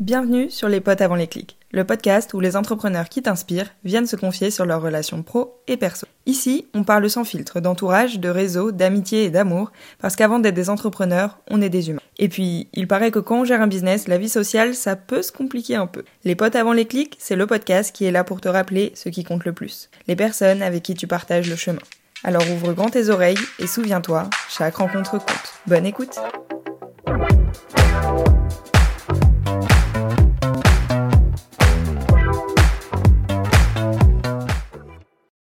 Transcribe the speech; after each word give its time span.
Bienvenue 0.00 0.48
sur 0.48 0.68
Les 0.68 0.80
Potes 0.80 1.00
avant 1.00 1.16
les 1.16 1.26
clics, 1.26 1.58
le 1.72 1.82
podcast 1.82 2.32
où 2.32 2.38
les 2.38 2.54
entrepreneurs 2.54 3.08
qui 3.08 3.20
t'inspirent 3.20 3.70
viennent 3.82 4.06
se 4.06 4.14
confier 4.14 4.52
sur 4.52 4.64
leurs 4.64 4.80
relations 4.80 5.24
pro 5.24 5.60
et 5.66 5.76
perso. 5.76 6.06
Ici, 6.24 6.68
on 6.72 6.84
parle 6.84 7.10
sans 7.10 7.24
filtre 7.24 7.58
d'entourage, 7.58 8.20
de 8.20 8.28
réseau, 8.28 8.70
d'amitié 8.70 9.24
et 9.24 9.30
d'amour, 9.30 9.72
parce 9.98 10.14
qu'avant 10.14 10.38
d'être 10.38 10.54
des 10.54 10.70
entrepreneurs, 10.70 11.40
on 11.50 11.60
est 11.60 11.68
des 11.68 11.90
humains. 11.90 12.00
Et 12.16 12.28
puis, 12.28 12.68
il 12.74 12.86
paraît 12.86 13.10
que 13.10 13.18
quand 13.18 13.40
on 13.40 13.44
gère 13.44 13.60
un 13.60 13.66
business, 13.66 14.06
la 14.06 14.18
vie 14.18 14.28
sociale, 14.28 14.76
ça 14.76 14.94
peut 14.94 15.20
se 15.20 15.32
compliquer 15.32 15.74
un 15.74 15.88
peu. 15.88 16.04
Les 16.22 16.36
Potes 16.36 16.54
avant 16.54 16.74
les 16.74 16.86
clics, 16.86 17.16
c'est 17.18 17.34
le 17.34 17.48
podcast 17.48 17.92
qui 17.92 18.04
est 18.04 18.12
là 18.12 18.22
pour 18.22 18.40
te 18.40 18.48
rappeler 18.48 18.92
ce 18.94 19.08
qui 19.08 19.24
compte 19.24 19.44
le 19.44 19.52
plus, 19.52 19.90
les 20.06 20.14
personnes 20.14 20.62
avec 20.62 20.84
qui 20.84 20.94
tu 20.94 21.08
partages 21.08 21.50
le 21.50 21.56
chemin. 21.56 21.82
Alors 22.22 22.48
ouvre 22.52 22.72
grand 22.72 22.88
tes 22.88 23.08
oreilles 23.08 23.38
et 23.58 23.66
souviens-toi, 23.66 24.30
chaque 24.48 24.76
rencontre 24.76 25.18
compte. 25.18 25.54
Bonne 25.66 25.86
écoute 25.86 26.20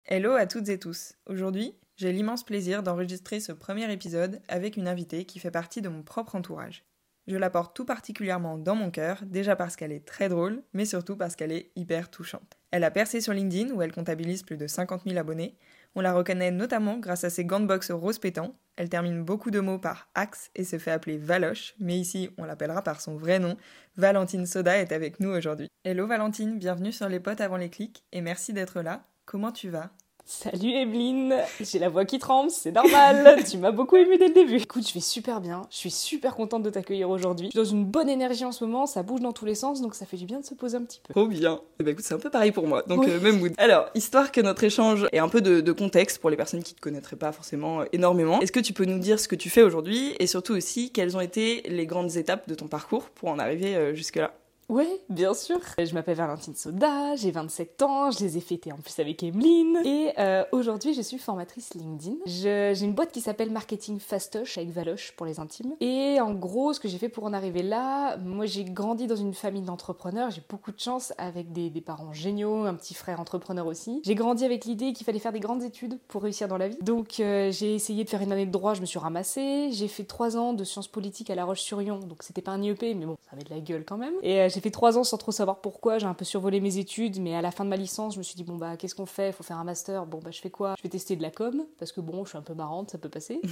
Hello 0.09 0.35
à 0.35 0.45
toutes 0.45 0.69
et 0.69 0.79
tous. 0.79 1.15
Aujourd'hui, 1.25 1.75
j'ai 1.97 2.13
l'immense 2.13 2.45
plaisir 2.45 2.81
d'enregistrer 2.81 3.41
ce 3.41 3.51
premier 3.51 3.91
épisode 3.91 4.39
avec 4.47 4.77
une 4.77 4.87
invitée 4.87 5.25
qui 5.25 5.37
fait 5.37 5.51
partie 5.51 5.81
de 5.81 5.89
mon 5.89 6.01
propre 6.01 6.35
entourage. 6.35 6.85
Je 7.27 7.35
la 7.35 7.49
porte 7.49 7.75
tout 7.75 7.83
particulièrement 7.83 8.57
dans 8.57 8.73
mon 8.75 8.89
cœur, 8.89 9.21
déjà 9.25 9.57
parce 9.57 9.75
qu'elle 9.75 9.91
est 9.91 10.07
très 10.07 10.29
drôle, 10.29 10.63
mais 10.71 10.85
surtout 10.85 11.17
parce 11.17 11.35
qu'elle 11.35 11.51
est 11.51 11.73
hyper 11.75 12.09
touchante. 12.09 12.57
Elle 12.71 12.85
a 12.85 12.91
percé 12.91 13.19
sur 13.19 13.33
LinkedIn 13.33 13.73
où 13.73 13.81
elle 13.81 13.91
comptabilise 13.91 14.43
plus 14.43 14.55
de 14.55 14.65
50 14.65 15.03
000 15.05 15.17
abonnés. 15.17 15.57
On 15.93 15.99
la 15.99 16.13
reconnaît 16.13 16.51
notamment 16.51 16.99
grâce 16.99 17.25
à 17.25 17.29
ses 17.29 17.43
gants 17.43 17.59
de 17.59 17.65
boxe 17.65 17.91
rose 17.91 18.17
pétant. 18.17 18.55
Elle 18.77 18.87
termine 18.87 19.25
beaucoup 19.25 19.51
de 19.51 19.59
mots 19.59 19.77
par 19.77 20.09
axe 20.15 20.51
et 20.55 20.63
se 20.63 20.77
fait 20.77 20.91
appeler 20.91 21.17
Valoche, 21.17 21.75
mais 21.79 21.99
ici 21.99 22.29
on 22.37 22.45
l'appellera 22.45 22.81
par 22.81 23.01
son 23.01 23.17
vrai 23.17 23.39
nom. 23.39 23.57
Valentine 23.97 24.45
Soda 24.45 24.77
est 24.77 24.93
avec 24.93 25.19
nous 25.19 25.31
aujourd'hui. 25.31 25.67
Hello 25.83 26.07
Valentine, 26.07 26.59
bienvenue 26.59 26.93
sur 26.93 27.09
les 27.09 27.19
potes 27.19 27.41
avant 27.41 27.57
les 27.57 27.69
clics 27.69 28.05
et 28.13 28.21
merci 28.21 28.53
d'être 28.53 28.81
là. 28.81 29.03
Comment 29.27 29.51
tu 29.51 29.69
vas? 29.69 29.91
Salut 30.29 30.71
Evelyne, 30.71 31.35
j'ai 31.61 31.79
la 31.79 31.87
voix 31.87 32.03
qui 32.03 32.19
tremble, 32.19 32.51
c'est 32.51 32.73
normal, 32.73 33.41
tu 33.49 33.57
m'as 33.57 33.71
beaucoup 33.71 33.95
ému 33.95 34.17
dès 34.17 34.27
le 34.27 34.33
début. 34.33 34.57
Écoute, 34.57 34.85
je 34.85 34.93
vais 34.93 34.99
super 34.99 35.39
bien, 35.39 35.61
je 35.71 35.77
suis 35.77 35.89
super 35.89 36.35
contente 36.35 36.63
de 36.63 36.69
t'accueillir 36.69 37.09
aujourd'hui. 37.09 37.45
Je 37.45 37.51
suis 37.51 37.59
dans 37.59 37.77
une 37.77 37.85
bonne 37.85 38.09
énergie 38.09 38.43
en 38.43 38.51
ce 38.51 38.65
moment, 38.65 38.85
ça 38.87 39.03
bouge 39.03 39.21
dans 39.21 39.31
tous 39.31 39.45
les 39.45 39.55
sens, 39.55 39.81
donc 39.81 39.95
ça 39.95 40.05
fait 40.05 40.17
du 40.17 40.25
bien 40.25 40.41
de 40.41 40.45
se 40.45 40.53
poser 40.53 40.75
un 40.75 40.81
petit 40.81 40.99
peu. 41.01 41.13
Trop 41.13 41.27
bien. 41.27 41.61
Eh 41.79 41.83
ben 41.85 41.91
écoute, 41.91 42.03
c'est 42.03 42.13
un 42.13 42.19
peu 42.19 42.29
pareil 42.29 42.51
pour 42.51 42.67
moi, 42.67 42.83
donc 42.85 43.07
euh, 43.07 43.21
même 43.21 43.39
mood. 43.39 43.53
Alors, 43.57 43.85
histoire 43.95 44.33
que 44.33 44.41
notre 44.41 44.65
échange 44.65 45.07
ait 45.13 45.19
un 45.19 45.29
peu 45.29 45.39
de, 45.39 45.61
de 45.61 45.71
contexte 45.71 46.19
pour 46.19 46.29
les 46.29 46.35
personnes 46.35 46.61
qui 46.61 46.75
te 46.75 46.81
connaîtraient 46.81 47.15
pas 47.15 47.31
forcément 47.31 47.79
euh, 47.79 47.85
énormément, 47.93 48.41
est-ce 48.41 48.51
que 48.51 48.59
tu 48.59 48.73
peux 48.73 48.83
nous 48.83 48.99
dire 48.99 49.21
ce 49.21 49.29
que 49.29 49.35
tu 49.35 49.49
fais 49.49 49.63
aujourd'hui 49.63 50.13
et 50.19 50.27
surtout 50.27 50.55
aussi 50.55 50.91
quelles 50.91 51.15
ont 51.15 51.21
été 51.21 51.61
les 51.69 51.85
grandes 51.85 52.17
étapes 52.17 52.49
de 52.49 52.53
ton 52.53 52.67
parcours 52.67 53.11
pour 53.11 53.29
en 53.29 53.39
arriver 53.39 53.77
euh, 53.77 53.95
jusque-là? 53.95 54.33
Oui, 54.69 54.85
bien 55.07 55.33
sûr. 55.33 55.59
Je 55.77 55.93
m'appelle 55.93 56.17
Valentine 56.17 56.53
Soda, 56.53 57.15
j'ai 57.15 57.31
27 57.31 57.81
ans, 57.83 58.11
je 58.11 58.19
les 58.19 58.37
ai 58.37 58.41
fêtés 58.41 58.73
en 58.73 58.75
plus 58.75 58.99
avec 58.99 59.23
Emeline. 59.23 59.77
Et 59.85 60.11
euh, 60.19 60.43
aujourd'hui, 60.51 60.93
je 60.93 61.01
suis 61.01 61.17
formatrice 61.17 61.73
LinkedIn. 61.73 62.17
J'ai 62.25 62.83
une 62.83 62.93
boîte 62.93 63.13
qui 63.13 63.21
s'appelle 63.21 63.49
Marketing 63.49 63.97
Fastoche 63.97 64.57
avec 64.57 64.71
Valoche 64.71 65.13
pour 65.15 65.25
les 65.25 65.39
intimes. 65.39 65.73
Et 65.79 66.19
en 66.19 66.33
gros, 66.33 66.73
ce 66.73 66.81
que 66.81 66.89
j'ai 66.89 66.97
fait 66.97 67.07
pour 67.07 67.23
en 67.23 67.31
arriver 67.31 67.63
là, 67.63 68.17
moi 68.17 68.45
j'ai 68.45 68.65
grandi 68.65 69.07
dans 69.07 69.15
une 69.15 69.33
famille 69.33 69.61
d'entrepreneurs, 69.61 70.31
j'ai 70.31 70.41
beaucoup 70.49 70.73
de 70.73 70.79
chance 70.79 71.13
avec 71.17 71.53
des, 71.53 71.69
parents 71.79 72.11
géniaux, 72.11 72.65
un 72.65 72.73
petit 72.73 72.93
frère 72.93 73.21
entrepreneur 73.21 73.65
aussi. 73.65 74.01
J'ai 74.03 74.15
grandi 74.15 74.43
avec 74.43 74.65
l'idée 74.65 74.91
qu'il 74.91 75.05
fallait 75.05 75.19
faire 75.19 75.31
des 75.31 75.39
grandes 75.39 75.63
études 75.63 75.97
pour 76.09 76.23
réussir 76.23 76.49
dans 76.49 76.57
la 76.57 76.67
vie. 76.67 76.77
Donc 76.81 77.21
euh, 77.21 77.51
j'ai 77.51 77.73
essayé 77.73 78.03
de 78.03 78.09
faire 78.09 78.21
une 78.21 78.33
année 78.33 78.45
de 78.45 78.51
droit, 78.51 78.73
je 78.73 78.81
me 78.81 78.85
suis 78.85 78.99
ramassée. 78.99 79.69
J'ai 79.71 79.87
fait 79.87 80.03
trois 80.03 80.35
ans 80.35 80.51
de 80.51 80.65
sciences 80.65 80.89
politiques 80.89 81.29
à 81.29 81.35
La 81.35 81.45
Roche-sur-Yon, 81.45 81.99
donc 81.99 82.23
c'était 82.23 82.41
pas 82.41 82.51
un 82.51 82.61
IEP, 82.61 82.81
mais 82.81 83.05
bon, 83.05 83.15
ça 83.21 83.31
avait 83.31 83.43
de 83.43 83.49
la 83.49 83.61
gueule 83.61 83.85
quand 83.85 83.97
même. 83.97 84.13
Euh, 84.25 84.49
j'ai 84.57 84.61
fait 84.61 84.71
trois 84.71 84.97
ans 84.97 85.03
sans 85.03 85.19
trop 85.19 85.31
savoir 85.31 85.61
pourquoi, 85.61 85.99
j'ai 85.99 86.07
un 86.07 86.15
peu 86.15 86.25
survolé 86.25 86.59
mes 86.59 86.79
études, 86.79 87.21
mais 87.21 87.35
à 87.35 87.43
la 87.43 87.51
fin 87.51 87.63
de 87.63 87.69
ma 87.69 87.75
licence, 87.75 88.15
je 88.15 88.17
me 88.17 88.23
suis 88.23 88.35
dit, 88.35 88.43
bon 88.43 88.55
bah 88.55 88.75
qu'est-ce 88.75 88.95
qu'on 88.95 89.05
fait? 89.05 89.31
Faut 89.31 89.43
faire 89.43 89.57
un 89.57 89.63
master, 89.63 90.07
bon 90.07 90.17
bah 90.17 90.31
je 90.31 90.41
fais 90.41 90.49
quoi? 90.49 90.73
Je 90.79 90.81
vais 90.81 90.89
tester 90.89 91.15
de 91.15 91.21
la 91.21 91.29
com, 91.29 91.63
parce 91.77 91.91
que 91.91 92.01
bon, 92.01 92.25
je 92.25 92.29
suis 92.29 92.39
un 92.39 92.41
peu 92.41 92.55
marrante, 92.55 92.89
ça 92.89 92.97
peut 92.97 93.07
passer. 93.07 93.39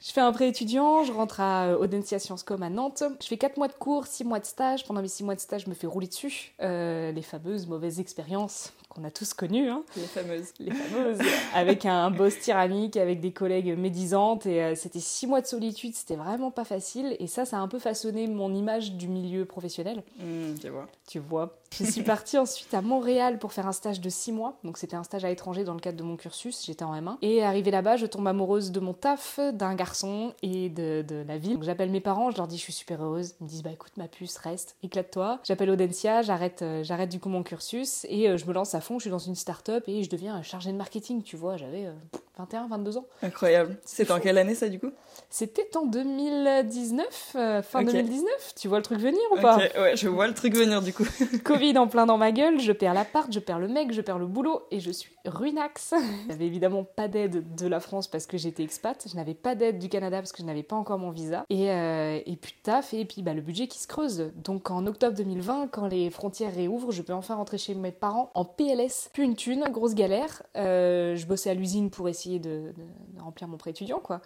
Je 0.00 0.12
fais 0.12 0.20
un 0.20 0.32
prêt 0.32 0.48
étudiant, 0.48 1.02
je 1.02 1.12
rentre 1.12 1.40
à 1.40 1.68
euh, 1.68 1.78
Audencia 1.78 2.18
Sciences 2.18 2.42
Com 2.42 2.62
à 2.62 2.68
Nantes. 2.68 3.02
Je 3.22 3.26
fais 3.26 3.38
4 3.38 3.56
mois 3.56 3.68
de 3.68 3.72
cours, 3.72 4.06
6 4.06 4.24
mois 4.24 4.38
de 4.38 4.44
stage. 4.44 4.84
Pendant 4.84 5.00
mes 5.00 5.08
6 5.08 5.24
mois 5.24 5.34
de 5.34 5.40
stage, 5.40 5.64
je 5.64 5.70
me 5.70 5.74
fais 5.74 5.86
rouler 5.86 6.08
dessus. 6.08 6.52
Euh, 6.60 7.10
les 7.10 7.22
fameuses 7.22 7.66
mauvaises 7.66 8.00
expériences 8.00 8.74
qu'on 8.94 9.04
a 9.04 9.10
tous 9.10 9.34
connues, 9.34 9.68
hein, 9.68 9.82
Les 9.96 10.02
fameuses. 10.04 10.52
les 10.60 10.70
fameuses, 10.70 11.18
avec 11.54 11.84
un 11.84 12.10
boss 12.10 12.38
tyrannique, 12.38 12.96
avec 12.96 13.20
des 13.20 13.32
collègues 13.32 13.76
médisantes. 13.76 14.46
Et 14.46 14.62
euh, 14.62 14.74
c'était 14.74 15.00
6 15.00 15.26
mois 15.26 15.40
de 15.40 15.46
solitude, 15.46 15.94
c'était 15.94 16.16
vraiment 16.16 16.50
pas 16.50 16.64
facile. 16.64 17.16
Et 17.18 17.26
ça, 17.26 17.44
ça 17.44 17.58
a 17.58 17.60
un 17.60 17.68
peu 17.68 17.78
façonné 17.78 18.26
mon 18.26 18.54
image 18.54 18.92
du 18.92 19.08
milieu 19.08 19.44
professionnel. 19.44 20.02
Hmm, 20.18 20.54
je 20.62 20.68
vois. 20.68 20.86
Tu 21.08 21.18
vois. 21.18 21.56
Je 21.76 21.84
suis 21.84 22.02
partie 22.02 22.38
ensuite 22.38 22.72
à 22.72 22.82
Montréal 22.82 23.38
pour 23.40 23.52
faire 23.52 23.66
un 23.66 23.72
stage 23.72 24.00
de 24.00 24.08
6 24.08 24.30
mois. 24.30 24.56
Donc 24.62 24.78
c'était 24.78 24.94
un 24.94 25.02
stage 25.02 25.24
à 25.24 25.28
l'étranger 25.28 25.64
dans 25.64 25.74
le 25.74 25.80
cadre 25.80 25.98
de 25.98 26.04
mon 26.04 26.16
cursus. 26.16 26.64
J'étais 26.64 26.84
en 26.84 26.94
M1. 26.94 27.16
Et 27.20 27.42
arrivée 27.42 27.72
là-bas, 27.72 27.96
je 27.96 28.06
tombe 28.06 28.26
amoureuse 28.28 28.70
de 28.70 28.78
mon 28.78 28.92
taf, 28.92 29.40
d'un 29.52 29.74
garçon 29.74 30.34
et 30.42 30.68
de, 30.68 31.24
la 31.26 31.36
ville. 31.36 31.54
Donc 31.54 31.64
j'appelle 31.64 31.90
mes 31.90 32.00
parents, 32.00 32.30
je 32.30 32.36
leur 32.36 32.46
dis 32.46 32.58
je 32.58 32.62
suis 32.62 32.72
super 32.72 33.02
heureuse. 33.02 33.34
Ils 33.40 33.44
me 33.44 33.48
disent 33.48 33.62
bah 33.62 33.72
écoute 33.72 33.92
ma 33.96 34.06
puce, 34.06 34.36
reste, 34.36 34.76
éclate-toi. 34.84 35.40
J'appelle 35.42 35.70
Audencia, 35.70 36.22
j'arrête, 36.22 36.62
euh, 36.62 36.84
j'arrête 36.84 37.10
du 37.10 37.18
coup 37.18 37.28
mon 37.28 37.42
cursus 37.42 38.06
et 38.08 38.28
euh, 38.28 38.36
je 38.36 38.46
me 38.46 38.52
lance 38.52 38.74
à 38.74 38.80
fond. 38.80 38.98
Je 38.98 39.04
suis 39.04 39.10
dans 39.10 39.18
une 39.18 39.34
start-up 39.34 39.82
et 39.88 40.04
je 40.04 40.10
deviens 40.10 40.42
chargée 40.42 40.70
de 40.70 40.76
marketing. 40.76 41.22
Tu 41.22 41.36
vois, 41.36 41.56
j'avais 41.56 41.86
euh, 41.86 41.92
21, 42.36 42.66
22 42.66 42.98
ans. 42.98 43.06
Incroyable. 43.22 43.76
C'est 43.84 44.10
en 44.10 44.18
quelle 44.18 44.38
année 44.38 44.54
ça 44.54 44.68
du 44.68 44.80
coup? 44.80 44.90
C'était 45.30 45.76
en 45.76 45.86
2019, 45.86 47.32
euh, 47.36 47.62
fin 47.62 47.80
Ok. 47.80 47.86
2019. 47.92 48.54
Tu 48.56 48.68
vois 48.68 48.78
le 48.78 48.82
truc 48.82 48.98
venir 48.98 49.20
ou 49.32 49.40
pas? 49.40 49.58
Ouais, 49.58 49.96
je 49.96 50.08
vois 50.08 50.26
le 50.26 50.34
truc 50.34 50.56
venir 50.56 50.82
du 50.82 50.92
coup. 50.92 51.06
Covid 51.44 51.78
en 51.78 51.86
plein 51.86 52.06
dans 52.06 52.18
ma 52.18 52.32
gueule, 52.32 52.58
je 52.58 52.72
perds 52.72 52.94
l'appart, 52.94 53.32
je 53.32 53.38
perds 53.38 53.60
le 53.60 53.68
mec, 53.68 53.92
je 53.92 54.00
perds 54.00 54.18
le 54.18 54.26
boulot 54.26 54.62
et 54.72 54.80
je 54.80 54.90
suis 54.90 55.12
ruinax. 55.24 55.94
J'avais 56.28 56.46
évidemment 56.46 56.84
pas 56.84 57.06
d'aide 57.06 57.54
de 57.54 57.66
la 57.68 57.78
France 57.80 58.08
parce 58.08 58.26
que 58.26 58.36
j'étais 58.36 58.64
expat, 58.64 59.06
je 59.08 59.14
n'avais 59.16 59.34
pas 59.34 59.54
d'aide 59.54 59.78
du 59.78 59.88
Canada 59.88 60.18
parce 60.18 60.32
que 60.32 60.42
je 60.42 60.46
n'avais 60.46 60.62
pas 60.64 60.76
encore 60.76 60.98
mon 60.98 61.10
visa 61.10 61.44
et, 61.50 61.70
euh, 61.70 62.18
et 62.26 62.36
puis 62.36 62.54
taf 62.62 62.94
et 62.94 63.04
puis 63.04 63.22
bah, 63.22 63.34
le 63.34 63.42
budget 63.42 63.68
qui 63.68 63.78
se 63.78 63.86
creuse. 63.86 64.32
Donc 64.36 64.70
en 64.70 64.86
octobre 64.86 65.16
2020, 65.16 65.68
quand 65.70 65.86
les 65.86 66.10
frontières 66.10 66.54
réouvrent, 66.54 66.90
je 66.90 67.02
peux 67.02 67.12
enfin 67.12 67.36
rentrer 67.36 67.58
chez 67.58 67.74
mes 67.74 67.92
parents 67.92 68.30
en 68.34 68.44
PLS. 68.44 69.10
Plus 69.12 69.22
une 69.24 69.36
thune, 69.36 69.64
grosse 69.70 69.94
galère. 69.94 70.42
Euh, 70.56 71.14
je 71.14 71.26
bossais 71.26 71.50
à 71.50 71.54
l'usine 71.54 71.90
pour 71.90 72.08
essayer 72.08 72.23
de, 72.28 72.72
de- 72.76 73.20
remplir 73.22 73.48
mon 73.48 73.56
prêt 73.56 73.70
étudiant 73.70 74.00
quoi. 74.00 74.20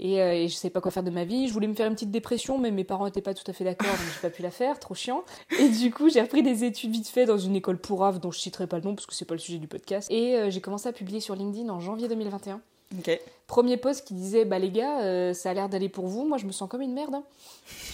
Et, 0.00 0.22
euh, 0.22 0.32
et 0.32 0.48
je 0.48 0.54
sais 0.54 0.70
pas 0.70 0.80
quoi 0.80 0.90
faire 0.92 1.02
de 1.02 1.10
ma 1.10 1.24
vie. 1.24 1.48
Je 1.48 1.52
voulais 1.52 1.66
me 1.66 1.74
faire 1.74 1.88
une 1.88 1.94
petite 1.94 2.10
dépression, 2.12 2.56
mais 2.58 2.70
mes 2.70 2.84
parents 2.84 3.06
étaient 3.06 3.20
pas 3.20 3.34
tout 3.34 3.48
à 3.50 3.52
fait 3.52 3.64
d'accord, 3.64 3.90
donc 3.90 4.06
j'ai 4.14 4.20
pas 4.20 4.30
pu 4.30 4.42
la 4.42 4.50
faire, 4.52 4.78
trop 4.78 4.94
chiant. 4.94 5.24
Et 5.58 5.68
du 5.68 5.90
coup, 5.92 6.08
j'ai 6.08 6.20
repris 6.22 6.42
des 6.42 6.64
études 6.64 6.92
vite 6.92 7.08
fait 7.08 7.24
dans 7.26 7.38
une 7.38 7.56
école 7.56 7.78
pourrave 7.78 8.20
dont 8.20 8.30
je 8.30 8.38
citerai 8.38 8.66
pas 8.68 8.76
le 8.78 8.84
nom 8.84 8.94
parce 8.94 9.06
que 9.06 9.14
c'est 9.14 9.24
pas 9.24 9.34
le 9.34 9.40
sujet 9.40 9.58
du 9.58 9.66
podcast. 9.66 10.08
Et 10.10 10.36
euh, 10.36 10.50
j'ai 10.50 10.60
commencé 10.60 10.88
à 10.88 10.92
publier 10.92 11.18
sur 11.20 11.34
LinkedIn 11.34 11.68
en 11.68 11.80
janvier 11.80 12.06
2021. 12.08 12.60
Premier 13.46 13.76
post 13.76 14.06
qui 14.06 14.14
disait 14.14 14.44
Bah 14.44 14.58
les 14.58 14.70
gars, 14.70 15.00
euh, 15.02 15.32
ça 15.34 15.50
a 15.50 15.54
l'air 15.54 15.68
d'aller 15.68 15.88
pour 15.88 16.06
vous. 16.06 16.26
Moi, 16.26 16.36
je 16.38 16.46
me 16.46 16.52
sens 16.52 16.68
comme 16.68 16.82
une 16.82 16.92
merde. 16.92 17.14
hein. 17.14 17.22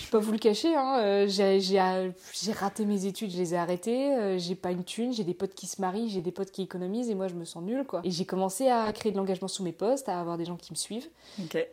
Je 0.00 0.10
peux 0.10 0.18
pas 0.18 0.24
vous 0.24 0.32
le 0.32 0.38
cacher. 0.38 0.74
Hein. 0.74 0.98
euh, 1.00 1.26
j'ai, 1.28 1.60
j'ai, 1.60 1.80
euh, 1.80 2.10
j'ai 2.32 2.52
raté 2.52 2.84
mes 2.84 3.06
études, 3.06 3.30
je 3.30 3.36
les 3.36 3.54
ai 3.54 3.56
arrêtées. 3.56 4.14
euh, 4.16 4.38
j'ai 4.38 4.54
pas 4.54 4.70
une 4.70 4.84
thune. 4.84 5.12
J'ai 5.12 5.24
des 5.24 5.34
potes 5.34 5.54
qui 5.54 5.66
se 5.66 5.80
marient, 5.80 6.08
j'ai 6.10 6.20
des 6.20 6.30
potes 6.32 6.50
qui 6.50 6.62
économisent 6.62 7.08
et 7.10 7.14
moi, 7.14 7.28
je 7.28 7.34
me 7.34 7.44
sens 7.44 7.62
nulle 7.62 7.84
quoi. 7.84 8.00
Et 8.04 8.10
j'ai 8.10 8.24
commencé 8.24 8.68
à 8.68 8.92
créer 8.92 9.10
de 9.12 9.16
l'engagement 9.16 9.48
sous 9.48 9.62
mes 9.64 9.72
posts, 9.72 10.08
à 10.08 10.20
avoir 10.20 10.38
des 10.38 10.44
gens 10.44 10.56
qui 10.56 10.72
me 10.72 10.76
suivent. 10.76 11.08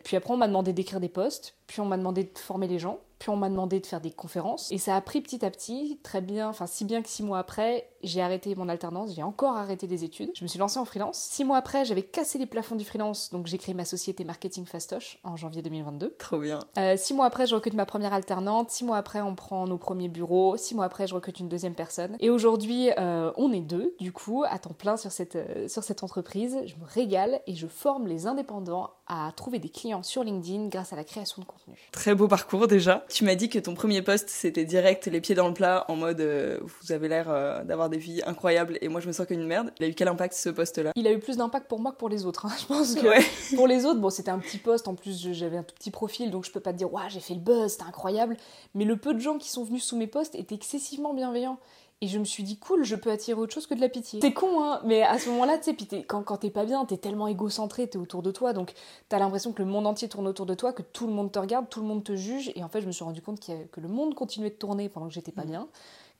Puis 0.04 0.16
après, 0.16 0.32
on 0.32 0.36
m'a 0.36 0.48
demandé 0.48 0.72
d'écrire 0.72 1.00
des 1.00 1.08
posts, 1.08 1.54
puis 1.66 1.80
on 1.80 1.84
m'a 1.86 1.96
demandé 1.96 2.24
de 2.24 2.38
former 2.38 2.66
les 2.68 2.78
gens, 2.78 2.98
puis 3.22 3.30
on 3.30 3.36
m'a 3.36 3.48
demandé 3.48 3.78
de 3.78 3.86
faire 3.86 4.00
des 4.00 4.10
conférences. 4.10 4.72
Et 4.72 4.78
ça 4.78 4.96
a 4.96 5.00
pris 5.00 5.20
petit 5.20 5.44
à 5.44 5.50
petit, 5.52 6.00
très 6.02 6.20
bien, 6.20 6.48
enfin 6.48 6.66
si 6.66 6.84
bien 6.84 7.02
que 7.02 7.08
six 7.08 7.22
mois 7.22 7.38
après, 7.38 7.88
j'ai 8.02 8.20
arrêté 8.20 8.52
mon 8.56 8.68
alternance, 8.68 9.14
j'ai 9.14 9.22
encore 9.22 9.56
arrêté 9.56 9.86
des 9.86 10.02
études. 10.02 10.32
Je 10.34 10.42
me 10.42 10.48
suis 10.48 10.58
lancée 10.58 10.80
en 10.80 10.84
freelance. 10.84 11.18
Six 11.18 11.44
mois 11.44 11.56
après, 11.56 11.84
j'avais 11.84 12.02
cassé 12.02 12.36
les 12.36 12.46
plafonds 12.46 12.74
du 12.74 12.84
freelance, 12.84 13.30
donc 13.30 13.46
j'ai 13.46 13.58
créé 13.58 13.76
ma 13.76 13.84
société 13.84 14.24
Marketing 14.24 14.66
Fastoche 14.66 15.20
en 15.22 15.36
janvier 15.36 15.62
2022. 15.62 16.16
Trop 16.18 16.38
bien. 16.38 16.58
Euh, 16.78 16.96
six 16.96 17.14
mois 17.14 17.26
après, 17.26 17.46
je 17.46 17.54
recrute 17.54 17.74
ma 17.74 17.86
première 17.86 18.12
alternante. 18.12 18.70
Six 18.70 18.84
mois 18.84 18.96
après, 18.96 19.20
on 19.20 19.36
prend 19.36 19.68
nos 19.68 19.78
premiers 19.78 20.08
bureaux. 20.08 20.56
Six 20.56 20.74
mois 20.74 20.86
après, 20.86 21.06
je 21.06 21.14
recrute 21.14 21.38
une 21.38 21.48
deuxième 21.48 21.74
personne. 21.74 22.16
Et 22.18 22.28
aujourd'hui, 22.28 22.90
euh, 22.98 23.30
on 23.36 23.52
est 23.52 23.60
deux, 23.60 23.94
du 24.00 24.10
coup, 24.10 24.42
à 24.48 24.58
temps 24.58 24.74
plein 24.76 24.96
sur 24.96 25.12
cette, 25.12 25.36
euh, 25.36 25.68
sur 25.68 25.84
cette 25.84 26.02
entreprise. 26.02 26.58
Je 26.66 26.74
me 26.74 26.84
régale 26.84 27.40
et 27.46 27.54
je 27.54 27.68
forme 27.68 28.08
les 28.08 28.26
indépendants 28.26 28.90
à 29.06 29.30
trouver 29.36 29.58
des 29.58 29.68
clients 29.68 30.02
sur 30.02 30.24
LinkedIn 30.24 30.68
grâce 30.68 30.92
à 30.92 30.96
la 30.96 31.04
création 31.04 31.42
de 31.42 31.46
contenu. 31.46 31.78
Très 31.92 32.14
beau 32.14 32.26
parcours 32.26 32.66
déjà. 32.66 33.04
Tu 33.12 33.24
m'as 33.24 33.34
dit 33.34 33.50
que 33.50 33.58
ton 33.58 33.74
premier 33.74 34.00
post 34.00 34.30
c'était 34.30 34.64
direct 34.64 35.06
les 35.06 35.20
pieds 35.20 35.34
dans 35.34 35.46
le 35.46 35.52
plat 35.52 35.84
en 35.88 35.96
mode 35.96 36.18
euh, 36.20 36.58
vous 36.80 36.92
avez 36.92 37.08
l'air 37.08 37.26
euh, 37.28 37.62
d'avoir 37.62 37.90
des 37.90 37.98
vies 37.98 38.22
incroyables 38.24 38.78
et 38.80 38.88
moi 38.88 39.02
je 39.02 39.06
me 39.06 39.12
sens 39.12 39.26
comme 39.26 39.38
une 39.38 39.46
merde. 39.46 39.70
Il 39.78 39.84
a 39.84 39.88
eu 39.88 39.92
quel 39.94 40.08
impact 40.08 40.32
ce 40.32 40.48
post 40.48 40.78
là 40.78 40.92
Il 40.96 41.06
a 41.06 41.12
eu 41.12 41.18
plus 41.18 41.36
d'impact 41.36 41.68
pour 41.68 41.78
moi 41.78 41.92
que 41.92 41.98
pour 41.98 42.08
les 42.08 42.24
autres. 42.24 42.46
hein. 42.46 42.52
Je 42.58 42.64
pense 42.64 42.94
que 42.94 43.06
Ouais. 43.06 43.20
pour 43.54 43.66
les 43.66 43.84
autres, 43.84 44.00
bon, 44.00 44.08
c'était 44.08 44.30
un 44.30 44.38
petit 44.38 44.56
post. 44.56 44.88
En 44.88 44.94
plus, 44.94 45.28
j'avais 45.32 45.58
un 45.58 45.62
tout 45.62 45.74
petit 45.74 45.90
profil, 45.90 46.30
donc 46.30 46.46
je 46.46 46.50
peux 46.52 46.60
pas 46.60 46.72
te 46.72 46.78
dire, 46.78 46.90
waouh, 46.90 47.04
j'ai 47.10 47.20
fait 47.20 47.34
le 47.34 47.40
buzz, 47.40 47.72
c'était 47.72 47.84
incroyable. 47.84 48.34
Mais 48.74 48.86
le 48.86 48.96
peu 48.96 49.12
de 49.12 49.18
gens 49.20 49.36
qui 49.36 49.50
sont 49.50 49.64
venus 49.64 49.84
sous 49.84 49.98
mes 49.98 50.06
posts 50.06 50.34
étaient 50.34 50.54
excessivement 50.54 51.12
bienveillants. 51.12 51.58
Et 52.02 52.08
je 52.08 52.18
me 52.18 52.24
suis 52.24 52.42
dit, 52.42 52.58
cool, 52.58 52.82
je 52.82 52.96
peux 52.96 53.12
attirer 53.12 53.40
autre 53.40 53.54
chose 53.54 53.68
que 53.68 53.74
de 53.74 53.80
la 53.80 53.88
pitié. 53.88 54.18
C'est 54.20 54.32
con, 54.32 54.60
hein, 54.60 54.80
mais 54.84 55.04
à 55.04 55.20
ce 55.20 55.28
moment-là, 55.30 55.56
tu 55.56 55.72
sais, 55.72 56.02
quand, 56.02 56.24
quand 56.24 56.38
t'es 56.38 56.50
pas 56.50 56.64
bien, 56.64 56.84
t'es 56.84 56.96
tellement 56.96 57.28
égocentré, 57.28 57.88
t'es 57.88 57.96
autour 57.96 58.22
de 58.22 58.32
toi, 58.32 58.52
donc 58.52 58.72
t'as 59.08 59.20
l'impression 59.20 59.52
que 59.52 59.62
le 59.62 59.68
monde 59.68 59.86
entier 59.86 60.08
tourne 60.08 60.26
autour 60.26 60.44
de 60.44 60.54
toi, 60.54 60.72
que 60.72 60.82
tout 60.82 61.06
le 61.06 61.12
monde 61.12 61.30
te 61.30 61.38
regarde, 61.38 61.68
tout 61.70 61.80
le 61.80 61.86
monde 61.86 62.02
te 62.02 62.16
juge, 62.16 62.50
et 62.56 62.64
en 62.64 62.68
fait, 62.68 62.80
je 62.80 62.88
me 62.88 62.92
suis 62.92 63.04
rendu 63.04 63.22
compte 63.22 63.38
que 63.40 63.80
le 63.80 63.86
monde 63.86 64.16
continuait 64.16 64.50
de 64.50 64.56
tourner 64.56 64.88
pendant 64.88 65.06
que 65.06 65.14
j'étais 65.14 65.30
pas 65.30 65.44
mm. 65.44 65.50
bien, 65.50 65.68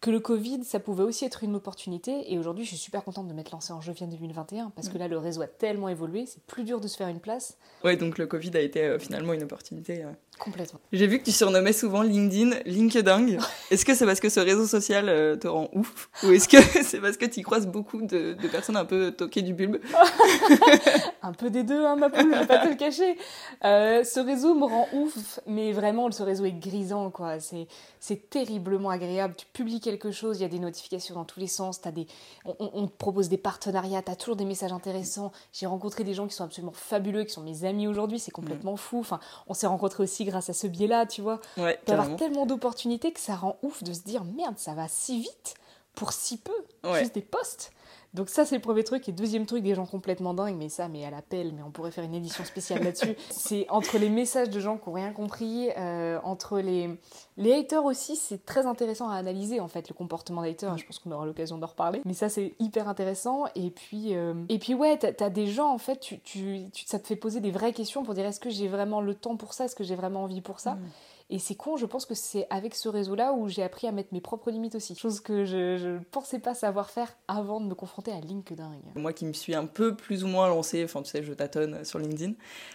que 0.02 0.10
le 0.10 0.18
Covid, 0.18 0.64
ça 0.64 0.80
pouvait 0.80 1.04
aussi 1.04 1.24
être 1.24 1.44
une 1.44 1.54
opportunité. 1.54 2.32
Et 2.32 2.36
aujourd'hui, 2.36 2.64
je 2.64 2.70
suis 2.70 2.76
super 2.76 3.04
contente 3.04 3.28
de 3.28 3.34
m'être 3.34 3.52
lancée 3.52 3.72
en 3.72 3.80
janvier 3.80 4.08
2021 4.08 4.70
parce 4.70 4.88
que 4.88 4.98
là, 4.98 5.06
le 5.06 5.16
réseau 5.16 5.42
a 5.42 5.46
tellement 5.46 5.88
évolué, 5.88 6.26
c'est 6.26 6.42
plus 6.42 6.64
dur 6.64 6.80
de 6.80 6.88
se 6.88 6.96
faire 6.96 7.06
une 7.06 7.20
place. 7.20 7.56
Ouais, 7.84 7.96
donc 7.96 8.18
le 8.18 8.26
Covid 8.26 8.50
a 8.56 8.60
été 8.60 8.82
euh, 8.82 8.98
finalement 8.98 9.32
une 9.32 9.44
opportunité. 9.44 10.02
Euh. 10.02 10.10
Complètement. 10.40 10.80
J'ai 10.92 11.06
vu 11.06 11.20
que 11.20 11.24
tu 11.24 11.30
surnommais 11.30 11.72
souvent 11.72 12.02
LinkedIn 12.02 12.56
LinkedIn. 12.66 13.38
Est-ce 13.70 13.84
que 13.84 13.94
c'est 13.94 14.04
parce 14.04 14.18
que 14.18 14.28
ce 14.28 14.40
réseau 14.40 14.66
social 14.66 15.08
euh, 15.08 15.36
te 15.36 15.46
rend 15.46 15.68
ouf? 15.72 16.10
Ou 16.24 16.32
est-ce 16.32 16.48
que 16.48 16.56
c'est 16.82 16.98
parce 17.00 17.16
que 17.16 17.26
tu 17.26 17.42
croises 17.42 17.68
beaucoup 17.68 18.02
de, 18.02 18.34
personnes 18.50 18.76
un 18.76 18.84
peu 18.84 19.12
toquées 19.12 19.42
du 19.42 19.54
bulbe? 19.54 19.78
Un 21.24 21.32
peu 21.32 21.50
des 21.50 21.62
deux, 21.62 21.86
hein, 21.86 21.94
ma 21.94 22.10
poule, 22.10 22.34
je 22.34 22.40
vais 22.40 22.46
pas 22.46 22.58
te 22.58 22.68
le 22.68 22.74
cacher. 22.74 23.16
ce 23.62 24.18
réseau 24.18 24.54
me 24.56 24.64
rend 24.64 24.88
ouf, 24.92 25.38
mais 25.46 25.70
vraiment, 25.70 26.10
ce 26.10 26.24
réseau 26.24 26.44
est 26.44 26.50
grisant, 26.50 27.10
quoi. 27.10 27.36
C'est 27.38 28.28
terriblement 28.28 28.90
agréable. 28.90 29.34
Tu 29.36 29.46
publies 29.52 29.78
quelque 29.98 30.10
chose, 30.10 30.38
il 30.38 30.42
y 30.42 30.44
a 30.44 30.48
des 30.48 30.58
notifications 30.58 31.14
dans 31.14 31.24
tous 31.24 31.40
les 31.40 31.46
sens, 31.46 31.80
as 31.84 31.92
des, 31.92 32.06
on, 32.44 32.86
te 32.86 32.96
propose 32.96 33.28
des 33.28 33.36
partenariats, 33.36 34.02
tu 34.02 34.10
as 34.10 34.16
toujours 34.16 34.36
des 34.36 34.44
messages 34.44 34.72
intéressants. 34.72 35.32
J'ai 35.52 35.66
rencontré 35.66 36.04
des 36.04 36.14
gens 36.14 36.26
qui 36.26 36.34
sont 36.34 36.44
absolument 36.44 36.72
fabuleux, 36.72 37.24
qui 37.24 37.32
sont 37.32 37.42
mes 37.42 37.64
amis 37.64 37.86
aujourd'hui, 37.86 38.18
c'est 38.18 38.30
complètement 38.30 38.76
fou. 38.76 39.00
Enfin, 39.00 39.20
on 39.46 39.54
s'est 39.54 39.66
rencontrés 39.66 40.02
aussi 40.02 40.24
grâce 40.24 40.50
à 40.50 40.54
ce 40.54 40.66
biais-là, 40.66 41.06
tu 41.06 41.20
vois. 41.20 41.40
Ouais, 41.56 41.78
D'avoir 41.86 42.16
tellement 42.16 42.46
d'opportunités 42.46 43.12
que 43.12 43.20
ça 43.20 43.36
rend 43.36 43.58
ouf 43.62 43.82
de 43.82 43.92
se 43.92 44.00
dire 44.00 44.24
merde, 44.24 44.58
ça 44.58 44.74
va 44.74 44.88
si 44.88 45.20
vite 45.20 45.54
pour 45.94 46.12
si 46.12 46.38
peu, 46.38 46.52
juste 46.98 47.14
des 47.14 47.22
postes. 47.22 47.72
Donc 48.14 48.28
ça 48.28 48.44
c'est 48.44 48.54
le 48.54 48.60
premier 48.60 48.84
truc. 48.84 49.08
Et 49.08 49.12
deuxième 49.12 49.46
truc 49.46 49.62
des 49.62 49.74
gens 49.74 49.86
complètement 49.86 50.34
dingues. 50.34 50.56
Mais 50.56 50.68
ça 50.68 50.88
mais 50.88 51.04
à 51.04 51.10
l'appel 51.10 51.52
mais 51.54 51.62
on 51.62 51.70
pourrait 51.70 51.90
faire 51.90 52.04
une 52.04 52.14
édition 52.14 52.44
spéciale 52.44 52.82
là-dessus. 52.82 53.14
C'est 53.30 53.66
entre 53.70 53.98
les 53.98 54.08
messages 54.08 54.50
de 54.50 54.60
gens 54.60 54.76
qui 54.76 54.88
n'ont 54.88 54.94
rien 54.94 55.12
compris 55.12 55.70
euh, 55.76 56.18
entre 56.24 56.58
les 56.58 56.90
les 57.38 57.52
haters 57.52 57.84
aussi 57.84 58.16
c'est 58.16 58.44
très 58.44 58.66
intéressant 58.66 59.08
à 59.08 59.16
analyser 59.16 59.60
en 59.60 59.68
fait 59.68 59.88
le 59.88 59.94
comportement 59.94 60.42
des 60.42 60.50
haters. 60.50 60.76
Je 60.78 60.86
pense 60.86 60.98
qu'on 60.98 61.12
aura 61.12 61.24
l'occasion 61.26 61.58
d'en 61.58 61.66
reparler. 61.66 62.02
Mais 62.04 62.14
ça 62.14 62.28
c'est 62.28 62.54
hyper 62.58 62.88
intéressant. 62.88 63.44
Et 63.54 63.70
puis 63.70 64.14
euh, 64.14 64.34
et 64.48 64.58
puis 64.58 64.74
ouais 64.74 64.98
t'as 64.98 65.24
as 65.24 65.30
des 65.30 65.46
gens 65.46 65.72
en 65.72 65.78
fait 65.78 66.00
tu, 66.00 66.20
tu, 66.20 66.66
ça 66.86 66.98
te 66.98 67.06
fait 67.06 67.16
poser 67.16 67.40
des 67.40 67.50
vraies 67.50 67.72
questions 67.72 68.02
pour 68.02 68.14
dire 68.14 68.26
est-ce 68.26 68.40
que 68.40 68.50
j'ai 68.50 68.68
vraiment 68.68 69.00
le 69.00 69.14
temps 69.14 69.36
pour 69.36 69.54
ça? 69.54 69.64
Est-ce 69.64 69.76
que 69.76 69.84
j'ai 69.84 69.96
vraiment 69.96 70.24
envie 70.24 70.40
pour 70.40 70.60
ça? 70.60 70.74
Mm. 70.74 70.80
Et 71.30 71.38
c'est 71.38 71.54
con, 71.54 71.76
je 71.76 71.86
pense 71.86 72.06
que 72.06 72.14
c'est 72.14 72.46
avec 72.50 72.74
ce 72.74 72.88
réseau-là 72.88 73.32
où 73.32 73.48
j'ai 73.48 73.62
appris 73.62 73.86
à 73.86 73.92
mettre 73.92 74.10
mes 74.12 74.20
propres 74.20 74.50
limites 74.50 74.74
aussi. 74.74 74.94
Chose 74.94 75.20
que 75.20 75.44
je 75.44 75.94
ne 75.94 75.98
pensais 76.10 76.38
pas 76.38 76.54
savoir 76.54 76.90
faire 76.90 77.16
avant 77.28 77.60
de 77.60 77.66
me 77.66 77.74
confronter 77.74 78.12
à 78.12 78.20
LinkedIn. 78.20 78.70
Moi 78.94 79.12
qui 79.12 79.24
me 79.24 79.32
suis 79.32 79.54
un 79.54 79.66
peu 79.66 79.94
plus 79.96 80.24
ou 80.24 80.28
moins 80.28 80.48
lancée, 80.48 80.84
enfin 80.84 81.02
tu 81.02 81.10
sais, 81.10 81.22
je 81.22 81.32
tâtonne 81.32 81.84
sur 81.84 81.98
LinkedIn, 81.98 82.34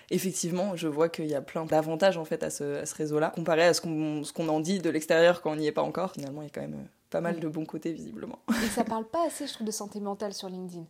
effectivement, 0.10 0.76
je 0.76 0.88
vois 0.88 1.10
qu'il 1.10 1.28
y 1.28 1.36
a 1.36 1.42
plein 1.42 1.66
d'avantages 1.66 2.18
en 2.18 2.26
fait 2.26 2.44
à 2.44 2.50
ce, 2.50 2.84
réseau-là, 2.96 3.32
comparé 3.36 3.64
à 3.64 3.74
ce 3.74 3.82
qu'on 3.82 4.50
en 4.50 4.60
dit 4.60 4.80
de 4.80 4.90
l'extérieur 4.90 5.42
quand 5.42 5.52
on 5.52 5.56
n'y 5.56 5.68
est 5.68 5.72
pas 5.72 5.84
encore. 5.84 6.12
Finalement, 6.12 6.42
il 6.42 6.46
y 6.46 6.48
a 6.48 6.52
quand 6.52 6.62
même 6.62 6.74
euh, 6.74 6.88
pas 7.10 7.22
mal 7.22 7.40
de 7.40 7.48
bons 7.48 7.66
côtés 7.66 7.94
visiblement. 7.94 8.40
Et 8.64 8.70
ça 8.70 8.84
parle 8.84 9.06
pas 9.06 9.26
assez, 9.26 9.48
je 9.48 9.54
trouve, 9.54 9.68
de 9.68 9.72
santé 9.72 10.00
mentale 10.00 10.34
sur 10.34 10.50
LinkedIn. 10.50 10.86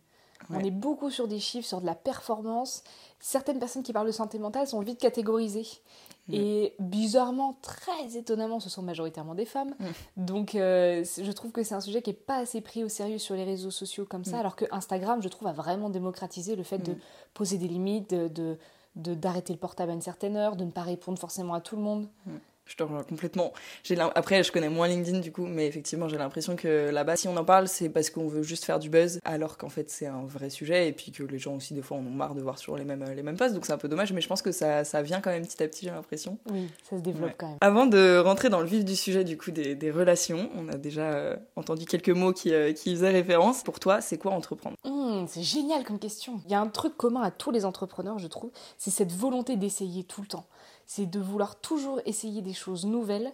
On 0.50 0.60
est 0.60 0.70
beaucoup 0.70 1.10
sur 1.10 1.28
des 1.28 1.40
chiffres, 1.40 1.66
sur 1.66 1.80
de 1.80 1.86
la 1.86 1.94
performance. 1.94 2.82
Certaines 3.20 3.58
personnes 3.58 3.82
qui 3.82 3.92
parlent 3.92 4.06
de 4.06 4.12
santé 4.12 4.38
mentale 4.38 4.66
sont 4.66 4.80
vite 4.80 5.00
catégorisées. 5.00 5.66
Et 6.32 6.74
bizarrement, 6.78 7.56
très 7.62 8.16
étonnamment, 8.16 8.60
ce 8.60 8.68
sont 8.68 8.82
majoritairement 8.82 9.34
des 9.34 9.46
femmes. 9.46 9.74
Mm. 9.78 10.24
Donc 10.24 10.54
euh, 10.54 11.04
je 11.04 11.32
trouve 11.32 11.52
que 11.52 11.62
c'est 11.62 11.74
un 11.74 11.80
sujet 11.80 12.02
qui 12.02 12.10
n'est 12.10 12.16
pas 12.16 12.36
assez 12.36 12.60
pris 12.60 12.84
au 12.84 12.88
sérieux 12.88 13.18
sur 13.18 13.34
les 13.34 13.44
réseaux 13.44 13.70
sociaux 13.70 14.04
comme 14.04 14.24
ça, 14.24 14.36
mm. 14.36 14.40
alors 14.40 14.56
que 14.56 14.64
Instagram, 14.70 15.22
je 15.22 15.28
trouve, 15.28 15.48
a 15.48 15.52
vraiment 15.52 15.90
démocratisé 15.90 16.56
le 16.56 16.62
fait 16.62 16.78
de 16.78 16.92
mm. 16.92 16.98
poser 17.34 17.58
des 17.58 17.68
limites, 17.68 18.14
de 18.14 18.58
d'arrêter 18.96 19.52
le 19.52 19.60
portable 19.60 19.92
à 19.92 19.94
une 19.94 20.02
certaine 20.02 20.36
heure, 20.36 20.56
de 20.56 20.64
ne 20.64 20.72
pas 20.72 20.82
répondre 20.82 21.20
forcément 21.20 21.54
à 21.54 21.60
tout 21.60 21.76
le 21.76 21.82
monde 21.82 22.08
je 22.68 22.76
te 22.76 22.82
rejoins 22.82 23.02
complètement. 23.02 23.52
Après, 24.14 24.42
je 24.42 24.52
connais 24.52 24.68
moins 24.68 24.88
LinkedIn 24.88 25.18
du 25.20 25.32
coup, 25.32 25.46
mais 25.46 25.66
effectivement, 25.66 26.08
j'ai 26.08 26.18
l'impression 26.18 26.54
que 26.54 26.90
là-bas, 26.90 27.16
si 27.16 27.28
on 27.28 27.36
en 27.36 27.44
parle, 27.44 27.66
c'est 27.68 27.88
parce 27.88 28.10
qu'on 28.10 28.28
veut 28.28 28.42
juste 28.42 28.64
faire 28.64 28.78
du 28.78 28.90
buzz, 28.90 29.18
alors 29.24 29.56
qu'en 29.56 29.68
fait, 29.68 29.90
c'est 29.90 30.06
un 30.06 30.24
vrai 30.24 30.50
sujet, 30.50 30.88
et 30.88 30.92
puis 30.92 31.10
que 31.10 31.22
les 31.22 31.38
gens 31.38 31.56
aussi, 31.56 31.74
des 31.74 31.82
fois, 31.82 31.96
en 31.96 32.00
ont 32.00 32.10
marre 32.10 32.34
de 32.34 32.42
voir 32.42 32.58
sur 32.58 32.76
les 32.76 32.84
mêmes, 32.84 33.04
les 33.14 33.22
mêmes 33.22 33.36
posts, 33.36 33.54
donc 33.54 33.66
c'est 33.66 33.72
un 33.72 33.78
peu 33.78 33.88
dommage, 33.88 34.12
mais 34.12 34.20
je 34.20 34.28
pense 34.28 34.42
que 34.42 34.52
ça, 34.52 34.84
ça 34.84 35.02
vient 35.02 35.20
quand 35.20 35.30
même 35.30 35.46
petit 35.46 35.62
à 35.62 35.68
petit, 35.68 35.86
j'ai 35.86 35.90
l'impression. 35.90 36.38
Oui, 36.50 36.68
ça 36.88 36.96
se 36.96 37.02
développe 37.02 37.32
quand 37.38 37.48
même. 37.48 37.58
Avant 37.60 37.86
de 37.86 38.18
rentrer 38.18 38.50
dans 38.50 38.60
le 38.60 38.66
vif 38.66 38.84
du 38.84 38.96
sujet 38.96 39.24
du 39.24 39.38
coup 39.38 39.50
des, 39.50 39.74
des 39.74 39.90
relations, 39.90 40.50
on 40.56 40.68
a 40.68 40.76
déjà 40.76 41.10
euh, 41.12 41.36
entendu 41.56 41.86
quelques 41.86 42.10
mots 42.10 42.32
qui, 42.32 42.52
euh, 42.52 42.72
qui 42.72 42.94
faisaient 42.94 43.10
référence. 43.10 43.62
Pour 43.62 43.80
toi, 43.80 44.00
c'est 44.00 44.18
quoi 44.18 44.32
entreprendre? 44.32 44.76
Mmh, 44.84 45.26
C'est 45.28 45.42
génial 45.42 45.84
comme 45.84 45.98
question. 45.98 46.40
Il 46.44 46.50
y 46.50 46.54
a 46.54 46.60
un 46.60 46.68
truc 46.68 46.96
commun 46.96 47.22
à 47.22 47.30
tous 47.30 47.50
les 47.50 47.64
entrepreneurs, 47.64 48.18
je 48.18 48.26
trouve, 48.26 48.50
c'est 48.76 48.90
cette 48.90 49.12
volonté 49.12 49.56
d'essayer 49.56 50.04
tout 50.04 50.20
le 50.20 50.26
temps 50.26 50.46
c'est 50.88 51.06
de 51.06 51.20
vouloir 51.20 51.60
toujours 51.60 52.00
essayer 52.06 52.42
des 52.42 52.54
choses 52.54 52.86
nouvelles 52.86 53.32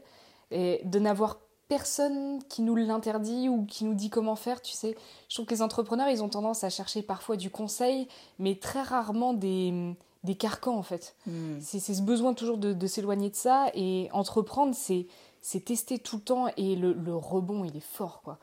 et 0.50 0.82
de 0.84 0.98
n'avoir 0.98 1.38
personne 1.68 2.42
qui 2.48 2.60
nous 2.60 2.74
l'interdit 2.74 3.48
ou 3.48 3.64
qui 3.64 3.84
nous 3.84 3.94
dit 3.94 4.10
comment 4.10 4.36
faire, 4.36 4.60
tu 4.60 4.72
sais. 4.72 4.96
Je 5.28 5.36
trouve 5.36 5.46
que 5.46 5.54
les 5.54 5.62
entrepreneurs, 5.62 6.08
ils 6.08 6.22
ont 6.22 6.28
tendance 6.28 6.64
à 6.64 6.68
chercher 6.68 7.00
parfois 7.00 7.36
du 7.36 7.50
conseil, 7.50 8.08
mais 8.38 8.56
très 8.56 8.82
rarement 8.82 9.32
des, 9.32 9.94
des 10.24 10.34
carcans, 10.34 10.76
en 10.76 10.82
fait. 10.82 11.14
Hmm. 11.26 11.60
C'est 11.60 11.78
ce 11.78 12.02
besoin 12.02 12.34
toujours 12.34 12.58
de, 12.58 12.86
s'éloigner 12.86 13.30
de 13.30 13.36
ça, 13.36 13.70
et 13.72 14.08
entreprendre, 14.12 14.74
c'est 14.74 15.60
tester 15.64 15.98
tout 16.00 16.16
le 16.16 16.22
temps, 16.22 16.46
et 16.56 16.74
le, 16.74 17.14
rebond, 17.14 17.64
il 17.64 17.76
est 17.76 17.80
fort, 17.80 18.20
quoi. 18.22 18.38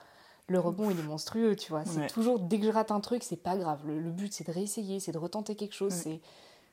Le 0.48 0.60
rebond, 0.60 0.90
il 0.90 1.00
est 1.00 1.04
monstrueux, 1.04 1.56
tu 1.56 1.72
vois. 1.72 1.84
C'est 1.86 2.08
toujours, 2.08 2.40
dès 2.40 2.60
que 2.60 2.66
je 2.66 2.72
rate 2.72 2.92
un 2.92 3.00
truc, 3.02 3.24
c'est 3.24 3.42
pas 3.42 3.56
grave. 3.56 3.80
Le, 3.86 4.12
but, 4.12 4.34
c'est 4.34 4.48
de 4.48 4.52
réessayer, 4.52 5.00
c'est 5.00 5.12
de 5.12 5.18
retenter 5.18 5.56
quelque 5.56 5.76
chose, 5.76 5.94
c'est 5.94 6.22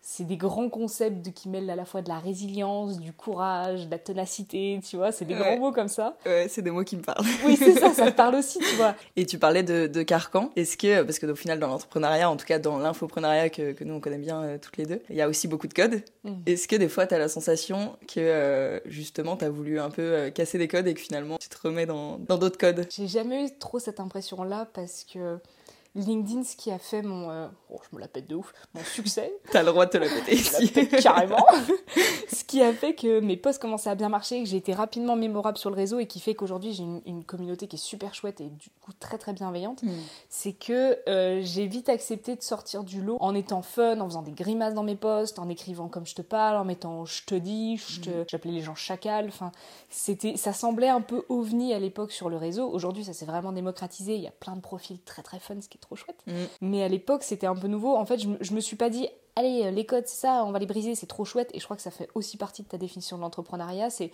c'est 0.00 0.24
des 0.24 0.36
grands 0.36 0.68
concepts 0.68 1.32
qui 1.32 1.48
mêlent 1.48 1.68
à 1.70 1.76
la 1.76 1.84
fois 1.84 2.02
de 2.02 2.08
la 2.08 2.18
résilience, 2.18 2.98
du 2.98 3.12
courage, 3.12 3.86
de 3.86 3.90
la 3.90 3.98
ténacité, 3.98 4.80
tu 4.88 4.96
vois, 4.96 5.12
c'est 5.12 5.24
des 5.24 5.34
grands 5.34 5.58
mots 5.58 5.72
comme 5.72 5.88
ça. 5.88 6.16
Ouais, 6.24 6.46
c'est 6.48 6.62
des 6.62 6.70
mots 6.70 6.84
qui 6.84 6.96
me 6.96 7.02
parlent. 7.02 7.24
Oui, 7.44 7.56
c'est 7.56 7.74
ça, 7.74 7.92
ça 7.92 8.10
te 8.10 8.16
parle 8.16 8.36
aussi, 8.36 8.58
tu 8.58 8.76
vois. 8.76 8.94
Et 9.16 9.26
tu 9.26 9.38
parlais 9.38 9.62
de, 9.62 9.86
de 9.86 10.02
carcan. 10.02 10.50
Est-ce 10.56 10.76
que, 10.76 11.02
parce 11.02 11.18
que 11.18 11.26
au 11.26 11.34
final, 11.34 11.58
dans 11.58 11.68
l'entrepreneuriat, 11.68 12.30
en 12.30 12.36
tout 12.36 12.46
cas 12.46 12.58
dans 12.58 12.78
l'infoprenariat 12.78 13.50
que, 13.50 13.72
que, 13.72 13.84
nous 13.84 13.94
on 13.94 14.00
connaît 14.00 14.18
bien 14.18 14.42
euh, 14.42 14.58
toutes 14.58 14.76
les 14.76 14.86
deux, 14.86 15.02
il 15.10 15.16
y 15.16 15.22
a 15.22 15.28
aussi 15.28 15.48
beaucoup 15.48 15.68
de 15.68 15.74
codes. 15.74 16.02
Mm. 16.24 16.32
Est-ce 16.46 16.68
que 16.68 16.76
des 16.76 16.88
fois 16.88 17.06
tu 17.06 17.14
as 17.14 17.18
la 17.18 17.28
sensation 17.28 17.96
que 18.06 18.20
euh, 18.20 18.80
justement 18.86 19.36
tu 19.36 19.44
as 19.44 19.50
voulu 19.50 19.80
un 19.80 19.90
peu 19.90 20.02
euh, 20.02 20.30
casser 20.30 20.58
des 20.58 20.68
codes 20.68 20.86
et 20.86 20.94
que 20.94 21.00
finalement 21.00 21.36
tu 21.38 21.48
te 21.48 21.56
remets 21.62 21.86
dans 21.86 22.18
d'autres 22.18 22.58
codes? 22.58 22.86
J'ai 22.90 23.08
jamais 23.08 23.46
eu 23.46 23.58
trop 23.58 23.78
cette 23.78 24.00
impression-là 24.00 24.68
parce 24.72 25.04
que 25.04 25.38
LinkedIn, 25.98 26.44
ce 26.44 26.56
qui 26.56 26.70
a 26.70 26.78
fait 26.78 27.02
mon. 27.02 27.30
Euh, 27.30 27.48
oh, 27.70 27.80
je 27.88 27.96
me 27.96 28.00
la 28.00 28.08
pète 28.08 28.28
de 28.28 28.36
ouf. 28.36 28.52
Mon 28.74 28.82
succès. 28.84 29.32
T'as 29.52 29.62
le 29.62 29.70
droit 29.70 29.86
de 29.86 29.90
te 29.90 29.98
la 29.98 30.08
péter 30.08 30.34
ici. 30.34 30.72
carrément. 31.02 31.44
ce 32.32 32.44
qui 32.44 32.62
a 32.62 32.72
fait 32.72 32.94
que 32.94 33.20
mes 33.20 33.36
posts 33.36 33.60
commençaient 33.60 33.90
à 33.90 33.94
bien 33.94 34.08
marcher, 34.08 34.42
que 34.42 34.48
j'ai 34.48 34.56
été 34.56 34.72
rapidement 34.72 35.16
mémorable 35.16 35.58
sur 35.58 35.70
le 35.70 35.76
réseau 35.76 35.98
et 35.98 36.06
qui 36.06 36.20
fait 36.20 36.34
qu'aujourd'hui 36.34 36.72
j'ai 36.72 36.84
une, 36.84 37.24
communauté 37.24 37.66
qui 37.66 37.76
est 37.76 37.78
super 37.78 38.14
chouette 38.14 38.40
et 38.40 38.48
du 38.48 38.70
coup 38.80 38.92
très 38.98 39.18
très 39.18 39.32
bienveillante. 39.32 39.82
Hmm. 39.82 39.90
C'est 40.28 40.52
que 40.52 40.98
euh, 41.08 41.40
j'ai 41.42 41.66
vite 41.66 41.88
accepté 41.88 42.36
de 42.36 42.42
sortir 42.42 42.84
du 42.84 43.02
lot 43.02 43.18
en 43.20 43.34
étant 43.34 43.62
fun, 43.62 44.00
en 44.00 44.06
faisant 44.06 44.22
des 44.22 44.32
grimaces 44.32 44.74
dans 44.74 44.82
mes 44.82 44.96
posts, 44.96 45.38
en 45.38 45.48
écrivant 45.48 45.88
comme 45.88 46.06
je 46.06 46.14
te 46.14 46.22
parle, 46.22 46.56
en 46.56 46.64
mettant 46.64 47.04
je 47.04 47.24
te 47.24 47.34
dis, 47.34 47.74
hmm. 47.74 48.24
j'appelais 48.28 48.52
les 48.52 48.62
gens 48.62 48.74
chacal. 48.74 49.26
Enfin, 49.28 49.52
c'était, 49.90 50.36
ça 50.36 50.52
semblait 50.52 50.88
un 50.88 51.00
peu 51.00 51.24
ovni 51.28 51.74
à 51.74 51.78
l'époque 51.78 52.12
sur 52.12 52.28
le 52.28 52.36
réseau. 52.36 52.68
Aujourd'hui, 52.70 53.04
ça 53.04 53.12
s'est 53.12 53.26
vraiment 53.26 53.52
démocratisé. 53.52 54.14
Il 54.14 54.22
y 54.22 54.28
a 54.28 54.32
plein 54.32 54.56
de 54.56 54.60
profils 54.60 55.00
très 55.00 55.22
très 55.22 55.38
fun, 55.38 55.60
ce 55.60 55.68
qui 55.68 55.78
est 55.78 55.87
trop 55.88 55.96
chouette. 55.96 56.22
Mm. 56.26 56.32
Mais 56.60 56.82
à 56.82 56.88
l'époque, 56.88 57.22
c'était 57.22 57.46
un 57.46 57.56
peu 57.56 57.66
nouveau. 57.66 57.96
En 57.96 58.04
fait, 58.04 58.18
je, 58.18 58.28
je 58.40 58.52
me 58.52 58.60
suis 58.60 58.76
pas 58.76 58.90
dit, 58.90 59.08
allez, 59.36 59.64
euh, 59.64 59.70
les 59.70 59.86
codes, 59.86 60.06
c'est 60.06 60.20
ça, 60.20 60.44
on 60.44 60.52
va 60.52 60.58
les 60.58 60.66
briser, 60.66 60.94
c'est 60.94 61.06
trop 61.06 61.24
chouette. 61.24 61.50
Et 61.54 61.60
je 61.60 61.64
crois 61.64 61.76
que 61.76 61.82
ça 61.82 61.90
fait 61.90 62.08
aussi 62.14 62.36
partie 62.36 62.62
de 62.62 62.68
ta 62.68 62.78
définition 62.78 63.16
de 63.16 63.22
l'entrepreneuriat, 63.22 63.90
c'est 63.90 64.10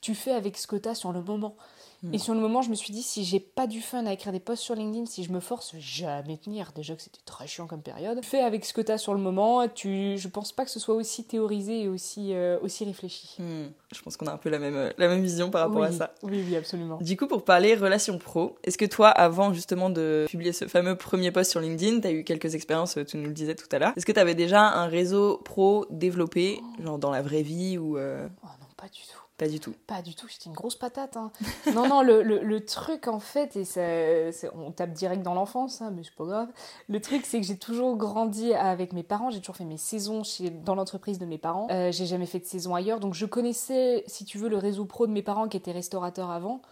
tu 0.00 0.14
fais 0.14 0.32
avec 0.32 0.56
ce 0.56 0.66
que 0.66 0.76
tu 0.76 0.88
as 0.88 0.94
sur 0.94 1.12
le 1.12 1.22
moment. 1.22 1.56
Mm. 2.02 2.14
Et 2.14 2.18
sur 2.18 2.34
le 2.34 2.40
moment, 2.40 2.62
je 2.62 2.70
me 2.70 2.74
suis 2.74 2.92
dit, 2.92 3.02
si 3.02 3.24
j'ai 3.24 3.40
pas 3.40 3.66
du 3.66 3.80
fun 3.80 4.06
à 4.06 4.12
écrire 4.12 4.32
des 4.32 4.40
posts 4.40 4.62
sur 4.62 4.74
LinkedIn, 4.74 5.06
si 5.06 5.24
je 5.24 5.32
me 5.32 5.40
force 5.40 5.74
jamais 5.78 6.36
tenir, 6.36 6.72
déjà 6.74 6.94
que 6.94 7.02
c'était 7.02 7.20
très 7.24 7.46
chiant 7.46 7.66
comme 7.66 7.82
période, 7.82 8.22
fais 8.24 8.40
avec 8.40 8.64
ce 8.64 8.72
que 8.72 8.80
tu 8.80 8.92
as 8.92 8.98
sur 8.98 9.14
le 9.14 9.20
moment. 9.20 9.66
Tu, 9.68 10.16
je 10.18 10.28
pense 10.28 10.52
pas 10.52 10.64
que 10.64 10.70
ce 10.70 10.80
soit 10.80 10.94
aussi 10.94 11.24
théorisé 11.24 11.82
et 11.82 11.88
aussi, 11.88 12.34
euh, 12.34 12.58
aussi 12.62 12.84
réfléchi. 12.84 13.36
Mm. 13.38 13.66
Je 13.94 14.02
pense 14.02 14.16
qu'on 14.16 14.26
a 14.26 14.32
un 14.32 14.38
peu 14.38 14.50
la 14.50 14.58
même, 14.58 14.76
euh, 14.76 14.90
la 14.98 15.08
même 15.08 15.22
vision 15.22 15.50
par 15.50 15.66
rapport 15.66 15.82
à 15.82 15.92
ça. 15.92 16.14
Oui, 16.22 16.44
oui, 16.46 16.56
absolument. 16.56 16.98
Du 17.00 17.16
coup, 17.16 17.26
pour 17.26 17.44
parler 17.44 17.74
relations 17.74 18.18
pro, 18.18 18.56
est-ce 18.64 18.78
que 18.78 18.84
toi, 18.84 19.08
avant 19.08 19.52
justement 19.52 19.90
de 19.90 20.26
publier 20.28 20.52
ce 20.52 20.66
fameux 20.66 20.96
premier 20.96 21.30
post 21.30 21.50
sur 21.50 21.60
LinkedIn, 21.60 22.00
tu 22.00 22.06
as 22.06 22.12
eu 22.12 22.24
quelques 22.24 22.54
expériences, 22.54 22.98
tu 23.06 23.16
nous 23.16 23.26
le 23.26 23.34
disais 23.34 23.54
tout 23.54 23.68
à 23.72 23.78
l'heure. 23.78 23.92
Est-ce 23.96 24.06
que 24.06 24.12
tu 24.12 24.20
avais 24.20 24.34
déjà 24.34 24.60
un 24.60 24.86
réseau 24.86 25.38
pro 25.44 25.86
développé, 25.90 26.60
genre 26.82 26.98
dans 26.98 27.10
la 27.10 27.22
vraie 27.22 27.42
vie 27.42 27.78
ou. 27.78 27.96
Oh 27.96 28.46
non, 28.60 28.66
pas 28.76 28.88
du 28.88 29.00
tout. 29.00 29.25
Pas 29.38 29.48
du 29.48 29.60
tout. 29.60 29.74
Pas 29.86 30.00
du 30.00 30.14
tout, 30.14 30.26
j'étais 30.28 30.46
une 30.46 30.54
grosse 30.54 30.76
patate. 30.76 31.16
hein. 31.18 31.30
non, 31.74 31.86
non, 31.88 32.00
le, 32.02 32.22
le- 32.22 32.42
le 32.42 32.64
truc 32.64 33.06
en 33.06 33.20
fait, 33.20 33.54
et 33.56 33.64
ça- 33.64 34.48
on 34.54 34.70
tape 34.72 34.92
direct 34.92 35.22
dans 35.22 35.34
l'enfance, 35.34 35.82
hein, 35.82 35.92
mais 35.94 36.02
c'est 36.04 36.14
pas 36.14 36.24
grave. 36.24 36.48
Le 36.88 37.00
truc, 37.02 37.26
c'est 37.26 37.38
que 37.40 37.46
j'ai 37.46 37.58
toujours 37.58 37.96
grandi 37.96 38.54
avec 38.54 38.94
mes 38.94 39.02
parents, 39.02 39.30
j'ai 39.30 39.40
toujours 39.40 39.56
fait 39.56 39.64
mes 39.66 39.76
saisons 39.76 40.24
chez, 40.24 40.48
dans 40.48 40.74
l'entreprise 40.74 41.18
de 41.18 41.26
mes 41.26 41.36
parents. 41.36 41.66
Euh, 41.70 41.92
j'ai 41.92 42.06
jamais 42.06 42.24
fait 42.26 42.38
de 42.38 42.46
saison 42.46 42.74
ailleurs, 42.74 42.98
donc 42.98 43.12
je 43.12 43.26
connaissais, 43.26 44.04
si 44.06 44.24
tu 44.24 44.38
veux, 44.38 44.48
le 44.48 44.56
réseau 44.56 44.86
pro 44.86 45.06
de 45.06 45.12
mes 45.12 45.22
parents 45.22 45.48
qui 45.48 45.56
était 45.58 45.72
restaurateur 45.72 46.30
avant. 46.30 46.62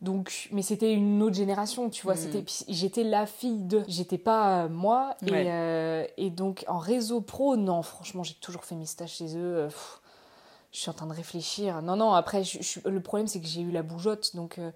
Donc, 0.00 0.48
mais 0.52 0.62
c'était 0.62 0.92
une 0.92 1.22
autre 1.22 1.34
génération, 1.36 1.90
tu 1.90 2.02
vois. 2.04 2.14
Mm. 2.14 2.18
C'était, 2.18 2.42
puis 2.42 2.64
j'étais 2.68 3.04
la 3.04 3.26
fille 3.26 3.58
de. 3.62 3.82
J'étais 3.88 4.18
pas 4.18 4.64
euh, 4.64 4.68
moi. 4.68 5.16
Et, 5.26 5.50
euh, 5.50 6.04
et 6.16 6.30
donc, 6.30 6.64
en 6.68 6.78
réseau 6.78 7.20
pro, 7.20 7.56
non, 7.56 7.82
franchement, 7.82 8.22
j'ai 8.22 8.34
toujours 8.34 8.64
fait 8.64 8.74
mes 8.76 8.86
stages 8.86 9.14
chez 9.14 9.36
eux. 9.36 9.66
pff, 9.68 10.00
je 10.72 10.78
suis 10.78 10.90
en 10.90 10.94
train 10.94 11.06
de 11.06 11.12
réfléchir. 11.12 11.82
Non, 11.82 11.96
non, 11.96 12.12
après, 12.12 12.44
je, 12.44 12.88
le 12.88 13.00
problème, 13.00 13.26
c'est 13.26 13.40
que 13.40 13.46
j'ai 13.46 13.60
eu 13.60 13.70
la 13.70 13.82
bougeotte. 13.82 14.34
Donc, 14.34 14.58
euh, 14.58 14.70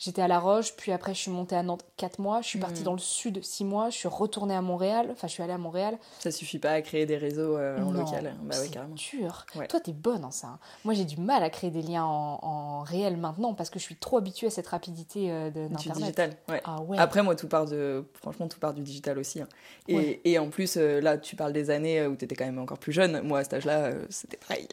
j'étais 0.00 0.20
à 0.22 0.26
La 0.26 0.40
Roche, 0.40 0.74
puis 0.76 0.90
après, 0.90 1.14
je 1.14 1.20
suis 1.20 1.30
montée 1.30 1.54
à 1.54 1.62
Nantes 1.62 1.84
4 1.96 2.18
mois. 2.18 2.40
Je 2.42 2.48
suis 2.48 2.58
partie 2.58 2.80
Mm. 2.80 2.84
dans 2.84 2.92
le 2.94 2.98
sud 2.98 3.44
6 3.44 3.64
mois. 3.64 3.90
Je 3.90 3.96
suis 3.96 4.08
retournée 4.08 4.54
à 4.56 4.62
Montréal. 4.62 5.08
Enfin, 5.12 5.28
je 5.28 5.32
suis 5.34 5.42
allée 5.44 5.52
à 5.52 5.58
Montréal. 5.58 5.96
Ça 6.18 6.32
suffit 6.32 6.58
pas 6.58 6.70
à 6.72 6.80
créer 6.82 7.06
des 7.06 7.16
réseaux 7.16 7.56
euh, 7.56 7.78
en 7.78 7.92
Non, 7.92 8.00
local. 8.00 8.34
Bah 8.42 8.56
ouais, 8.56 8.62
c'est 8.64 8.70
carrément. 8.70 8.94
dur. 8.96 9.46
Ouais. 9.54 9.68
Toi, 9.68 9.78
t'es 9.78 9.92
bonne 9.92 10.24
en 10.24 10.30
ça. 10.32 10.48
hein. 10.48 10.58
Moi, 10.84 10.94
j'ai 10.94 11.04
du 11.04 11.18
mal 11.20 11.42
à 11.44 11.50
créer 11.50 11.70
des 11.70 11.82
liens 11.82 12.04
en, 12.04 12.38
en 12.42 12.80
réel 12.82 13.16
maintenant 13.18 13.54
parce 13.54 13.70
que 13.70 13.78
je 13.78 13.84
suis 13.84 13.96
trop 13.96 14.16
habituée 14.16 14.48
à 14.48 14.50
cette 14.50 14.66
rapidité 14.66 15.30
euh, 15.30 15.50
de- 15.50 15.68
Du 15.68 15.74
d'Internet. 15.74 15.96
digital, 15.98 16.30
ouais. 16.48 16.60
Ah 16.64 16.80
ouais. 16.80 16.98
Après, 16.98 17.22
moi, 17.22 17.36
tout 17.36 17.46
part 17.48 17.66
de. 17.66 18.04
Franchement, 18.14 18.48
tout 18.48 18.58
part 18.58 18.72
du 18.74 18.80
digital 18.82 19.18
aussi. 19.18 19.40
hein. 19.42 19.48
Et, 19.86 19.96
Ouais. 19.96 20.20
et 20.24 20.38
en 20.38 20.48
plus, 20.48 20.76
euh, 20.78 21.00
là, 21.02 21.18
tu 21.18 21.36
parles 21.36 21.52
des 21.52 21.68
années 21.70 22.06
où 22.06 22.16
tu 22.16 22.24
étais 22.24 22.34
quand 22.34 22.46
même 22.46 22.58
encore 22.58 22.78
plus 22.78 22.92
jeune. 22.92 23.20
Moi, 23.22 23.40
à 23.40 23.44
cet 23.44 23.54
âge-là, 23.54 23.78
euh, 23.86 24.06
c'était 24.08 24.38
pareil. 24.38 24.66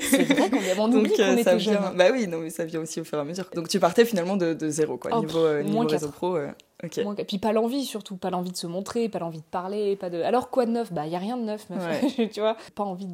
C'est 0.00 0.22
vrai 0.24 0.50
qu'on 0.50 0.58
on 0.82 0.92
oublie 0.94 1.10
qu'on 1.12 1.22
euh, 1.22 1.36
était 1.36 1.58
jeunes. 1.58 1.78
Bah 1.96 2.06
oui, 2.12 2.26
non, 2.28 2.38
mais 2.38 2.50
ça 2.50 2.64
vient 2.64 2.80
aussi 2.80 3.00
au 3.00 3.04
fur 3.04 3.18
et 3.18 3.20
à 3.20 3.24
mesure. 3.24 3.48
Donc, 3.54 3.68
tu 3.68 3.80
partais 3.80 4.04
finalement 4.04 4.27
de, 4.36 4.52
de 4.54 4.68
zéro, 4.68 4.96
quoi. 4.98 5.10
Oh, 5.14 5.20
niveau 5.20 5.38
euh, 5.38 5.58
pff, 5.58 5.66
niveau 5.66 5.82
moins 5.82 5.86
réseau 5.90 6.10
pro. 6.10 6.36
euh, 6.36 6.50
Ok. 6.84 6.98
Moins 6.98 7.16
que- 7.16 7.22
Puis 7.22 7.38
pas 7.38 7.52
l'envie 7.52 7.84
surtout, 7.84 8.16
pas 8.16 8.30
l'envie 8.30 8.52
de 8.52 8.56
se 8.56 8.68
montrer, 8.68 9.08
pas 9.08 9.18
l'envie 9.18 9.40
de 9.40 9.44
parler, 9.50 9.96
pas 9.96 10.10
de. 10.10 10.22
Alors 10.22 10.48
quoi 10.50 10.64
de 10.64 10.70
neuf? 10.70 10.92
Bah 10.92 11.06
y 11.08 11.16
a 11.16 11.18
rien 11.18 11.36
de 11.36 11.42
neuf, 11.42 11.68
meuf. 11.70 12.04
tu 12.32 12.38
vois? 12.40 12.56
Pas 12.76 12.84
envie 12.84 13.08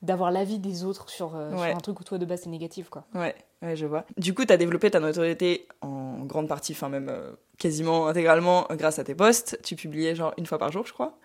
d'avoir 0.00 0.30
l'avis 0.30 0.58
des 0.58 0.84
autres 0.84 1.10
sur, 1.10 1.36
euh, 1.36 1.50
sur 1.50 1.76
un 1.76 1.80
truc 1.80 2.00
où 2.00 2.04
toi 2.04 2.16
de 2.18 2.24
base 2.24 2.40
c'est 2.44 2.50
négatif 2.50 2.88
quoi. 2.88 3.04
Ouais, 3.14 3.34
ouais, 3.62 3.76
je 3.76 3.84
vois. 3.84 4.04
Du 4.16 4.32
coup, 4.34 4.44
tu 4.46 4.52
as 4.52 4.56
développé 4.56 4.90
ta 4.90 5.00
notoriété 5.00 5.66
en 5.82 6.20
grande 6.24 6.48
partie, 6.48 6.72
enfin 6.72 6.88
même 6.88 7.08
euh, 7.10 7.32
quasiment 7.58 8.06
intégralement 8.06 8.66
grâce 8.70 8.98
à 8.98 9.04
tes 9.04 9.14
posts. 9.14 9.58
Tu 9.62 9.76
publiais 9.76 10.14
genre 10.14 10.32
une 10.38 10.46
fois 10.46 10.58
par 10.58 10.72
jour, 10.72 10.86
je 10.86 10.92
crois? 10.94 11.18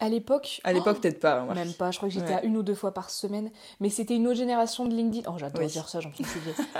À 0.00 0.08
l'époque. 0.08 0.60
À 0.64 0.72
l'époque, 0.72 0.96
oh, 0.98 1.00
peut-être 1.00 1.20
pas. 1.20 1.42
Même 1.54 1.72
pas, 1.74 1.90
je 1.90 1.98
crois 1.98 2.08
que 2.08 2.14
j'étais 2.14 2.28
Ouais. 2.28 2.34
à 2.40 2.42
une 2.44 2.56
ou 2.56 2.62
deux 2.62 2.74
fois 2.74 2.92
par 2.92 3.10
semaine, 3.10 3.50
mais 3.80 3.90
c'était 3.90 4.16
une 4.16 4.26
autre 4.26 4.36
génération 4.38 4.86
de 4.86 4.94
LinkedIn. 4.94 5.30
Oh, 5.30 5.36
j'adore 5.38 5.60
Oui. 5.60 5.66
dire 5.68 5.88
ça, 5.88 6.00
j'en 6.00 6.12
suis. 6.14 6.24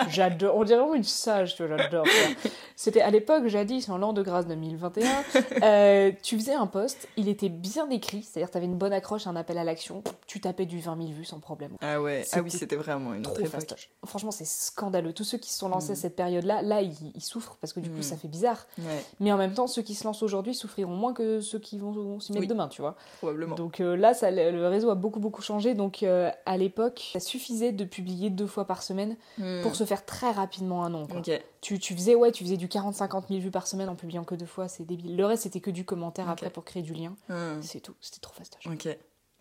J'adore, 0.08 0.56
on 0.56 0.64
dirait 0.64 0.78
vraiment 0.78 0.94
une 0.94 1.04
sage, 1.04 1.54
tu 1.54 1.66
vois, 1.66 1.76
j'adore. 1.76 2.06
C'était 2.76 3.02
à 3.02 3.10
l'époque, 3.10 3.46
jadis, 3.46 3.88
en 3.90 3.98
l'an 3.98 4.12
de 4.14 4.22
grâce 4.22 4.46
2021, 4.46 5.06
euh, 5.62 6.12
tu 6.22 6.38
faisais 6.38 6.54
un 6.54 6.66
post, 6.66 7.08
il 7.16 7.28
était 7.28 7.50
bien 7.50 7.88
écrit, 7.90 8.22
c'est-à-dire 8.22 8.50
tu 8.50 8.56
avais 8.56 8.66
une 8.66 8.78
bonne 8.78 8.92
accroche, 8.92 9.26
un 9.26 9.36
appel 9.36 9.58
à 9.58 9.64
l'action, 9.64 10.02
tu 10.26 10.40
tapais 10.40 10.64
du 10.66 10.80
20 10.80 10.96
000 10.96 11.08
vues 11.12 11.24
sans 11.26 11.40
problème. 11.40 11.72
Ah 11.82 12.00
ouais, 12.00 12.24
ah 12.32 12.40
oui, 12.40 12.50
C'était 12.50 12.76
vraiment 12.76 13.12
une 13.14 13.22
Trop 13.22 13.34
autre. 13.38 13.76
Franchement, 14.06 14.30
c'est 14.30 14.46
scandaleux. 14.46 15.12
Tous 15.12 15.24
ceux 15.24 15.38
qui 15.38 15.52
se 15.52 15.58
sont 15.58 15.68
lancés 15.68 15.90
Mm. 15.90 15.92
à 15.92 15.96
cette 15.96 16.16
période-là, 16.16 16.62
là, 16.62 16.80
ils, 16.82 16.94
ils 17.14 17.20
souffrent 17.22 17.56
parce 17.60 17.72
que 17.72 17.80
du 17.80 17.90
coup, 17.90 17.98
Mm. 17.98 18.02
ça 18.02 18.16
fait 18.16 18.28
bizarre. 18.28 18.66
Ouais, 18.78 19.04
Mais 19.20 19.30
en 19.32 19.36
même 19.36 19.52
temps, 19.52 19.66
ceux 19.66 19.82
qui 19.82 19.94
se 19.94 20.04
lancent 20.04 20.22
aujourd'hui 20.22 20.54
souffriront 20.54 20.94
moins 20.94 21.12
que 21.12 21.40
ceux 21.40 21.58
qui 21.58 21.78
vont, 21.78 21.90
vont 21.90 22.20
s'y 22.20 22.32
mettre 22.32 22.42
Oui. 22.42 22.46
demain, 22.48 22.68
tu 22.68 22.80
vois. 22.80 22.96
Probablement. 23.18 23.54
Donc 23.56 23.80
euh, 23.80 23.96
là, 23.96 24.14
ça, 24.14 24.30
le 24.30 24.66
réseau 24.68 24.90
a 24.90 24.94
beaucoup, 24.94 25.20
beaucoup 25.20 25.42
changé. 25.42 25.74
Donc 25.74 26.02
euh, 26.02 26.30
à 26.46 26.56
l'époque, 26.56 27.10
ça 27.12 27.20
suffisait 27.20 27.72
de 27.72 27.84
publier 27.84 28.30
deux 28.30 28.46
fois 28.46 28.66
par 28.66 28.82
semaine 28.82 29.16
Hmm. 29.38 29.60
pour 29.62 29.74
se 29.76 29.84
faire 29.84 30.04
très 30.04 30.30
rapidement 30.30 30.84
un 30.84 30.90
nom. 30.90 31.06
quoi. 31.06 31.20
Tu, 31.60 31.78
tu 31.78 31.94
faisais 31.94 32.14
ouais, 32.14 32.32
tu 32.32 32.44
faisais 32.44 32.56
du 32.56 32.68
40-50 32.68 33.28
000 33.28 33.40
vues 33.40 33.50
par 33.50 33.66
semaine 33.66 33.88
en 33.88 33.94
publiant 33.94 34.24
que 34.24 34.34
deux 34.34 34.46
fois, 34.46 34.68
c'est 34.68 34.84
débile. 34.84 35.16
Le 35.16 35.24
reste, 35.26 35.42
c'était 35.44 35.60
que 35.60 35.70
du 35.70 35.84
commentaire 35.84 36.28
après 36.28 36.50
pour 36.50 36.64
créer 36.64 36.82
du 36.82 36.92
lien. 36.94 37.14
Hmm. 37.28 37.60
C'est 37.62 37.80
tout, 37.80 37.94
c'était 38.00 38.20
trop 38.20 38.34
fastoche. 38.34 38.66
ok. 38.66 38.96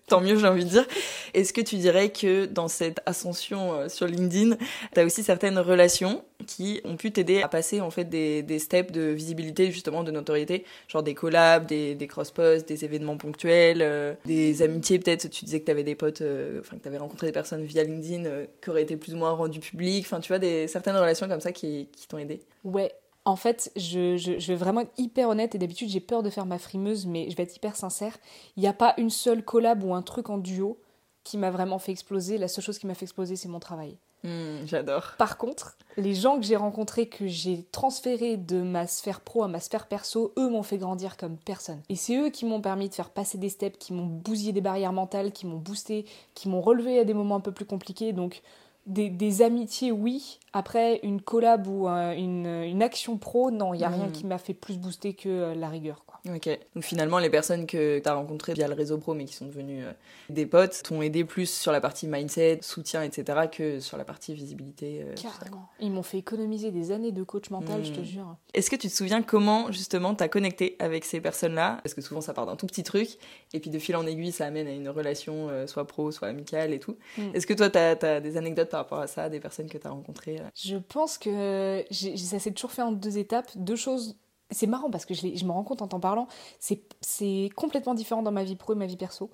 Tant 0.09 0.21
mieux, 0.21 0.37
j'ai 0.37 0.47
envie 0.47 0.65
de 0.65 0.69
dire. 0.69 0.85
Est-ce 1.33 1.53
que 1.53 1.61
tu 1.61 1.75
dirais 1.75 2.09
que 2.09 2.45
dans 2.45 2.67
cette 2.67 2.99
ascension 3.05 3.73
euh, 3.73 3.89
sur 3.89 4.07
LinkedIn, 4.07 4.57
tu 4.93 4.99
as 4.99 5.05
aussi 5.05 5.23
certaines 5.23 5.59
relations 5.59 6.23
qui 6.47 6.81
ont 6.83 6.95
pu 6.95 7.11
t'aider 7.11 7.41
à 7.41 7.47
passer 7.47 7.79
en 7.79 7.91
fait 7.91 8.05
des, 8.05 8.41
des 8.41 8.59
steps 8.59 8.91
de 8.91 9.01
visibilité, 9.01 9.71
justement 9.71 10.03
de 10.03 10.11
notoriété, 10.11 10.65
genre 10.87 11.03
des 11.03 11.13
collabs, 11.13 11.67
des, 11.67 11.93
des 11.93 12.07
cross-posts, 12.07 12.67
des 12.67 12.85
événements 12.85 13.17
ponctuels, 13.17 13.81
euh, 13.81 14.13
des 14.25 14.61
amitiés 14.63 14.97
peut-être? 14.97 15.29
Tu 15.29 15.45
disais 15.45 15.59
que 15.59 15.65
tu 15.65 15.71
avais 15.71 15.83
des 15.83 15.95
potes, 15.95 16.21
euh, 16.21 16.59
enfin 16.61 16.77
que 16.77 16.81
tu 16.81 16.87
avais 16.87 16.97
rencontré 16.97 17.27
des 17.27 17.33
personnes 17.33 17.63
via 17.63 17.83
LinkedIn 17.83 18.23
qui 18.63 18.69
auraient 18.69 18.83
été 18.83 18.97
plus 18.97 19.13
ou 19.13 19.17
moins 19.17 19.31
rendues 19.31 19.59
publiques. 19.59 20.05
Enfin, 20.05 20.19
tu 20.19 20.29
vois, 20.29 20.39
des, 20.39 20.67
certaines 20.67 20.95
relations 20.95 21.27
comme 21.27 21.41
ça 21.41 21.51
qui, 21.51 21.87
qui 21.95 22.07
t'ont 22.07 22.17
aidé. 22.17 22.41
Ouais. 22.63 22.91
En 23.29 23.35
fait, 23.35 23.71
je, 23.75 24.17
je, 24.17 24.39
je 24.39 24.47
vais 24.47 24.55
vraiment 24.55 24.81
être 24.81 24.91
hyper 24.97 25.29
honnête 25.29 25.53
et 25.55 25.57
d'habitude 25.57 25.89
j'ai 25.89 25.99
peur 25.99 26.23
de 26.23 26.29
faire 26.29 26.45
ma 26.45 26.57
frimeuse, 26.57 27.05
mais 27.05 27.29
je 27.29 27.35
vais 27.35 27.43
être 27.43 27.55
hyper 27.55 27.75
sincère. 27.75 28.17
Il 28.57 28.61
n'y 28.61 28.67
a 28.67 28.73
pas 28.73 28.93
une 28.97 29.09
seule 29.09 29.43
collab 29.43 29.83
ou 29.83 29.93
un 29.93 30.01
truc 30.01 30.29
en 30.29 30.37
duo 30.37 30.79
qui 31.23 31.37
m'a 31.37 31.51
vraiment 31.51 31.79
fait 31.79 31.91
exploser. 31.91 32.37
La 32.37 32.47
seule 32.47 32.63
chose 32.63 32.79
qui 32.79 32.87
m'a 32.87 32.95
fait 32.95 33.05
exploser, 33.05 33.35
c'est 33.35 33.47
mon 33.49 33.59
travail. 33.59 33.97
Hmm, 34.23 34.65
J'adore. 34.65 35.13
Par 35.17 35.37
contre, 35.37 35.77
les 35.95 36.13
gens 36.13 36.37
que 36.37 36.43
j'ai 36.43 36.57
rencontrés, 36.57 37.07
que 37.07 37.27
j'ai 37.27 37.63
transférés 37.71 38.35
de 38.35 38.61
ma 38.61 38.85
sphère 38.87 39.21
pro 39.21 39.43
à 39.43 39.47
ma 39.47 39.59
sphère 39.61 39.87
perso, 39.87 40.33
eux 40.37 40.49
m'ont 40.49 40.63
fait 40.63 40.77
grandir 40.77 41.15
comme 41.15 41.37
personne. 41.37 41.81
Et 41.87 41.95
c'est 41.95 42.17
eux 42.17 42.29
qui 42.29 42.45
m'ont 42.45 42.59
permis 42.61 42.89
de 42.89 42.93
faire 42.95 43.11
passer 43.11 43.37
des 43.37 43.47
steps, 43.49 43.77
qui 43.77 43.93
m'ont 43.93 44.05
bousillé 44.07 44.51
des 44.51 44.59
barrières 44.59 44.91
mentales, 44.91 45.31
qui 45.31 45.45
m'ont 45.45 45.57
boosté, 45.57 46.05
qui 46.33 46.49
m'ont 46.49 46.61
relevé 46.61 46.99
à 46.99 47.05
des 47.05 47.13
moments 47.13 47.35
un 47.35 47.41
peu 47.41 47.53
plus 47.53 47.65
compliqués. 47.65 48.11
Donc, 48.11 48.41
des, 48.89 49.09
des 49.09 49.41
amitiés, 49.41 49.91
oui. 49.91 50.39
Après, 50.51 50.99
une 51.03 51.21
collab 51.21 51.67
ou 51.67 51.87
un- 51.87 52.11
une, 52.13 52.47
une 52.47 52.81
action 52.81 53.17
pro, 53.17 53.51
non, 53.51 53.73
il 53.73 53.77
n'y 53.77 53.83
a 53.83 53.89
rien 53.89 54.07
Mhm. 54.07 54.11
qui 54.11 54.25
m'a 54.25 54.37
fait 54.39 54.53
plus 54.55 54.77
booster 54.79 55.13
que 55.13 55.29
euh, 55.29 55.55
la 55.55 55.69
rigueur. 55.69 56.03
Quoi. 56.07 56.19
Ok. 56.35 56.49
Donc 56.75 56.83
finalement, 56.83 57.19
les 57.19 57.29
personnes 57.29 57.65
que 57.67 57.99
tu 57.99 58.09
as 58.09 58.13
rencontrées 58.13 58.53
via 58.53 58.67
le 58.67 58.73
réseau 58.73 58.97
pro, 58.97 59.13
mais 59.13 59.25
qui 59.25 59.35
sont 59.35 59.45
devenues 59.45 59.83
euh, 59.85 59.91
des 60.29 60.45
potes, 60.47 60.81
t'ont 60.83 61.01
aidé 61.03 61.23
plus 61.23 61.49
sur 61.49 61.71
la 61.71 61.79
partie 61.81 62.07
mindset, 62.07 62.59
soutien, 62.63 63.03
etc., 63.03 63.47
que 63.51 63.79
sur 63.79 63.95
la 63.97 64.03
partie 64.05 64.33
visibilité. 64.33 65.01
euh. 65.03 65.13
Carrément. 65.15 65.69
Ils 65.79 65.91
m'ont 65.91 66.01
fait 66.03 66.17
économiser 66.17 66.71
des 66.71 66.91
années 66.91 67.11
de 67.11 67.21
coach 67.23 67.51
mental, 67.51 67.85
je 67.85 67.91
te 67.93 67.99
Mhm. 67.99 68.05
jure. 68.05 68.35
Est-ce 68.55 68.71
que 68.71 68.75
tu 68.75 68.87
te 68.89 68.93
souviens 68.93 69.21
comment 69.21 69.71
justement 69.71 70.15
t'as 70.15 70.27
connecté 70.29 70.75
avec 70.79 71.05
ces 71.05 71.21
personnes-là? 71.21 71.79
Parce 71.83 71.93
que 71.93 72.01
souvent 72.01 72.21
ça 72.21 72.33
part 72.33 72.47
d'un 72.47 72.55
tout 72.55 72.65
petit 72.65 72.83
truc, 72.83 73.07
et 73.53 73.59
puis 73.59 73.69
de 73.69 73.77
fil 73.77 73.95
en 73.95 74.05
aiguille, 74.07 74.31
ça 74.31 74.45
amène 74.47 74.67
à 74.67 74.71
une 74.71 74.89
relation 74.89 75.47
euh, 75.49 75.67
soit 75.67 75.85
pro, 75.85 76.11
soit 76.11 76.27
amicale 76.27 76.73
et 76.73 76.79
tout. 76.79 76.97
Mm. 77.19 77.21
Est-ce 77.35 77.45
que 77.45 77.53
toi, 77.53 77.69
t'as 77.69 77.91
as 78.01 78.19
des 78.19 78.35
anecdotes 78.35 78.69
par 78.69 78.78
rapport 78.79 78.99
à 78.99 79.07
ça, 79.07 79.29
des 79.29 79.39
personnes 79.39 79.69
que 79.69 79.77
t'as 79.77 79.89
rencontrées 79.89 80.39
euh 80.39 80.49
Je 80.55 80.77
pense 80.77 81.17
que 81.17 81.83
ça 81.91 82.39
s'est 82.39 82.51
toujours 82.51 82.71
fait 82.71 82.81
en 82.81 82.91
deux 82.91 83.17
étapes. 83.17 83.49
Deux 83.55 83.75
choses. 83.75 84.17
C'est 84.51 84.67
marrant 84.67 84.89
parce 84.89 85.05
que 85.05 85.13
je, 85.13 85.35
je 85.35 85.45
me 85.45 85.51
rends 85.51 85.63
compte 85.63 85.83
en 85.83 85.87
t'en 85.87 85.99
parlant, 85.99 86.27
c'est 86.59 87.49
complètement 87.55 87.93
différent 87.93 88.23
dans 88.23 88.31
ma 88.31 88.43
vie 88.43 88.55
pro 88.55 88.73
et 88.73 88.75
ma 88.75 88.87
vie 88.87 88.97
perso. 88.97 89.29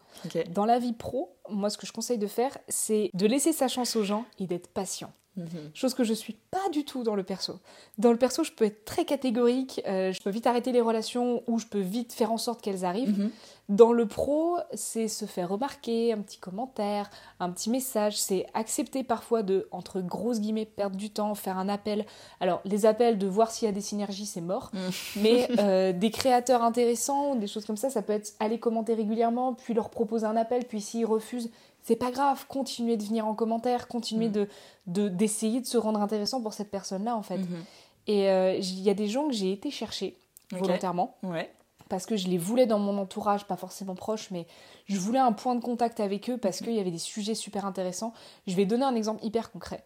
Dans 0.49 0.65
la 0.65 0.77
vie 0.77 0.91
pro, 0.91 1.37
moi 1.49 1.69
ce 1.69 1.77
que 1.77 1.87
je 1.87 1.93
conseille 1.93 2.17
de 2.17 2.27
faire, 2.27 2.57
c'est 2.67 3.11
de 3.13 3.25
laisser 3.25 3.53
sa 3.53 3.69
chance 3.69 3.95
aux 3.95 4.03
gens 4.03 4.25
et 4.39 4.45
d'être 4.45 4.67
patient. 4.67 5.13
Mhm. 5.37 5.71
Chose 5.73 5.93
que 5.93 6.03
je 6.03 6.13
suis 6.13 6.37
pas 6.51 6.69
du 6.71 6.85
tout 6.85 7.03
dans 7.03 7.15
le 7.15 7.23
perso. 7.23 7.59
Dans 7.97 8.11
le 8.11 8.17
perso, 8.17 8.43
je 8.43 8.51
peux 8.51 8.65
être 8.65 8.85
très 8.85 9.05
catégorique, 9.05 9.81
euh, 9.87 10.11
je 10.11 10.21
peux 10.21 10.29
vite 10.29 10.47
arrêter 10.47 10.71
les 10.71 10.81
relations 10.81 11.43
ou 11.47 11.59
je 11.59 11.65
peux 11.65 11.79
vite 11.79 12.13
faire 12.13 12.31
en 12.31 12.37
sorte 12.37 12.61
qu'elles 12.61 12.85
arrivent. 12.85 13.19
Mhm. 13.19 13.31
Dans 13.67 13.93
le 13.93 14.05
pro, 14.05 14.57
c'est 14.75 15.07
se 15.07 15.25
faire 15.25 15.49
remarquer, 15.49 16.13
un 16.13 16.19
petit 16.19 16.37
commentaire, 16.37 17.09
un 17.39 17.49
petit 17.49 17.71
message, 17.71 18.15
c'est 18.15 18.45
accepter 18.53 19.03
parfois 19.03 19.41
de, 19.41 19.67
entre 19.71 20.01
grosses 20.01 20.39
guillemets, 20.39 20.65
perdre 20.65 20.95
du 20.95 21.09
temps, 21.09 21.33
faire 21.33 21.57
un 21.57 21.67
appel. 21.67 22.05
Alors, 22.39 22.61
les 22.63 22.85
appels 22.85 23.17
de 23.17 23.25
voir 23.25 23.49
s'il 23.49 23.65
y 23.65 23.69
a 23.69 23.71
des 23.71 23.81
synergies, 23.81 24.27
c'est 24.27 24.41
mort. 24.41 24.69
Mm. 24.71 24.79
Mais 25.21 25.47
euh, 25.59 25.93
des 25.93 26.11
créateurs 26.11 26.61
intéressants, 26.61 27.35
des 27.35 27.47
choses 27.47 27.65
comme 27.65 27.77
ça, 27.77 27.89
ça 27.89 28.03
peut 28.03 28.13
être 28.13 28.33
aller 28.39 28.59
commenter 28.59 28.93
régulièrement, 28.93 29.55
puis 29.55 29.73
leur 29.73 29.89
proposer 29.89 30.27
un 30.27 30.35
appel, 30.35 30.65
puis 30.65 30.79
s'ils 30.79 31.05
refusent, 31.05 31.49
c'est 31.85 31.95
pas 31.95 32.11
grave, 32.11 32.45
continuez 32.49 32.97
de 32.97 33.03
venir 33.03 33.25
en 33.25 33.33
commentaire, 33.35 33.87
continuez 33.87 34.27
Mm. 34.27 34.31
de 34.33 34.47
de- 34.87 35.07
d'essayer 35.09 35.61
de, 35.61 35.65
se 35.65 35.77
rendre 35.77 36.01
intéressant 36.01 36.41
pour 36.41 36.53
cette 36.53 36.69
personne-là, 36.69 37.15
en 37.15 37.21
fait. 37.23 37.37
Mhm. 37.37 37.63
Et 38.07 38.29
euh, 38.29 38.55
il 38.55 38.81
y 38.81 38.89
a 38.89 38.93
des 38.93 39.07
gens 39.07 39.27
que 39.27 39.33
j'ai 39.33 39.51
été 39.51 39.71
chercher 39.71 40.15
volontairement 40.51 41.15
Ouais. 41.23 41.51
parce 41.89 42.05
que 42.05 42.15
je 42.17 42.27
les 42.27 42.37
voulais 42.37 42.67
dans 42.67 42.77
mon 42.77 42.97
entourage, 42.99 43.45
pas 43.45 43.55
forcément 43.55 43.95
proche, 43.95 44.29
mais 44.29 44.45
je 44.85 44.99
voulais 44.99 45.17
un 45.17 45.31
point 45.31 45.55
de 45.55 45.63
contact 45.63 45.99
avec 45.99 46.29
eux 46.29 46.37
parce 46.37 46.59
qu'il 46.59 46.73
y 46.73 46.79
avait 46.79 46.91
des 46.91 46.99
sujets 46.99 47.33
super 47.33 47.65
intéressants. 47.65 48.13
Je 48.45 48.55
vais 48.55 48.65
donner 48.67 48.83
un 48.85 48.93
exemple 48.95 49.25
hyper 49.25 49.51
concret. 49.51 49.83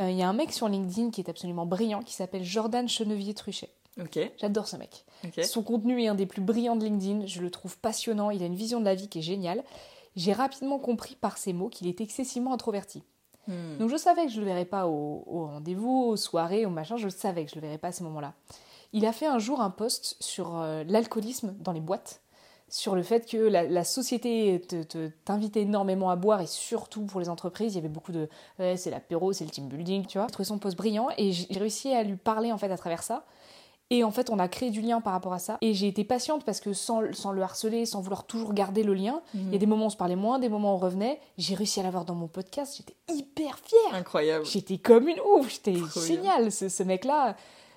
Euh, 0.00 0.10
Il 0.10 0.16
y 0.16 0.22
a 0.22 0.28
un 0.28 0.32
mec 0.32 0.52
sur 0.52 0.66
LinkedIn 0.68 1.10
qui 1.10 1.20
est 1.20 1.28
absolument 1.28 1.66
brillant, 1.66 2.02
qui 2.02 2.14
s'appelle 2.14 2.44
Jordan 2.44 2.88
Chenevier-Truchet. 2.88 3.68
J'adore 4.40 4.66
ce 4.68 4.76
mec. 4.76 5.04
Son 5.44 5.62
contenu 5.62 6.00
est 6.02 6.08
un 6.08 6.14
des 6.14 6.24
plus 6.26 6.40
brillants 6.40 6.76
de 6.76 6.84
LinkedIn, 6.84 7.26
je 7.26 7.40
le 7.42 7.50
trouve 7.50 7.76
passionnant, 7.78 8.30
il 8.30 8.42
a 8.42 8.46
une 8.46 8.54
vision 8.54 8.78
de 8.80 8.84
la 8.84 8.94
vie 8.94 9.08
qui 9.08 9.18
est 9.18 9.22
géniale. 9.22 9.62
J'ai 10.16 10.32
rapidement 10.32 10.78
compris 10.78 11.16
par 11.16 11.38
ses 11.38 11.52
mots 11.52 11.68
qu'il 11.68 11.86
était 11.86 12.04
excessivement 12.04 12.52
introverti. 12.52 13.04
Hmm. 13.46 13.78
Donc 13.78 13.90
je 13.90 13.96
savais 13.96 14.26
que 14.26 14.30
je 14.30 14.36
ne 14.36 14.40
le 14.40 14.46
verrais 14.46 14.64
pas 14.64 14.86
au, 14.86 15.24
au 15.26 15.46
rendez-vous, 15.46 16.04
aux 16.08 16.16
soirées, 16.16 16.66
au 16.66 16.70
machin, 16.70 16.96
je 16.96 17.08
savais 17.08 17.44
que 17.44 17.50
je 17.50 17.56
ne 17.56 17.60
le 17.60 17.66
verrais 17.66 17.78
pas 17.78 17.88
à 17.88 17.92
ces 17.92 18.04
moments-là. 18.04 18.34
Il 18.92 19.04
a 19.06 19.12
fait 19.12 19.26
un 19.26 19.38
jour 19.38 19.60
un 19.60 19.70
post 19.70 20.16
sur 20.20 20.58
euh, 20.58 20.82
l'alcoolisme 20.86 21.54
dans 21.60 21.72
les 21.72 21.80
boîtes. 21.80 22.22
sur 22.70 22.94
le 22.94 23.02
fait 23.02 23.28
que 23.28 23.36
la, 23.36 23.84
société 23.84 24.60
t'invitait 25.24 25.62
énormément 25.62 26.10
à 26.10 26.16
boire 26.16 26.40
et 26.40 26.46
surtout 26.46 27.02
pour 27.02 27.20
les 27.20 27.28
entreprises, 27.28 27.74
il 27.74 27.76
y 27.76 27.78
avait 27.78 27.88
beaucoup 27.88 28.12
de 28.12 28.28
c'est 28.58 28.90
l'apéro, 28.90 29.32
c'est 29.32 29.44
le 29.44 29.50
team 29.50 29.68
building, 29.68 30.06
tu 30.06 30.18
vois. 30.18 30.26
J'ai 30.26 30.32
trouvé 30.32 30.46
son 30.46 30.58
poste 30.58 30.76
brillant 30.76 31.08
et 31.16 31.32
j'ai 31.32 31.58
réussi 31.58 31.94
à 31.94 32.02
lui 32.02 32.16
parler 32.16 32.52
en 32.52 32.58
fait 32.58 32.70
à 32.70 32.76
travers 32.76 33.02
ça. 33.02 33.24
Et 33.90 34.04
en 34.04 34.10
fait, 34.10 34.28
on 34.28 34.38
a 34.38 34.48
créé 34.48 34.70
du 34.70 34.82
lien 34.82 35.00
par 35.00 35.14
rapport 35.14 35.32
à 35.32 35.38
ça. 35.38 35.56
Et 35.62 35.72
j'ai 35.72 35.88
été 35.88 36.04
patiente 36.04 36.44
parce 36.44 36.60
que 36.60 36.74
sans, 36.74 37.00
sans, 37.14 37.32
le 37.32 37.40
harceler, 37.40 37.86
sans 37.86 38.02
vouloir 38.02 38.24
toujours 38.24 38.52
garder 38.52 38.82
le 38.82 38.92
lien, 38.92 39.22
il 39.32 39.40
y 39.40 39.44
a 39.44 39.46
mhm. 39.52 39.58
des 39.58 39.66
moments 39.66 39.84
où 39.84 39.86
on 39.86 39.90
se 39.90 39.96
parlait 39.96 40.16
moins, 40.16 40.38
des 40.38 40.50
moments 40.50 40.72
où 40.72 40.76
on 40.76 40.78
revenait. 40.78 41.20
J'ai 41.38 41.54
réussi 41.54 41.80
à 41.80 41.82
l'avoir 41.84 42.04
dans 42.04 42.14
mon 42.14 42.26
podcast. 42.26 42.76
J'étais 42.76 42.94
hyper 43.08 43.58
fière. 43.58 43.94
Incroyable. 43.94 44.44
J'étais 44.44 44.76
comme 44.76 45.08
une 45.08 45.20
ouf. 45.20 45.50
J'étais 45.50 45.76
génial. 46.06 46.52
Ce, 46.52 46.68
ce 46.68 46.82
mec-là, 46.82 47.34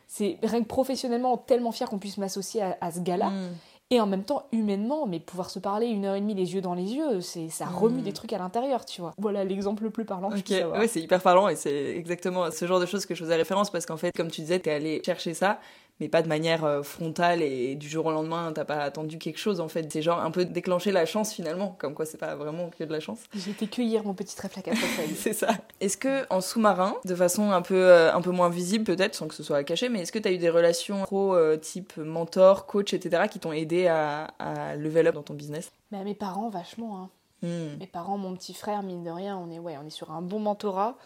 c'est 0.07 0.37
rien 0.43 0.61
que 0.61 0.67
professionnellement 0.67 1.37
tellement 1.37 1.71
fier 1.71 1.89
qu'on 1.89 1.99
puisse 1.99 2.17
m'associer 2.17 2.61
à, 2.61 2.91
ce 2.91 2.99
gars-là. 2.99 3.29
Mhm. 3.29 3.55
Et 3.91 3.99
en 3.99 4.07
même 4.07 4.23
temps, 4.23 4.47
humainement, 4.53 5.05
mais 5.05 5.19
pouvoir 5.19 5.49
se 5.49 5.59
parler 5.59 5.87
une 5.87 6.05
heure 6.05 6.15
et 6.15 6.21
demie 6.21 6.33
les 6.33 6.53
yeux 6.53 6.61
dans 6.61 6.73
les 6.73 6.93
yeux, 6.93 7.19
c'est 7.19 7.49
ça 7.49 7.65
remue 7.65 7.99
hmm. 7.99 8.03
des 8.03 8.13
trucs 8.13 8.31
à 8.31 8.37
l'intérieur, 8.37 8.85
tu 8.85 9.01
vois. 9.01 9.13
Voilà 9.17 9.43
l'exemple 9.43 9.83
le 9.83 9.89
plus 9.89 10.05
parlant. 10.05 10.29
Ok, 10.29 10.49
ouais, 10.49 10.87
c'est 10.87 11.01
hyper 11.01 11.21
parlant 11.21 11.49
et 11.49 11.57
c'est 11.57 11.97
exactement 11.97 12.49
ce 12.51 12.65
genre 12.65 12.79
de 12.79 12.85
choses 12.85 13.05
que 13.05 13.13
je 13.15 13.21
faisais 13.21 13.35
référence 13.35 13.69
parce 13.69 13.85
qu'en 13.85 13.97
fait, 13.97 14.15
comme 14.15 14.31
tu 14.31 14.39
disais, 14.39 14.59
t'es 14.59 14.71
allé 14.71 15.01
chercher 15.05 15.33
ça 15.33 15.59
mais 16.01 16.09
pas 16.09 16.23
de 16.23 16.27
manière 16.27 16.65
euh, 16.65 16.81
frontale 16.81 17.43
et 17.43 17.75
du 17.75 17.87
jour 17.87 18.07
au 18.07 18.11
lendemain, 18.11 18.51
t'as 18.53 18.65
pas 18.65 18.79
attendu 18.79 19.19
quelque 19.19 19.37
chose 19.37 19.61
en 19.61 19.67
fait. 19.67 19.87
C'est 19.93 20.01
genre 20.01 20.19
un 20.19 20.31
peu 20.31 20.45
déclencher 20.45 20.91
la 20.91 21.05
chance 21.05 21.31
finalement, 21.31 21.75
comme 21.77 21.93
quoi 21.93 22.07
c'est 22.07 22.17
pas 22.17 22.35
vraiment 22.35 22.69
que 22.69 22.83
de 22.83 22.91
la 22.91 22.99
chance. 22.99 23.19
J'ai 23.35 23.51
été 23.51 23.67
cueillir 23.67 24.03
mon 24.03 24.15
petit 24.15 24.35
trèfle 24.35 24.59
à 24.59 24.63
C'est 25.15 25.33
ça. 25.33 25.49
Est-ce 25.79 25.97
que 25.97 26.25
en 26.33 26.41
sous-marin, 26.41 26.95
de 27.05 27.13
façon 27.13 27.51
un 27.51 27.61
peu, 27.61 27.75
euh, 27.75 28.11
un 28.11 28.21
peu 28.21 28.31
moins 28.31 28.49
visible 28.49 28.83
peut-être, 28.83 29.13
sans 29.13 29.27
que 29.27 29.35
ce 29.35 29.43
soit 29.43 29.63
caché, 29.63 29.89
mais 29.89 30.01
est-ce 30.01 30.11
que 30.11 30.17
t'as 30.17 30.31
eu 30.31 30.39
des 30.39 30.49
relations 30.49 31.03
pro 31.03 31.35
euh, 31.35 31.55
type 31.55 31.95
mentor, 31.97 32.65
coach, 32.65 32.95
etc. 32.95 33.27
qui 33.29 33.37
t'ont 33.37 33.53
aidé 33.53 33.85
à, 33.85 34.23
à 34.39 34.75
level 34.75 35.05
up 35.07 35.15
dans 35.15 35.23
ton 35.23 35.35
business? 35.35 35.71
Mais 35.91 36.03
Mes 36.03 36.15
parents, 36.15 36.49
vachement. 36.49 36.97
Hein. 36.97 37.09
Hmm. 37.43 37.77
Mes 37.79 37.87
parents, 37.87 38.17
mon 38.17 38.35
petit 38.35 38.55
frère, 38.55 38.81
mine 38.81 39.03
de 39.03 39.11
rien, 39.11 39.37
on 39.37 39.51
est, 39.51 39.59
ouais, 39.59 39.77
on 39.79 39.85
est 39.85 39.91
sur 39.91 40.09
un 40.11 40.23
bon 40.23 40.39
mentorat. 40.39 40.97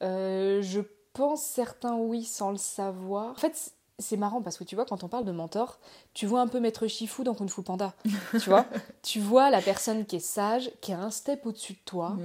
je 0.00 0.80
pense 1.12 1.42
certains 1.42 1.96
oui 1.96 2.24
sans 2.24 2.50
le 2.50 2.56
savoir. 2.56 3.32
En 3.32 3.34
fait, 3.34 3.74
c'est 4.00 4.16
marrant 4.16 4.42
parce 4.42 4.58
que 4.58 4.64
tu 4.64 4.74
vois, 4.74 4.84
quand 4.84 5.04
on 5.04 5.08
parle 5.08 5.24
de 5.24 5.32
mentor, 5.32 5.78
tu 6.14 6.26
vois 6.26 6.40
un 6.40 6.46
peu 6.46 6.60
Maître 6.60 6.86
Shifu 6.86 7.22
dans 7.24 7.34
Kung 7.34 7.48
Fu 7.48 7.62
Panda. 7.62 7.94
tu 8.32 8.50
vois 8.50 8.66
Tu 9.02 9.20
vois 9.20 9.50
la 9.50 9.60
personne 9.60 10.04
qui 10.04 10.16
est 10.16 10.20
sage, 10.20 10.70
qui 10.80 10.92
est 10.92 10.94
un 10.94 11.10
step 11.10 11.46
au-dessus 11.46 11.74
de 11.74 11.78
toi, 11.84 12.16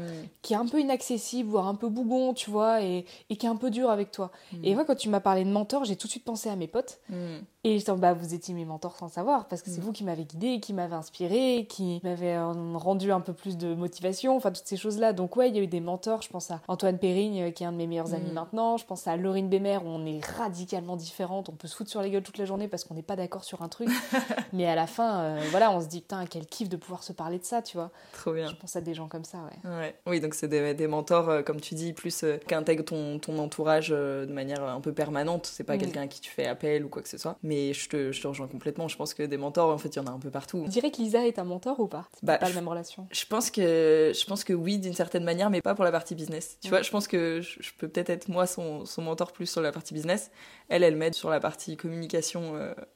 qui 0.41 0.53
est 0.53 0.58
un 0.58 0.65
peu 0.65 0.79
inaccessible, 0.79 1.50
voire 1.50 1.67
un 1.67 1.75
peu 1.75 1.89
bougon, 1.89 2.34
tu 2.34 2.50
vois, 2.50 2.82
et, 2.82 3.05
qui 3.29 3.46
est 3.46 3.50
un 3.50 3.55
peu 3.55 3.70
dur 3.70 3.89
avec 3.89 4.12
toi. 4.12 4.32
Mm. 4.51 4.65
Et 4.65 4.75
moi, 4.75 4.86
quand 4.86 4.96
tu 4.96 5.10
m'as 5.10 5.20
parlé 5.20 5.44
de 5.44 5.50
mentor, 5.50 5.86
j'ai 5.86 5.96
tout 5.96 6.08
de 6.08 6.12
suite 6.12 6.25
pensé 6.25 6.50
à 6.50 6.55
mes 6.55 6.67
potes. 6.67 7.00
Mm. 7.10 7.38
Et 7.67 7.79
je 7.79 7.91
bah, 7.93 8.13
vous 8.13 8.36
étiez 8.36 8.53
mes 8.53 8.63
mentors 8.63 8.95
sans 8.95 9.07
savoir, 9.07 9.48
parce 9.48 9.63
que 9.63 9.72
c'est 9.72 9.81
vous 9.81 9.91
qui 9.91 10.03
m'avez 10.03 10.24
guidé, 10.25 10.60
qui 10.60 10.72
m'avez 10.72 10.93
inspiré, 10.93 11.65
qui 11.67 12.00
m'avez 12.03 12.36
euh, 12.36 12.53
rendu 12.75 13.12
un 13.12 13.22
peu 13.22 13.34
plus 13.34 13.57
de 13.57 13.74
motivation, 13.74 14.38
enfin, 14.38 14.51
toutes 14.51 14.67
ces 14.67 14.77
choses-là. 14.77 15.13
Donc, 15.13 15.36
ouais, 15.36 15.50
il 15.50 15.55
y 15.55 15.60
a 15.60 15.63
eu 15.63 15.67
des 15.67 15.79
mentors. 15.79 16.22
Je 16.22 16.29
pense 16.29 16.51
à 16.51 16.62
Antoine 16.67 17.00
Périgne, 17.00 17.45
euh, 17.45 17.50
qui 17.50 17.63
est 17.63 17.65
un 17.65 17.72
de 17.72 17.77
mes 17.77 17.88
meilleurs 17.88 18.13
amis 18.13 18.31
maintenant. 18.31 18.77
Je 18.77 18.86
pense 18.86 19.07
à 19.07 19.17
Laurine 19.17 19.50
Bémer, 19.50 19.77
où 19.77 19.88
on 19.88 20.05
est 20.05 20.24
radicalement 20.24 20.95
différentes. 20.95 21.50
On 21.50 21.53
peut 21.53 21.67
se 21.67 21.75
foutre 21.75 21.89
sur 21.89 22.03
les 22.03 22.12
gueules 22.12 22.22
toute 22.22 22.38
la 22.38 22.45
journée 22.45 22.67
parce 22.67 22.84
qu'on 22.84 22.93
n'est 22.93 23.01
pas 23.01 23.15
d'accord 23.15 23.43
sur 23.43 23.63
un 23.63 23.67
truc. 23.67 23.89
mais 24.53 24.67
à 24.67 24.75
la 24.75 24.86
fin, 24.86 25.22
euh, 25.22 25.41
voilà, 25.50 25.72
on 25.72 25.81
se 25.81 25.88
dit, 25.88 26.01
putain, 26.01 26.27
quel 26.27 26.45
kiff 26.45 26.69
de 26.69 26.77
pouvoir 26.77 27.01
se 27.01 27.13
parler 27.13 27.39
de 27.39 27.45
ça, 27.45 27.63
tu 27.63 27.77
vois. 27.77 27.89
Trop 28.13 28.31
bien. 28.31 28.48
Je 28.48 28.55
pense 28.55 28.75
à 28.75 28.81
des 28.81 28.93
gens 28.93 29.07
comme 29.07 29.25
ça, 29.25 29.39
ouais. 29.65 29.95
Oui, 30.05 30.19
donc 30.19 30.36
c'est 30.36 30.48
des, 30.48 30.88
mentors, 30.88 31.29
euh, 31.29 31.41
comme 31.41 31.60
tu 31.60 31.74
dis, 31.74 31.93
plus 31.93 32.24
euh, 32.24 32.38
qui 32.48 32.53
intègrent 32.53 32.86
ton, 32.86 33.17
ton 33.17 33.39
entourage 33.39 33.89
de 33.89 34.31
manière 34.31 34.63
un 34.63 34.81
peu 34.81 34.93
permanente. 34.93 35.48
C'est 35.48 35.63
pas 35.63 35.77
mm. 35.77 35.79
quelqu'un 35.79 36.01
à 36.01 36.07
qui 36.07 36.22
tu 36.22 36.29
fais 36.29 36.45
appel 36.45 36.86
ou 36.86 36.89
quoi 36.89 37.01
que 37.01 37.10
ce 37.10 37.17
soit. 37.17 37.38
Mais 37.41 37.54
je 37.74 37.89
te, 37.89 38.12
je 38.12 38.21
te 38.21 38.27
rejoins 38.27 38.47
complètement. 38.47 38.88
Je 38.88 38.97
pense 38.97 39.13
que 39.13 39.24
des 39.24 39.38
mentors, 39.38 39.69
en 39.69 39.77
fait, 39.77 39.89
il 39.89 39.97
y 39.97 40.00
en 40.00 40.07
a 40.07 40.12
un 40.12 40.19
peu 40.19 40.29
partout. 40.29 40.63
Tu 40.65 40.69
dirais 40.69 40.91
que 40.91 40.97
Lisa 40.97 41.25
est 41.25 41.39
un 41.39 41.43
mentor 41.43 41.79
ou 41.79 41.88
pas? 41.88 42.07
Bah, 42.24 42.38
pas 42.38 42.50
la 42.50 42.55
même 42.55 42.67
relation. 42.67 43.07
Je 43.12 43.25
pense 43.25 43.51
que, 43.51 44.12
je 44.13 44.25
pense 44.25 44.43
que 44.43 44.53
oui, 44.53 44.77
d'une 44.77 44.93
certaine 44.93 45.24
manière, 45.24 45.50
mais 45.50 45.62
pas 45.62 45.75
pour 45.75 45.83
la 45.83 45.91
partie 45.91 46.15
business. 46.15 46.57
Tu 46.62 46.69
vois, 46.69 46.81
je 46.81 46.89
pense 46.89 47.07
que 47.07 47.41
je, 47.41 47.71
peux 47.77 47.88
peut-être 47.88 48.09
être 48.09 48.27
moi 48.27 48.47
son, 48.47 48.85
son 48.85 49.01
mentor 49.01 49.31
plus 49.31 49.47
sur 49.47 49.62
la 49.62 49.71
partie 49.71 49.93
business. 49.93 50.31
Elle, 50.69 50.83
elle 50.83 50.95
m'aide 50.95 51.13
sur 51.13 51.29
la 51.29 51.39
partie 51.39 51.77
communication 51.77 52.55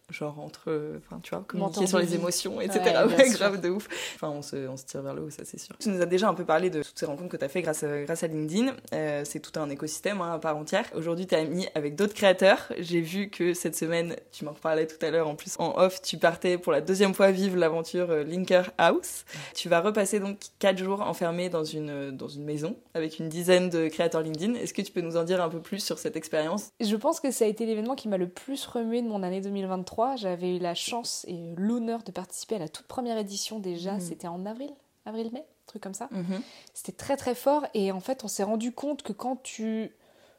genre 0.09 0.39
entre, 0.39 0.97
enfin 0.97 1.19
tu 1.21 1.31
vois, 1.31 1.43
communiquer 1.47 1.87
sur 1.87 1.99
les 1.99 2.15
émotions, 2.15 2.61
etc. 2.61 3.05
Ouais, 3.09 3.29
grave 3.29 3.61
de 3.61 3.69
ouf. 3.69 3.87
Enfin, 4.15 4.29
on 4.29 4.41
se, 4.41 4.67
on 4.67 4.77
se 4.77 4.85
tire 4.85 5.01
vers 5.01 5.13
le 5.13 5.23
haut, 5.23 5.29
ça 5.29 5.43
c'est 5.45 5.59
sûr. 5.59 5.75
Tu 5.79 5.89
nous 5.89 6.01
as 6.01 6.05
déjà 6.05 6.27
un 6.27 6.33
peu 6.33 6.45
parlé 6.45 6.69
de 6.69 6.83
toutes 6.83 6.97
ces 6.97 7.05
rencontres 7.05 7.29
que 7.29 7.37
tu 7.37 7.45
as 7.45 7.49
fait 7.49 7.61
grâce, 7.61 7.83
à, 7.83 8.03
grâce 8.03 8.23
à 8.23 8.27
LinkedIn. 8.27 8.73
Euh, 8.93 9.23
c'est 9.25 9.39
tout 9.39 9.57
un 9.59 9.69
écosystème 9.69 10.21
hein, 10.21 10.33
à 10.33 10.39
part 10.39 10.57
entière. 10.57 10.85
Aujourd'hui, 10.95 11.27
tu 11.27 11.35
es 11.35 11.39
ami 11.39 11.67
avec 11.75 11.95
d'autres 11.95 12.13
créateurs. 12.13 12.71
J'ai 12.77 13.01
vu 13.01 13.29
que 13.29 13.53
cette 13.53 13.75
semaine, 13.75 14.15
tu 14.31 14.45
m'en 14.45 14.53
parlais 14.53 14.87
tout 14.87 15.03
à 15.05 15.09
l'heure 15.09 15.27
en 15.27 15.35
plus 15.35 15.55
en 15.59 15.77
off, 15.77 16.01
tu 16.01 16.17
partais 16.17 16.57
pour 16.57 16.71
la 16.71 16.81
deuxième 16.81 17.13
fois 17.13 17.31
vivre 17.31 17.57
l'aventure 17.57 18.09
euh, 18.11 18.23
Linker 18.23 18.71
House. 18.77 19.25
Tu 19.55 19.69
vas 19.69 19.81
repasser 19.81 20.19
donc 20.19 20.39
quatre 20.59 20.77
jours 20.77 21.01
enfermé 21.01 21.49
dans 21.49 21.63
une, 21.63 22.11
dans 22.11 22.27
une 22.27 22.43
maison 22.43 22.75
avec 22.93 23.19
une 23.19 23.29
dizaine 23.29 23.69
de 23.69 23.87
créateurs 23.87 24.21
LinkedIn. 24.21 24.55
Est-ce 24.55 24.73
que 24.73 24.81
tu 24.81 24.91
peux 24.91 25.01
nous 25.01 25.17
en 25.17 25.23
dire 25.23 25.41
un 25.41 25.49
peu 25.49 25.59
plus 25.59 25.83
sur 25.83 25.99
cette 25.99 26.15
expérience? 26.15 26.69
Je 26.79 26.95
pense 26.95 27.19
que 27.19 27.31
ça 27.31 27.45
a 27.45 27.47
été 27.47 27.65
l'événement 27.65 27.95
qui 27.95 28.07
m'a 28.07 28.17
le 28.17 28.27
plus 28.27 28.65
remué 28.65 29.01
de 29.01 29.07
mon 29.07 29.23
année 29.23 29.41
2023 29.41 29.98
j'avais 30.15 30.55
eu 30.55 30.59
la 30.59 30.75
chance 30.75 31.25
et 31.27 31.53
l'honneur 31.57 32.03
de 32.03 32.11
participer 32.11 32.55
à 32.55 32.59
la 32.59 32.69
toute 32.69 32.87
première 32.87 33.17
édition 33.17 33.59
déjà, 33.59 33.93
mhm. 33.93 34.01
c'était 34.01 34.27
en 34.27 34.45
avril, 34.45 34.71
avril-mai, 35.05 35.45
truc 35.65 35.81
comme 35.81 35.93
ça. 35.93 36.09
Mhm. 36.11 36.41
C'était 36.73 36.91
très 36.91 37.17
très 37.17 37.35
fort 37.35 37.65
et 37.73 37.91
en 37.91 37.99
fait 37.99 38.23
on 38.23 38.27
s'est 38.27 38.43
rendu 38.43 38.71
compte 38.71 39.03
que 39.03 39.13
quand 39.13 39.41
tu 39.41 39.95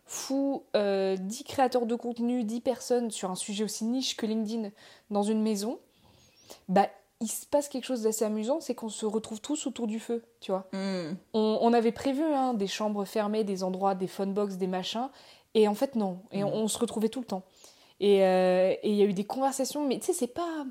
fous 0.07 0.65
euh, 0.77 1.17
10 1.17 1.45
créateurs 1.45 1.87
de 1.87 1.95
contenu, 1.95 2.43
10 2.45 2.61
personnes 2.61 3.11
sur 3.11 3.31
un 3.31 3.37
sujet 3.37 3.65
aussi 3.65 3.85
niche 3.85 4.17
que 4.17 4.27
LinkedIn 4.27 4.71
dans 5.11 5.23
une 5.23 5.43
maison, 5.43 5.79
bah 6.69 6.89
il 7.21 7.29
se 7.29 7.45
passe 7.45 7.69
quelque 7.69 7.85
chose 7.85 8.03
d'assez 8.03 8.25
amusant, 8.25 8.61
c'est 8.61 8.75
qu'on 8.75 8.89
se 8.89 9.05
retrouve 9.05 9.41
tous 9.41 9.67
autour 9.67 9.87
du 9.87 10.01
feu, 10.01 10.25
tu 10.41 10.53
vois. 10.53 10.67
Mhm. 10.73 11.17
On, 11.35 11.73
avait 11.75 11.93
prévu 11.93 12.23
hein, 12.23 12.55
des 12.55 12.67
chambres 12.67 13.05
fermées, 13.05 13.45
des 13.45 13.63
endroits, 13.63 13.95
des 13.95 14.07
phone 14.07 14.33
box, 14.33 14.57
des 14.57 14.67
machins, 14.67 15.11
et 15.55 15.69
en 15.69 15.75
fait 15.75 15.97
non, 15.97 16.21
et 16.33 16.45
on 16.45 16.67
se 16.67 16.79
retrouvait 16.79 17.11
tout 17.11 17.21
le 17.21 17.27
temps. 17.27 17.43
Euh, 18.03 18.75
et 18.83 18.91
il 18.91 18.95
y 18.95 19.03
a 19.03 19.05
eu 19.05 19.13
des 19.13 19.25
conversations, 19.25 19.87
mais 19.87 19.99
tu 19.99 20.07
sais, 20.07 20.13
c'est 20.13 20.27
pas. 20.27 20.65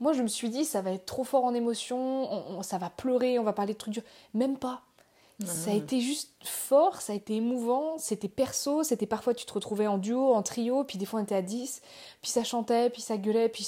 Moi, 0.00 0.12
je 0.12 0.22
me 0.22 0.28
suis 0.28 0.50
dit, 0.50 0.64
ça 0.64 0.82
va 0.82 0.90
être 0.92 1.06
trop 1.06 1.24
fort 1.24 1.44
en 1.44 1.54
émotion, 1.54 2.62
ça 2.62 2.78
va 2.78 2.90
pleurer, 2.90 3.38
on 3.38 3.44
va 3.44 3.52
parler 3.52 3.72
de 3.72 3.78
trucs 3.78 3.94
durs. 3.94 4.02
Même 4.34 4.58
pas. 4.58 4.82
Ça 5.44 5.72
a 5.72 5.74
été 5.74 6.00
juste 6.00 6.30
fort, 6.44 7.00
ça 7.00 7.12
a 7.12 7.16
été 7.16 7.34
émouvant, 7.34 7.98
c'était 7.98 8.28
perso, 8.28 8.82
c'était 8.84 9.06
parfois 9.06 9.34
tu 9.34 9.46
te 9.46 9.52
retrouvais 9.52 9.86
en 9.86 9.98
duo, 9.98 10.32
en 10.32 10.42
trio, 10.42 10.84
puis 10.84 10.96
des 10.98 11.06
fois 11.06 11.20
on 11.20 11.22
était 11.22 11.34
à 11.34 11.42
10, 11.42 11.82
puis 12.22 12.30
ça 12.30 12.44
chantait, 12.44 12.90
puis 12.90 13.02
ça 13.02 13.16
gueulait, 13.16 13.48
puis 13.48 13.66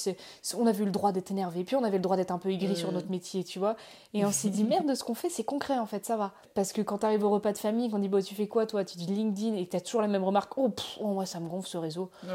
on 0.56 0.66
avait 0.66 0.82
eu 0.82 0.86
le 0.86 0.92
droit 0.92 1.10
d'être 1.12 1.30
énervé, 1.30 1.64
puis 1.64 1.74
on 1.74 1.82
avait 1.82 1.96
le 1.96 2.02
droit 2.02 2.16
d'être 2.16 2.30
un 2.30 2.38
peu 2.38 2.50
aigri 2.50 2.76
sur 2.76 2.92
notre 2.92 3.10
métier, 3.10 3.42
tu 3.42 3.58
vois. 3.58 3.76
Et 4.14 4.24
on 4.24 4.30
s'est 4.30 4.48
dit, 4.48 4.64
merde, 4.64 4.94
ce 4.94 5.02
qu'on 5.02 5.14
fait, 5.14 5.28
c'est 5.28 5.44
concret 5.44 5.78
en 5.78 5.86
fait, 5.86 6.06
ça 6.06 6.16
va. 6.16 6.32
Parce 6.54 6.72
que 6.72 6.82
quand 6.82 6.98
t'arrives 6.98 7.24
au 7.24 7.30
repas 7.30 7.52
de 7.52 7.58
famille, 7.58 7.90
qu'on 7.90 7.98
dit, 7.98 8.08
bah, 8.08 8.22
tu 8.22 8.34
fais 8.34 8.46
quoi 8.46 8.66
toi? 8.66 8.84
Tu 8.84 8.96
dis 8.96 9.06
LinkedIn 9.06 9.56
et 9.56 9.66
que 9.66 9.72
t'as 9.72 9.80
toujours 9.80 10.02
la 10.02 10.08
même 10.08 10.24
remarque, 10.24 10.52
oh, 10.56 10.70
oh, 11.00 11.08
moi 11.08 11.26
ça 11.26 11.40
me 11.40 11.48
gonfle 11.48 11.68
ce 11.68 11.78
réseau. 11.78 12.10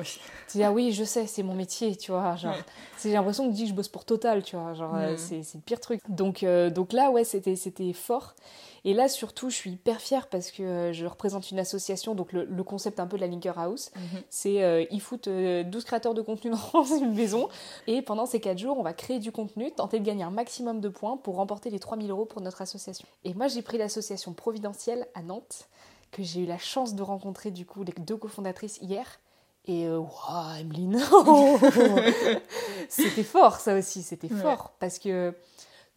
Tu 0.51 0.57
dis, 0.57 0.63
ah 0.63 0.71
oui, 0.71 0.91
je 0.91 1.03
sais, 1.03 1.27
c'est 1.27 1.43
mon 1.43 1.53
métier, 1.53 1.95
tu 1.95 2.11
vois. 2.11 2.35
Genre, 2.35 2.55
j'ai 3.01 3.13
l'impression 3.13 3.45
que 3.45 3.49
tu 3.51 3.63
dis 3.63 3.67
je 3.67 3.73
bosse 3.73 3.87
pour 3.87 4.03
Total, 4.03 4.43
tu 4.43 4.57
vois. 4.57 4.73
Genre, 4.73 4.93
euh, 4.95 5.15
c'est 5.17 5.37
le 5.53 5.61
pire 5.61 5.79
truc. 5.79 6.01
Donc, 6.09 6.43
euh, 6.43 6.69
donc 6.69 6.91
là, 6.91 7.11
ouais, 7.11 7.23
c'était 7.23 7.93
fort. 7.93 8.35
Et 8.83 8.93
là, 8.93 9.07
surtout, 9.07 9.49
je 9.49 9.55
suis 9.55 9.71
hyper 9.71 10.01
fière 10.01 10.27
parce 10.27 10.49
que 10.49 10.63
euh, 10.63 10.93
je 10.93 11.05
représente 11.05 11.51
une 11.51 11.59
association, 11.59 12.15
donc 12.15 12.33
le, 12.33 12.63
concept 12.63 12.99
un 12.99 13.05
peu 13.05 13.17
de 13.17 13.21
la 13.21 13.27
Linker 13.27 13.57
House, 13.59 13.91
mhm. 13.95 14.21
c'est 14.29 14.63
euh, 14.63 14.85
ils 14.89 15.01
foutent 15.01 15.29
12 15.29 15.33
euh, 15.35 15.81
créateurs 15.85 16.13
de 16.13 16.21
contenu 16.21 16.51
dans 16.73 16.83
une 16.83 17.13
maison, 17.13 17.47
et 17.85 18.01
pendant 18.01 18.25
ces 18.25 18.39
4 18.39 18.57
jours, 18.57 18.77
on 18.79 18.83
va 18.83 18.93
créer 18.93 19.19
du 19.19 19.31
contenu, 19.31 19.71
tenter 19.71 19.99
de 19.99 20.05
gagner 20.05 20.23
un 20.23 20.31
maximum 20.31 20.79
de 20.79 20.89
points 20.89 21.17
pour 21.17 21.35
remporter 21.35 21.69
les 21.69 21.79
3000 21.79 22.09
euros 22.09 22.25
pour 22.25 22.41
notre 22.41 22.61
association. 22.61 23.07
Et 23.23 23.33
moi, 23.33 23.47
j'ai 23.47 23.61
pris 23.61 23.77
l'association 23.77 24.33
Providentielle 24.33 25.07
à 25.13 25.21
Nantes, 25.21 25.67
que 26.11 26.23
j'ai 26.23 26.41
eu 26.41 26.45
la 26.45 26.57
chance 26.57 26.95
de 26.95 27.03
rencontrer 27.03 27.51
du 27.51 27.65
coup 27.65 27.83
les 27.83 27.93
deux 27.93 28.17
cofondatrices 28.17 28.79
hier. 28.81 29.19
Et 29.65 29.87
waouh, 29.87 30.59
Emeline 30.59 30.99
C'était 32.89 33.23
fort 33.23 33.57
ça 33.57 33.77
aussi, 33.77 34.01
c'était 34.01 34.27
fort, 34.27 34.73
parce 34.79 34.97
que 34.97 35.35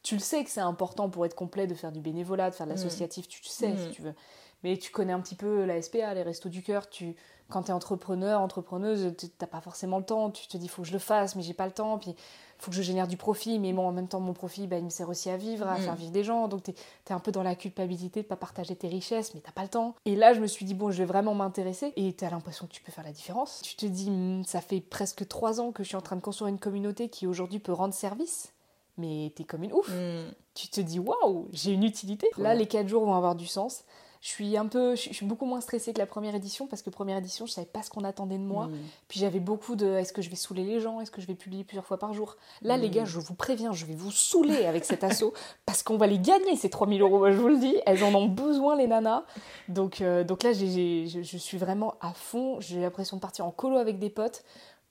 tu 0.05 0.15
le 0.15 0.21
sais 0.21 0.45
que 0.45 0.51
c'est 0.51 0.61
important 0.61 1.09
pour 1.09 1.27
être 1.27 1.35
complet 1.35 1.67
de 1.67 1.75
faire 1.75 1.91
du 1.91 2.01
bénévolat, 2.01 2.51
de 2.51 2.55
faire 2.55 2.67
de 2.67 2.73
mm. 2.73 2.77
l'associatif, 2.77 3.27
tu 3.27 3.41
le 3.43 3.49
sais 3.49 3.77
si 3.77 3.89
mm. 3.89 3.91
tu 3.91 4.03
veux. 4.03 4.15
Mais 4.63 4.77
tu 4.77 4.93
connais 4.93 5.13
un 5.13 5.21
petit 5.21 5.35
peu 5.35 5.65
la 5.65 5.83
SPA, 5.83 6.15
les 6.15 6.23
restos 6.23 6.49
du 6.49 6.63
cœur, 6.63 6.89
tu 6.89 7.17
quand 7.51 7.65
tu 7.65 7.69
es 7.69 7.75
entrepreneur, 7.75 8.41
entrepreneuse, 8.41 9.15
tu 9.19 9.27
n'as 9.41 9.47
pas 9.47 9.61
forcément 9.61 9.99
le 9.99 10.05
temps, 10.05 10.31
tu 10.31 10.47
te 10.47 10.57
dis 10.57 10.69
faut 10.69 10.83
que 10.83 10.89
je 10.89 10.93
le 10.93 10.99
fasse, 10.99 11.37
mais 11.37 11.43
j'ai 11.43 11.53
pas 11.53 11.67
le 11.67 11.73
temps, 11.73 11.99
puis 11.99 12.15
faut 12.59 12.71
que 12.71 12.77
je 12.77 12.83
génère 12.83 13.07
du 13.07 13.19
profit, 13.19 13.59
mais 13.59 13.75
bon, 13.75 13.87
en 13.87 13.93
même 13.93 14.09
temps, 14.09 14.21
mon 14.21 14.33
profit, 14.33 14.67
bah, 14.67 14.79
il 14.79 14.85
me 14.85 14.91
sert 14.91 15.09
aussi 15.11 15.29
à 15.29 15.37
vivre, 15.37 15.67
à 15.69 15.79
mm. 15.79 15.83
faire 15.83 15.95
vivre 15.95 16.13
des 16.13 16.25
gens, 16.25 16.49
donc 16.49 16.63
tu 16.63 16.71
es, 16.71 17.13
un 17.13 17.19
peu 17.19 17.33
dans 17.33 17.43
la 17.43 17.55
culpabilité 17.55 18.23
de 18.23 18.27
pas 18.27 18.37
partager 18.37 18.75
tes 18.75 18.89
richesses, 18.89 19.35
mais 19.35 19.41
t'as 19.41 19.53
pas 19.53 19.63
le 19.63 19.69
temps. 19.69 19.95
Et 20.07 20.17
là, 20.17 20.33
je 20.33 20.41
me 20.41 20.47
suis 20.47 20.65
dit, 20.65 20.75
bon, 20.75 20.91
je 20.91 20.99
vais 20.99 21.05
vraiment 21.05 21.35
m'intéresser, 21.35 21.93
et 21.97 22.15
tu 22.15 22.25
as 22.25 22.31
l'impression 22.31 22.67
que 22.67 22.73
tu 22.73 22.83
peux 22.83 22.93
faire 22.93 23.05
la 23.05 23.13
différence. 23.13 23.61
Tu 23.63 23.77
te 23.77 23.87
dis, 23.87 24.11
ça 24.47 24.63
fait 24.63 24.81
presque 24.81 25.29
trois 25.29 25.61
ans 25.61 25.73
que 25.73 25.83
je 25.83 25.89
suis 25.89 25.97
en 25.97 26.03
train 26.03 26.17
de 26.17 26.23
construire 26.23 26.49
une 26.49 26.59
communauté 26.59 27.11
qui 27.11 27.27
aujourd'hui 27.27 27.59
peut 27.59 27.73
rendre 27.73 27.93
service 27.93 28.54
mais 28.97 29.33
t'es 29.35 29.45
comme 29.45 29.65
une 29.65 29.73
ouf. 29.73 29.89
Mm. 29.89 30.33
Tu 30.55 30.69
te 30.69 30.81
dis 30.81 30.99
waouh, 31.01 31.49
j'ai 31.53 31.73
une 31.73 31.85
utilité. 31.85 32.29
Là, 32.39 32.55
les 32.55 32.67
4 32.67 32.89
jours 32.89 33.05
vont 33.05 33.15
avoir 33.15 33.35
du 33.35 33.47
sens. 33.47 33.85
Je 34.21 34.31
suis 34.31 34.57
un 34.57 34.65
peu, 34.65 34.95
je 34.97 35.13
suis 35.13 35.27
beaucoup 35.27 35.45
moins 35.45 35.61
stressée 35.61 35.93
que 35.93 35.99
la 35.99 36.07
première 36.07 36.35
édition 36.35 36.67
parce 36.67 36.81
que 36.81 36.89
première 36.89 37.19
édition, 37.19 37.45
je 37.45 37.53
savais 37.53 37.67
pas 37.67 37.83
ce 37.83 37.91
qu'on 37.91 38.05
attendait 38.05 38.39
de 38.39 38.43
moi. 38.45 38.69
Mm. 38.69 38.73
Puis 39.07 39.21
j'avais 39.21 39.39
beaucoup 39.41 39.77
de, 39.77 39.87
est-ce 39.97 40.15
que 40.15 40.23
je 40.23 40.31
vais 40.31 40.37
saouler 40.37 40.65
les 40.65 40.81
gens, 40.81 41.01
est-ce 41.03 41.11
que 41.11 41.21
je 41.21 41.27
vais 41.27 41.35
publier 41.35 41.63
plusieurs 41.63 41.85
fois 41.85 41.99
par 41.99 42.15
jour? 42.15 42.37
Là, 42.63 42.79
les 42.79 42.89
Mm. 42.89 42.93
gars, 42.93 43.05
je 43.05 43.19
vous 43.21 43.35
préviens, 43.35 43.73
je 43.73 43.85
vais 43.85 43.95
vous 43.95 44.11
saouler 44.11 44.65
avec 44.65 44.87
cet 44.87 45.05
assaut 45.05 45.35
parce 45.67 45.83
qu'on 45.83 45.99
va 45.99 46.07
les 46.07 46.19
gagner 46.19 46.57
ces 46.57 46.71
3000 46.71 47.03
euros. 47.03 47.31
Je 47.31 47.37
vous 47.37 47.49
le 47.49 47.59
dis, 47.59 47.77
elles 47.85 48.03
en 48.03 48.15
ont 48.15 48.29
besoin 48.29 48.77
les 48.77 48.87
nanas. 48.87 49.25
Donc, 49.69 50.01
euh, 50.01 50.25
donc 50.25 50.43
là, 50.43 50.55
je, 50.55 51.21
je 51.23 51.37
suis 51.37 51.59
vraiment 51.59 51.95
à 52.01 52.15
fond. 52.15 52.59
J'ai 52.61 52.81
l'impression 52.81 53.19
de 53.19 53.21
partir 53.21 53.45
en 53.45 53.51
colo 53.51 53.77
avec 53.77 53.99
des 53.99 54.09
potes 54.09 54.43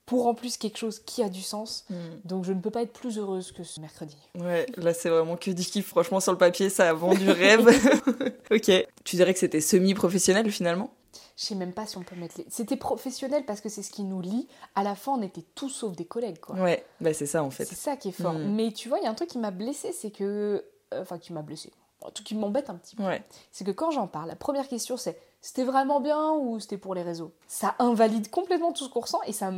pour 0.05 0.27
en 0.27 0.33
plus 0.33 0.57
quelque 0.57 0.77
chose 0.77 0.99
qui 0.99 1.23
a 1.23 1.29
du 1.29 1.41
sens. 1.41 1.85
Mm. 1.89 1.95
Donc 2.25 2.43
je 2.45 2.53
ne 2.53 2.59
peux 2.59 2.71
pas 2.71 2.81
être 2.81 2.93
plus 2.93 3.17
heureuse 3.17 3.51
que 3.51 3.63
ce 3.63 3.79
mercredi. 3.79 4.17
Ouais, 4.37 4.65
là 4.77 4.93
c'est 4.93 5.09
vraiment 5.09 5.37
que 5.37 5.51
du 5.51 5.63
kiff. 5.63 5.87
Franchement, 5.87 6.19
sur 6.19 6.31
le 6.31 6.37
papier, 6.37 6.69
ça 6.69 6.89
a 6.89 6.93
vendu 6.93 7.29
rêve. 7.29 7.67
ok. 8.51 8.87
Tu 9.03 9.15
dirais 9.15 9.33
que 9.33 9.39
c'était 9.39 9.61
semi-professionnel 9.61 10.51
finalement? 10.51 10.93
Je 11.35 11.45
sais 11.45 11.55
même 11.55 11.73
pas 11.73 11.87
si 11.87 11.97
on 11.97 12.03
peut 12.03 12.15
mettre 12.15 12.35
les. 12.37 12.45
C'était 12.49 12.77
professionnel 12.77 13.43
parce 13.45 13.59
que 13.61 13.69
c'est 13.69 13.81
ce 13.81 13.89
qui 13.91 14.03
nous 14.03 14.21
lie. 14.21 14.47
À 14.75 14.83
la 14.83 14.93
fin, 14.95 15.13
on 15.13 15.21
était 15.21 15.45
tous 15.55 15.69
sauf 15.69 15.95
des 15.95 16.05
collègues, 16.05 16.39
quoi. 16.39 16.55
Ouais, 16.57 16.85
bah 17.01 17.13
c'est 17.13 17.25
ça 17.25 17.43
en 17.43 17.49
fait. 17.49 17.65
C'est 17.65 17.75
ça 17.75 17.95
qui 17.97 18.09
est 18.09 18.11
fort. 18.11 18.33
Mm. 18.33 18.55
Mais 18.55 18.71
tu 18.71 18.87
vois, 18.89 18.99
il 18.99 19.03
y 19.03 19.07
a 19.07 19.09
un 19.09 19.15
truc 19.15 19.29
qui 19.29 19.39
m'a 19.39 19.51
blessé, 19.51 19.91
c'est 19.93 20.11
que. 20.11 20.63
euh, 20.93 21.01
Enfin, 21.01 21.17
qui 21.17 21.33
m'a 21.33 21.41
blessé. 21.41 21.71
Un 22.05 22.11
truc 22.11 22.27
qui 22.27 22.35
m'embête 22.35 22.69
un 22.69 22.75
petit 22.75 22.95
peu. 22.95 23.03
Ouais. 23.03 23.23
C'est 23.51 23.63
que 23.63 23.71
quand 23.71 23.89
j'en 23.89 24.07
parle, 24.07 24.27
la 24.27 24.35
première 24.35 24.67
question 24.67 24.95
c'est 24.97 25.17
c'était 25.45 25.65
vraiment 25.65 25.99
bien 25.99 26.31
ou 26.31 26.59
c'était 26.59 26.77
pour 26.77 26.95
les 26.95 27.01
réseaux? 27.03 27.31
Ça 27.47 27.75
invalide 27.77 28.29
complètement 28.31 28.71
tout 28.71 28.85
ce 28.85 28.89
qu'on 28.89 29.01
ressent 29.01 29.21
et 29.27 29.33
ça. 29.33 29.51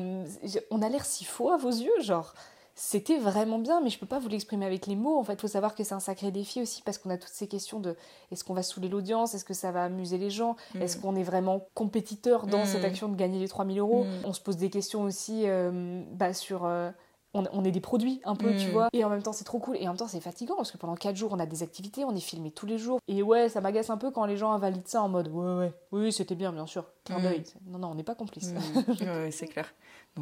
On 0.72 0.82
a 0.82 0.90
l'air 0.90 1.06
si 1.06 1.24
faux 1.24 1.52
à 1.52 1.58
vos 1.58 1.70
yeux, 1.70 2.02
genre. 2.02 2.34
C'était 2.78 3.18
vraiment 3.18 3.58
bien, 3.58 3.80
mais 3.80 3.90
je 3.90 3.98
peux 3.98 4.06
pas 4.06 4.20
vous 4.20 4.28
l'exprimer 4.28 4.66
avec 4.66 4.86
les 4.86 4.98
mots. 4.98 5.18
En 5.18 5.24
fait, 5.24 5.40
faut 5.40 5.48
savoir 5.48 5.76
que 5.76 5.86
c'est 5.86 5.94
un 5.94 6.02
sacré 6.02 6.30
défi 6.32 6.62
aussi 6.62 6.82
parce 6.82 6.98
qu'on 6.98 7.10
a 7.10 7.18
toutes 7.18 7.32
ces 7.32 7.48
questions 7.48 7.80
de 7.80 7.96
est-ce 8.32 8.44
qu'on 8.44 8.54
va 8.54 8.64
saouler 8.64 8.90
l'audience, 8.90 9.34
est-ce 9.34 9.46
que 9.46 9.54
ça 9.54 9.72
va 9.72 9.86
amuser 9.86 10.18
les 10.18 10.30
gens, 10.30 10.58
Mm. 10.74 10.82
est-ce 10.82 10.98
qu'on 10.98 11.16
est 11.16 11.24
vraiment 11.24 11.68
compétiteur 11.74 12.48
dans 12.48 12.64
Mm. 12.64 12.66
cette 12.66 12.84
action 12.84 13.08
de 13.08 13.16
gagner 13.16 13.40
les 13.40 13.48
3000 13.48 13.80
euros? 13.80 14.04
Mm. 14.04 14.26
On 14.26 14.34
se 14.34 14.42
pose 14.42 14.58
des 14.58 14.70
questions 14.70 15.04
aussi 15.04 15.44
euh, 15.48 16.04
bah, 16.12 16.34
sur. 16.34 16.66
euh, 16.66 16.92
on, 17.36 17.44
on 17.52 17.64
est 17.64 17.72
des 17.72 17.82
produits 17.82 18.22
un 18.26 18.36
peu, 18.36 18.56
tu 18.56 18.68
Mm. 18.70 18.72
vois. 18.72 18.88
Et 18.94 19.04
en 19.04 19.10
même 19.10 19.22
temps, 19.22 19.34
c'est 19.34 19.44
trop 19.44 19.60
cool. 19.60 19.76
Et 19.78 19.84
en 19.88 19.92
même 19.92 19.98
temps, 19.98 20.08
c'est 20.08 20.20
fatigant 20.22 20.56
parce 20.56 20.72
que 20.72 20.78
pendant 20.78 20.96
4 20.96 21.16
jours, 21.16 21.32
on 21.34 21.40
a 21.40 21.46
des 21.46 21.62
activités, 21.64 22.04
on 22.06 22.16
est 22.16 22.20
filmé 22.20 22.50
tous 22.52 22.66
les 22.66 22.78
jours. 22.78 23.00
Et 23.08 23.22
ouais, 23.22 23.50
ça 23.50 23.62
m'agace 23.62 23.90
un 23.90 23.98
peu 23.98 24.10
quand 24.10 24.26
les 24.26 24.38
gens 24.38 24.52
invalident 24.54 24.88
ça 24.88 25.02
en 25.02 25.10
mode 25.10 25.28
ouais, 25.28 25.56
ouais, 25.58 25.74
oui, 25.92 26.12
c'était 26.14 26.36
bien, 26.36 26.52
bien 26.52 26.66
sûr. 26.66 26.86
Mm. 27.10 27.22
d'œil. 27.22 27.44
Non, 27.68 27.78
non, 27.80 27.88
on 27.90 27.96
n'est 27.96 28.04
pas 28.04 28.16
complices. 28.16 28.52
Mm. 28.54 28.58
ouais, 29.02 29.10
ouais, 29.26 29.32
c'est 29.32 29.48
clair. 29.48 29.72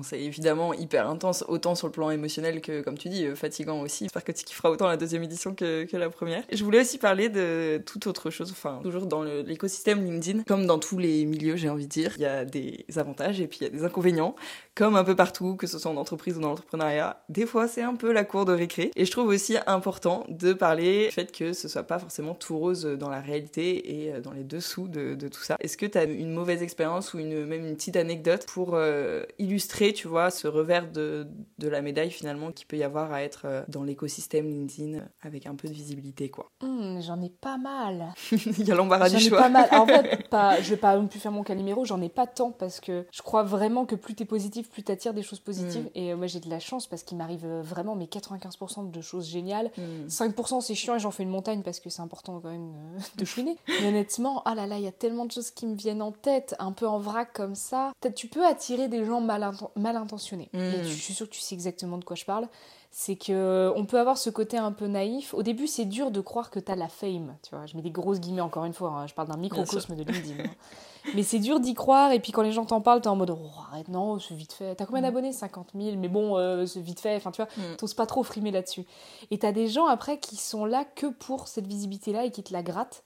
C'est 0.02 0.20
évidemment 0.20 0.74
hyper 0.74 1.08
intense, 1.08 1.46
autant 1.48 1.76
sur 1.76 1.88
le 1.88 1.92
plan 1.92 2.10
émotionnel 2.10 2.62
que, 2.62 2.82
comme 2.82 2.98
tu 2.98 3.10
dis, 3.10 3.26
euh, 3.26 3.36
fatigant 3.36 3.82
aussi. 3.82 4.06
J'espère 4.06 4.24
que 4.24 4.32
tu 4.32 4.44
kifferas 4.44 4.72
autant 4.72 4.88
la 4.88 4.98
deuxième 4.98 5.24
édition 5.24 5.54
que, 5.54 5.84
que 5.86 5.98
la 5.98 6.10
première. 6.10 6.44
Je 6.52 6.64
voulais 6.64 6.82
aussi 6.82 6.98
parler 6.98 7.30
de 7.30 7.82
toute 7.86 8.08
autre 8.08 8.32
chose, 8.32 8.52
enfin, 8.52 8.80
toujours 8.82 9.06
dans 9.06 9.24
l'écosystème 9.24 10.04
LinkedIn, 10.04 10.44
comme 10.44 10.66
dans 10.66 10.80
tous 10.80 10.98
les 10.98 11.26
milieux, 11.26 11.56
j'ai 11.58 11.70
envie 11.70 11.86
de 11.86 11.92
dire. 11.92 12.14
Il 12.18 12.24
y 12.24 12.26
a 12.26 12.44
des 12.44 12.86
avantages 12.96 13.40
et 13.40 13.48
puis 13.48 13.60
il 13.62 13.64
y 13.66 13.68
a 13.68 13.70
des 13.70 13.84
inconvénients, 13.84 14.36
comme 14.74 14.96
un 14.96 15.04
peu 15.04 15.16
partout, 15.16 15.56
que 15.56 15.68
ce 15.68 15.78
soit 15.78 15.92
en 15.92 15.98
entreprise 15.98 16.38
ou 16.38 16.42
dans 16.42 16.50
l'entrepreneuriat. 16.50 17.24
Des 17.30 17.46
fois, 17.46 17.68
c'est 17.68 17.84
un 17.84 17.96
peu 17.96 18.12
la 18.12 18.24
cour 18.24 18.46
de 18.46 18.54
récré. 18.54 18.90
Et 18.96 19.06
je 19.06 19.12
trouve 19.12 19.28
aussi 19.28 19.58
important 19.68 20.26
de 20.30 20.54
parler 20.54 21.06
du 21.06 21.12
fait 21.12 21.32
que 21.32 21.54
ce 21.54 21.68
soit 21.68 21.84
pas 21.84 22.00
forcément 22.00 22.34
tout 22.34 22.58
rose 22.58 22.84
dans 22.84 23.10
la 23.10 23.22
réalité 23.22 24.04
et 24.06 24.14
euh, 24.14 24.22
dans 24.22 24.32
les 24.32 24.44
dessous 24.44 24.88
de, 24.88 25.14
de 25.14 25.28
tout 25.28 25.44
ça. 25.44 25.56
Est-ce 25.60 25.78
que 25.78 25.86
tu 25.86 25.98
as 25.98 26.06
une 26.06 26.34
mauvaise 26.34 26.64
expérience 26.64 27.14
ou 27.14 27.20
une, 27.20 27.46
même 27.46 27.66
une 27.66 27.76
petite 27.76 27.96
anecdote 27.96 28.46
pour 28.52 28.72
euh, 28.74 29.24
illustrer, 29.38 29.83
tu 29.92 30.08
vois, 30.08 30.30
ce 30.30 30.48
revers 30.48 30.90
de, 30.92 31.28
de 31.58 31.68
la 31.68 31.82
médaille 31.82 32.12
finalement 32.12 32.52
qu'il 32.52 32.68
peut 32.68 32.78
y 32.78 32.84
avoir 32.84 33.12
à 33.12 33.24
être 33.24 33.42
euh, 33.46 33.64
dans 33.68 33.84
l'écosystème 33.84 34.48
LinkedIn 34.48 35.00
euh, 35.00 35.02
avec 35.22 35.48
un 35.48 35.56
peu 35.56 35.68
de 35.68 35.74
visibilité, 35.74 36.30
quoi. 36.30 36.52
Hum, 36.62 37.02
j'en 37.02 37.22
ai 37.22 37.30
pas 37.30 37.58
mal. 37.58 38.14
Il 38.32 38.66
y 38.66 38.72
a 38.72 38.76
l'embarras 38.76 39.10
J'en 39.10 39.18
du 39.18 39.26
ai 39.26 39.30
choix. 39.30 39.40
pas 39.40 39.50
mal. 39.50 39.68
En 39.72 39.86
fait, 39.86 40.28
pas, 40.30 40.62
je 40.62 40.70
vais 40.70 40.78
pas 40.78 40.96
non 40.96 41.08
plus 41.08 41.20
faire 41.20 41.32
mon 41.32 41.44
Calimero, 41.44 41.84
j'en 41.84 42.02
ai 42.02 42.10
pas 42.10 42.28
tant 42.28 42.52
parce 42.52 42.80
que 42.80 43.06
je 43.12 43.22
crois 43.22 43.44
vraiment 43.44 43.86
que 43.86 43.96
plus 43.96 44.16
t'es 44.16 44.26
positif, 44.26 44.70
plus 44.70 44.84
t'attires 44.84 45.14
des 45.14 45.24
choses 45.24 45.40
positives. 45.40 45.86
Mm. 45.86 45.96
Et 45.96 46.14
euh, 46.14 46.16
moi 46.16 46.28
j'ai 46.28 46.40
de 46.40 46.50
la 46.50 46.60
chance 46.60 46.88
parce 46.88 47.04
qu'il 47.04 47.18
m'arrive 47.18 47.46
vraiment 47.46 47.96
mes 47.96 48.06
95% 48.06 48.92
de 48.92 49.02
choses 49.02 49.28
géniales. 49.28 49.72
Mm. 49.78 50.08
5% 50.08 50.62
c'est 50.62 50.76
chiant 50.76 50.96
et 50.96 51.00
j'en 51.00 51.12
fais 51.12 51.24
une 51.24 51.30
montagne 51.30 51.64
parce 51.64 51.80
que 51.80 51.90
c'est 51.90 52.02
important 52.02 52.40
quand 52.40 52.52
même 52.52 52.74
de 53.18 53.26
chouiner. 53.26 53.58
Mais 53.82 53.88
honnêtement, 53.88 54.42
ah 54.46 54.56
là 54.56 54.68
là, 54.68 54.78
il 54.78 54.84
y 54.84 54.88
a 54.88 54.92
tellement 54.92 55.26
de 55.26 55.32
choses 55.32 55.52
qui 55.52 55.66
me 55.66 55.76
viennent 55.76 56.02
en 56.02 56.12
tête, 56.12 56.56
un 56.60 56.72
peu 56.72 56.88
en 56.88 57.00
vrac 57.00 57.34
comme 57.34 57.56
ça. 57.56 57.92
Peut-être 58.00 58.16
tu 58.16 58.28
peux 58.28 58.46
attirer 58.46 58.88
des 58.88 59.06
gens 59.06 59.22
mal, 59.22 59.44
mal 59.76 59.96
intentionnés. 59.98 60.50
Mm. 60.54 60.58
Et 60.60 60.84
je 60.84 60.94
suis 61.02 61.14
sûre 61.14 61.28
que 61.28 61.34
tu 61.34 61.42
sais 61.42 61.56
exactement 61.56 61.98
de 61.98 62.04
quoi 62.06 62.16
je 62.16 62.26
parle. 62.26 62.48
C'est 62.96 63.16
que 63.16 63.74
on 63.76 63.86
peut 63.86 64.00
avoir 64.00 64.20
ce 64.20 64.30
côté 64.30 64.58
un 64.58 64.72
peu 64.72 64.86
naïf. 64.86 65.34
Au 65.34 65.42
début, 65.42 65.66
c'est 65.66 65.86
dur 65.86 66.12
de 66.12 66.22
croire 66.22 66.52
que 66.52 66.60
t'as 66.60 66.76
la 66.76 66.88
fame. 66.88 67.36
Tu 67.42 67.56
vois, 67.56 67.66
je 67.66 67.76
mets 67.76 67.82
des 67.82 67.90
grosses 67.90 68.20
guillemets 68.20 68.42
encore 68.42 68.66
une 68.66 68.74
fois. 68.74 68.90
hein. 68.92 69.08
Je 69.08 69.16
parle 69.16 69.30
d'un 69.30 69.38
microcosme 69.38 69.96
de 69.96 70.04
LinkedIn. 70.04 70.44
hein. 70.44 70.50
Mais 71.16 71.24
c'est 71.24 71.40
dur 71.40 71.60
d'y 71.60 71.74
croire. 71.74 72.12
Et 72.12 72.20
puis 72.20 72.32
quand 72.32 72.44
les 72.44 72.52
gens 72.52 72.66
t'en 72.66 72.82
parlent, 72.82 73.02
t'es 73.02 73.08
en 73.10 73.16
mode 73.16 73.32
oh, 73.32 73.50
arrête, 73.72 73.88
non, 73.88 74.20
c'est 74.20 74.36
vite 74.36 74.54
fait. 74.54 74.76
T'as 74.76 74.86
combien 74.86 75.02
Mm. 75.02 75.06
d'abonnés? 75.06 75.34
50 75.34 75.70
000. 75.76 75.98
Mais 75.98 76.08
bon, 76.08 76.38
euh, 76.38 76.66
c'est 76.68 76.82
vite 76.82 77.00
fait. 77.00 77.16
Enfin, 77.16 77.32
tu 77.32 77.42
vois, 77.42 77.50
Mm. 77.58 77.78
t'oses 77.78 77.96
pas 77.96 78.06
trop 78.06 78.22
frimer 78.22 78.52
là-dessus. 78.52 78.86
Et 79.32 79.40
t'as 79.40 79.52
des 79.52 79.68
gens 79.68 79.88
après 79.88 80.20
qui 80.20 80.36
sont 80.36 80.64
là 80.66 80.86
que 80.86 81.08
pour 81.08 81.48
cette 81.48 81.66
visibilité-là 81.66 82.26
et 82.26 82.32
qui 82.32 82.44
te 82.44 82.54
la 82.54 82.62
grattent. 82.62 83.04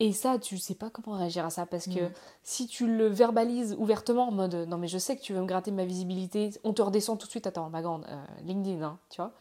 Et 0.00 0.12
ça, 0.12 0.38
tu 0.38 0.56
sais 0.56 0.74
pas 0.74 0.88
comment 0.88 1.16
réagir 1.16 1.44
à 1.44 1.50
ça 1.50 1.66
parce 1.66 1.86
que 1.86 2.06
Mm. 2.06 2.12
si 2.42 2.66
tu 2.66 2.86
le 2.86 3.06
verbalises 3.06 3.76
ouvertement 3.78 4.28
en 4.28 4.32
mode 4.32 4.54
non 4.54 4.78
mais 4.78 4.88
je 4.88 4.96
sais 4.96 5.14
que 5.14 5.20
tu 5.20 5.34
veux 5.34 5.40
me 5.42 5.46
gratter 5.46 5.70
ma 5.70 5.84
visibilité, 5.84 6.50
on 6.64 6.72
te 6.72 6.80
redescend 6.80 7.18
tout 7.18 7.26
de 7.26 7.30
suite, 7.30 7.46
attends 7.46 7.68
ma 7.68 7.82
grande, 7.82 8.06
euh, 8.08 8.24
LinkedIn, 8.44 8.82
hein, 8.82 8.98
tu 9.10 9.20
vois. 9.20 9.32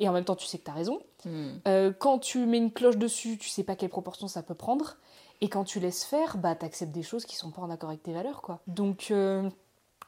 Et 0.00 0.08
en 0.08 0.12
même 0.12 0.24
temps, 0.24 0.34
tu 0.34 0.46
sais 0.46 0.58
que 0.58 0.64
t'as 0.64 0.72
raison. 0.72 1.00
Mm. 1.24 1.48
Euh, 1.68 1.92
quand 1.96 2.18
tu 2.18 2.44
mets 2.46 2.58
une 2.58 2.72
cloche 2.72 2.96
dessus, 2.96 3.38
tu 3.38 3.48
sais 3.48 3.62
pas 3.62 3.76
quelle 3.76 3.90
proportion 3.90 4.26
ça 4.28 4.42
peut 4.42 4.54
prendre. 4.54 4.96
Et 5.42 5.48
quand 5.48 5.62
tu 5.64 5.78
laisses 5.78 6.04
faire, 6.04 6.38
bah 6.38 6.54
t'acceptes 6.56 6.92
des 6.92 7.02
choses 7.04 7.24
qui 7.24 7.36
sont 7.36 7.50
pas 7.50 7.62
en 7.62 7.70
accord 7.70 7.90
avec 7.90 8.02
tes 8.02 8.12
valeurs, 8.12 8.42
quoi. 8.42 8.58
Donc 8.66 9.08
euh, 9.12 9.48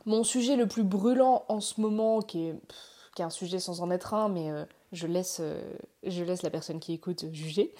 mon 0.04 0.24
sujet 0.24 0.56
le 0.56 0.66
plus 0.66 0.82
brûlant 0.82 1.44
en 1.48 1.60
ce 1.60 1.80
moment, 1.80 2.20
qui 2.22 2.48
est, 2.48 2.52
pff, 2.54 3.10
qui 3.14 3.22
est 3.22 3.24
un 3.24 3.30
sujet 3.30 3.60
sans 3.60 3.80
en 3.82 3.90
être 3.90 4.14
un, 4.14 4.28
mais 4.28 4.50
je 4.90 5.06
laisse, 5.06 5.40
je 6.02 6.24
laisse 6.24 6.42
la 6.42 6.50
personne 6.50 6.80
qui 6.80 6.92
écoute 6.92 7.26
juger. 7.32 7.72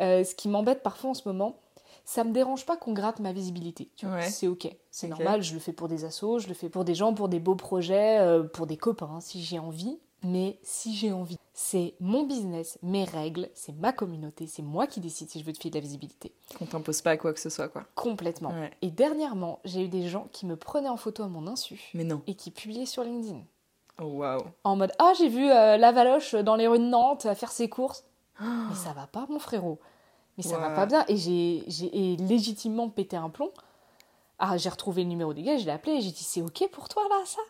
Euh, 0.00 0.24
ce 0.24 0.34
qui 0.34 0.48
m'embête 0.48 0.82
parfois 0.82 1.10
en 1.10 1.14
ce 1.14 1.28
moment, 1.28 1.58
ça 2.04 2.24
me 2.24 2.32
dérange 2.32 2.66
pas 2.66 2.76
qu'on 2.76 2.92
gratte 2.92 3.20
ma 3.20 3.32
visibilité. 3.32 3.90
Ouais. 4.02 4.28
C'est 4.28 4.48
ok, 4.48 4.68
c'est 4.90 5.08
normal. 5.08 5.42
Je 5.42 5.54
le 5.54 5.60
fais 5.60 5.72
pour 5.72 5.88
des 5.88 6.04
assos, 6.04 6.38
je 6.40 6.48
le 6.48 6.54
fais 6.54 6.68
pour 6.68 6.84
des 6.84 6.94
gens, 6.94 7.14
pour 7.14 7.28
des 7.28 7.40
beaux 7.40 7.54
projets, 7.54 8.18
euh, 8.20 8.42
pour 8.42 8.66
des 8.66 8.76
copains, 8.76 9.10
hein, 9.16 9.20
si 9.20 9.42
j'ai 9.42 9.58
envie. 9.58 9.98
Mais 10.24 10.60
si 10.62 10.94
j'ai 10.94 11.10
envie, 11.12 11.36
c'est 11.52 11.94
mon 11.98 12.24
business, 12.24 12.78
mes 12.82 13.02
règles, 13.04 13.48
c'est 13.54 13.72
ma 13.72 13.92
communauté, 13.92 14.46
c'est 14.46 14.62
moi 14.62 14.86
qui 14.86 15.00
décide 15.00 15.28
si 15.28 15.40
je 15.40 15.44
veux 15.44 15.52
te 15.52 15.58
filer 15.58 15.70
de 15.72 15.76
la 15.76 15.80
visibilité. 15.80 16.32
Qu'on 16.56 16.66
t'impose 16.66 17.00
pas 17.02 17.10
à 17.10 17.16
quoi 17.16 17.32
que 17.32 17.40
ce 17.40 17.50
soit, 17.50 17.68
quoi. 17.68 17.84
Complètement. 17.96 18.50
Ouais. 18.50 18.70
Et 18.82 18.90
dernièrement, 18.92 19.58
j'ai 19.64 19.82
eu 19.84 19.88
des 19.88 20.08
gens 20.08 20.28
qui 20.30 20.46
me 20.46 20.54
prenaient 20.54 20.88
en 20.88 20.96
photo 20.96 21.24
à 21.24 21.28
mon 21.28 21.48
insu 21.48 21.90
Mais 21.94 22.04
non. 22.04 22.22
et 22.28 22.34
qui 22.34 22.52
publiaient 22.52 22.86
sur 22.86 23.02
LinkedIn. 23.02 23.40
Oh, 24.00 24.04
waouh. 24.04 24.42
En 24.62 24.76
mode 24.76 24.92
Ah, 25.00 25.12
j'ai 25.18 25.28
vu 25.28 25.50
euh, 25.50 25.76
la 25.76 25.90
Valoche 25.90 26.34
dans 26.36 26.54
les 26.54 26.68
rues 26.68 26.78
de 26.78 26.84
Nantes 26.84 27.26
à 27.26 27.34
faire 27.34 27.50
ses 27.50 27.68
courses. 27.68 28.04
Mais 28.40 28.74
ça 28.76 28.92
va 28.92 29.08
pas, 29.08 29.26
mon 29.28 29.40
frérot. 29.40 29.80
Mais 30.44 30.50
ça 30.50 30.58
va 30.58 30.68
Ouah. 30.68 30.74
pas 30.74 30.86
bien. 30.86 31.04
Et 31.08 31.16
j'ai 31.16 32.16
légitimement 32.16 32.88
pété 32.88 33.16
un 33.16 33.30
plomb. 33.30 33.50
Ah, 34.38 34.56
j'ai 34.56 34.68
retrouvé 34.68 35.02
le 35.04 35.08
numéro 35.08 35.32
des 35.32 35.42
gars, 35.42 35.56
je 35.56 35.64
l'ai 35.64 35.70
appelé 35.70 35.92
et 35.96 36.00
j'ai 36.00 36.10
dit 36.10 36.24
C'est 36.24 36.42
ok 36.42 36.68
pour 36.72 36.88
toi 36.88 37.04
là, 37.08 37.20
ça? 37.24 37.40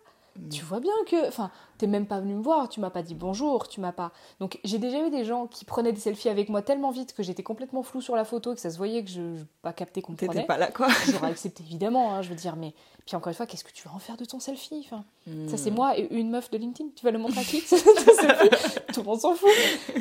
Tu 0.50 0.64
vois 0.64 0.80
bien 0.80 0.92
que. 1.06 1.28
Enfin, 1.28 1.50
t'es 1.78 1.86
même 1.86 2.06
pas 2.06 2.20
venu 2.20 2.34
me 2.34 2.42
voir, 2.42 2.68
tu 2.68 2.80
m'as 2.80 2.90
pas 2.90 3.02
dit 3.02 3.14
bonjour, 3.14 3.68
tu 3.68 3.80
m'as 3.80 3.92
pas. 3.92 4.12
Donc 4.40 4.58
j'ai 4.64 4.78
déjà 4.78 5.06
eu 5.06 5.10
des 5.10 5.24
gens 5.24 5.46
qui 5.46 5.64
prenaient 5.64 5.92
des 5.92 6.00
selfies 6.00 6.28
avec 6.28 6.48
moi 6.48 6.62
tellement 6.62 6.90
vite 6.90 7.12
que 7.14 7.22
j'étais 7.22 7.42
complètement 7.42 7.82
floue 7.82 8.00
sur 8.00 8.16
la 8.16 8.24
photo, 8.24 8.54
que 8.54 8.60
ça 8.60 8.70
se 8.70 8.76
voyait 8.78 9.04
que 9.04 9.10
je 9.10 9.20
n'ai 9.20 9.44
pas 9.62 9.72
capté 9.72 10.00
qu'on 10.00 10.12
me 10.12 10.16
T'étais 10.16 10.44
pas 10.44 10.58
là, 10.58 10.68
quoi. 10.70 10.88
J'aurais 11.10 11.30
accepté 11.30 11.62
évidemment, 11.64 12.14
hein, 12.14 12.22
je 12.22 12.28
veux 12.30 12.34
dire, 12.36 12.56
mais. 12.56 12.72
Puis 13.04 13.16
encore 13.16 13.28
une 13.30 13.34
fois, 13.34 13.46
qu'est-ce 13.46 13.64
que 13.64 13.72
tu 13.72 13.86
vas 13.88 13.94
en 13.94 13.98
faire 13.98 14.16
de 14.16 14.24
ton 14.24 14.38
selfie 14.38 14.80
enfin, 14.84 15.04
Ça, 15.48 15.56
c'est 15.56 15.72
Mm. 15.72 15.74
moi 15.74 15.98
et 15.98 16.06
une 16.14 16.30
meuf 16.30 16.50
de 16.50 16.58
LinkedIn. 16.58 16.90
Tu 16.94 17.04
vas 17.04 17.10
le 17.10 17.18
montrer 17.18 17.40
à 17.40 17.44
qui? 17.44 17.60
Tout 18.92 19.00
le 19.00 19.06
monde 19.06 19.20
s'en 19.20 19.34
fout. 19.34 19.48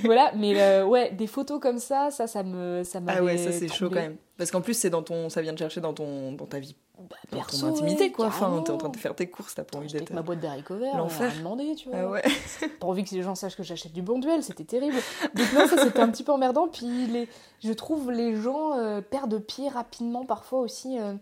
Voilà, 0.04 0.32
mais 0.36 0.60
euh, 0.62 0.86
ouais, 0.86 1.12
des 1.12 1.28
photos 1.28 1.60
comme 1.60 1.80
ça, 1.80 2.12
ça, 2.12 2.28
ça 2.28 2.44
me. 2.44 2.84
Ça 2.84 3.00
Ah 3.08 3.24
ouais, 3.24 3.38
ça 3.38 3.52
c'est 3.52 3.68
chaud 3.68 3.90
quand 3.90 3.96
même. 3.96 4.18
Parce 4.42 4.50
qu'en 4.50 4.62
plus, 4.62 4.74
c'est 4.74 4.90
dans 4.90 5.04
ton, 5.04 5.30
ça 5.30 5.44
vient 5.44 5.54
de 5.54 5.58
chercher 5.60 5.82
dans 5.82 5.94
ton, 5.94 6.32
dans 6.32 6.48
ta 6.48 6.58
vie, 6.58 6.76
Bah, 6.98 7.16
dans 7.32 7.42
ton 7.44 7.68
intimité, 7.68 8.06
ouais, 8.06 8.12
quoi. 8.12 8.26
Enfin, 8.26 8.60
t'es 8.66 8.72
en 8.72 8.78
train 8.78 8.90
de 8.90 8.98
faire 8.98 9.14
tes 9.14 9.30
courses, 9.30 9.54
t'as 9.54 9.64
pas 9.64 9.78
envie 9.78 9.92
d'être. 9.94 10.10
ma 10.12 10.24
boîte 10.24 10.40
d'haricots 10.40 10.78
verts, 10.78 10.98
L'enfer. 10.98 11.32
demandé, 11.38 11.76
tu 11.76 11.90
vois. 11.90 12.00
Ah 12.00 12.10
ouais. 12.10 12.24
Pas 12.80 12.88
envie 12.88 13.04
que 13.04 13.14
les 13.14 13.22
gens 13.22 13.36
sachent 13.36 13.56
que 13.56 13.62
j'achète 13.62 13.94
du 13.94 14.02
bon 14.02 14.18
duel, 14.18 14.42
c'était 14.42 14.64
terrible. 14.64 14.98
Donc 15.36 15.54
non, 15.54 15.68
ça 15.68 15.78
c'était 15.84 16.00
un 16.00 16.10
petit 16.10 16.24
peu 16.24 16.32
emmerdant. 16.32 16.68
Puis 16.68 17.06
les, 17.06 17.28
je 17.64 17.72
trouve 17.72 18.10
les 18.12 18.36
gens 18.36 18.74
euh, 18.80 19.00
perdent 19.02 19.38
pied 19.38 19.70
rapidement 19.70 20.26
parfois 20.26 20.60
aussi. 20.62 21.00
euh, 21.00 21.14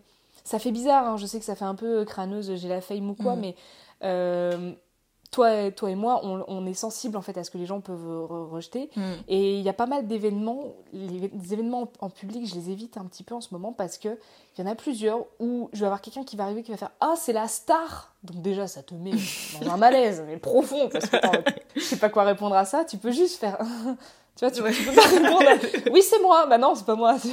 ça 0.42 0.58
fait 0.58 0.72
bizarre, 0.72 1.06
hein, 1.06 1.16
je 1.18 1.26
sais 1.26 1.38
que 1.38 1.44
ça 1.44 1.54
fait 1.54 1.66
un 1.66 1.74
peu 1.74 2.06
crâneuse, 2.06 2.54
j'ai 2.56 2.68
la 2.68 2.80
fame 2.80 3.10
ou 3.10 3.14
quoi, 3.14 3.36
Mm. 3.36 3.40
mais 3.40 3.54
euh, 4.02 4.72
toi, 5.30 5.70
toi 5.70 5.90
et 5.90 5.94
moi, 5.94 6.20
on, 6.24 6.44
on 6.48 6.66
est 6.66 6.74
sensible 6.74 7.16
en 7.16 7.22
fait 7.22 7.36
à 7.38 7.44
ce 7.44 7.50
que 7.50 7.58
les 7.58 7.66
gens 7.66 7.80
peuvent 7.80 8.04
re- 8.04 8.48
rejeter. 8.50 8.90
Mm. 8.96 9.02
Et 9.28 9.56
il 9.58 9.62
y 9.62 9.68
a 9.68 9.72
pas 9.72 9.86
mal 9.86 10.06
d'événements, 10.06 10.74
les, 10.92 11.28
les 11.32 11.52
événements 11.52 11.82
en, 12.00 12.06
en 12.06 12.10
public, 12.10 12.46
je 12.48 12.54
les 12.56 12.70
évite 12.70 12.96
un 12.96 13.04
petit 13.04 13.22
peu 13.22 13.34
en 13.34 13.40
ce 13.40 13.48
moment 13.52 13.72
parce 13.72 13.96
que 13.98 14.08
il 14.58 14.64
y 14.64 14.68
en 14.68 14.70
a 14.70 14.74
plusieurs 14.74 15.24
où 15.38 15.70
je 15.72 15.80
vais 15.80 15.86
avoir 15.86 16.00
quelqu'un 16.00 16.24
qui 16.24 16.36
va 16.36 16.44
arriver 16.44 16.62
qui 16.62 16.72
va 16.72 16.76
faire 16.76 16.90
Ah, 17.00 17.14
c'est 17.16 17.32
la 17.32 17.46
star 17.48 18.14
Donc, 18.24 18.42
déjà, 18.42 18.66
ça 18.66 18.82
te 18.82 18.94
met 18.94 19.12
dans 19.62 19.70
un 19.70 19.76
malaise, 19.76 20.22
mais 20.26 20.36
profond, 20.36 20.88
parce 20.88 21.06
que 21.06 21.16
je 21.76 21.80
sais 21.80 21.96
pas 21.96 22.08
quoi 22.08 22.24
répondre 22.24 22.56
à 22.56 22.64
ça. 22.64 22.84
Tu 22.84 22.98
peux 22.98 23.12
juste 23.12 23.36
faire. 23.38 23.58
Tu 24.40 24.60
vois, 24.62 24.70
tu, 24.70 24.78
tu 24.78 24.84
peux 24.88 24.94
pas 24.94 25.02
répondre 25.02 25.44
Oui, 25.92 26.02
c'est 26.02 26.20
moi. 26.22 26.46
Bah 26.46 26.56
non, 26.58 26.74
c'est 26.74 26.86
pas 26.86 26.94
moi. 26.96 27.16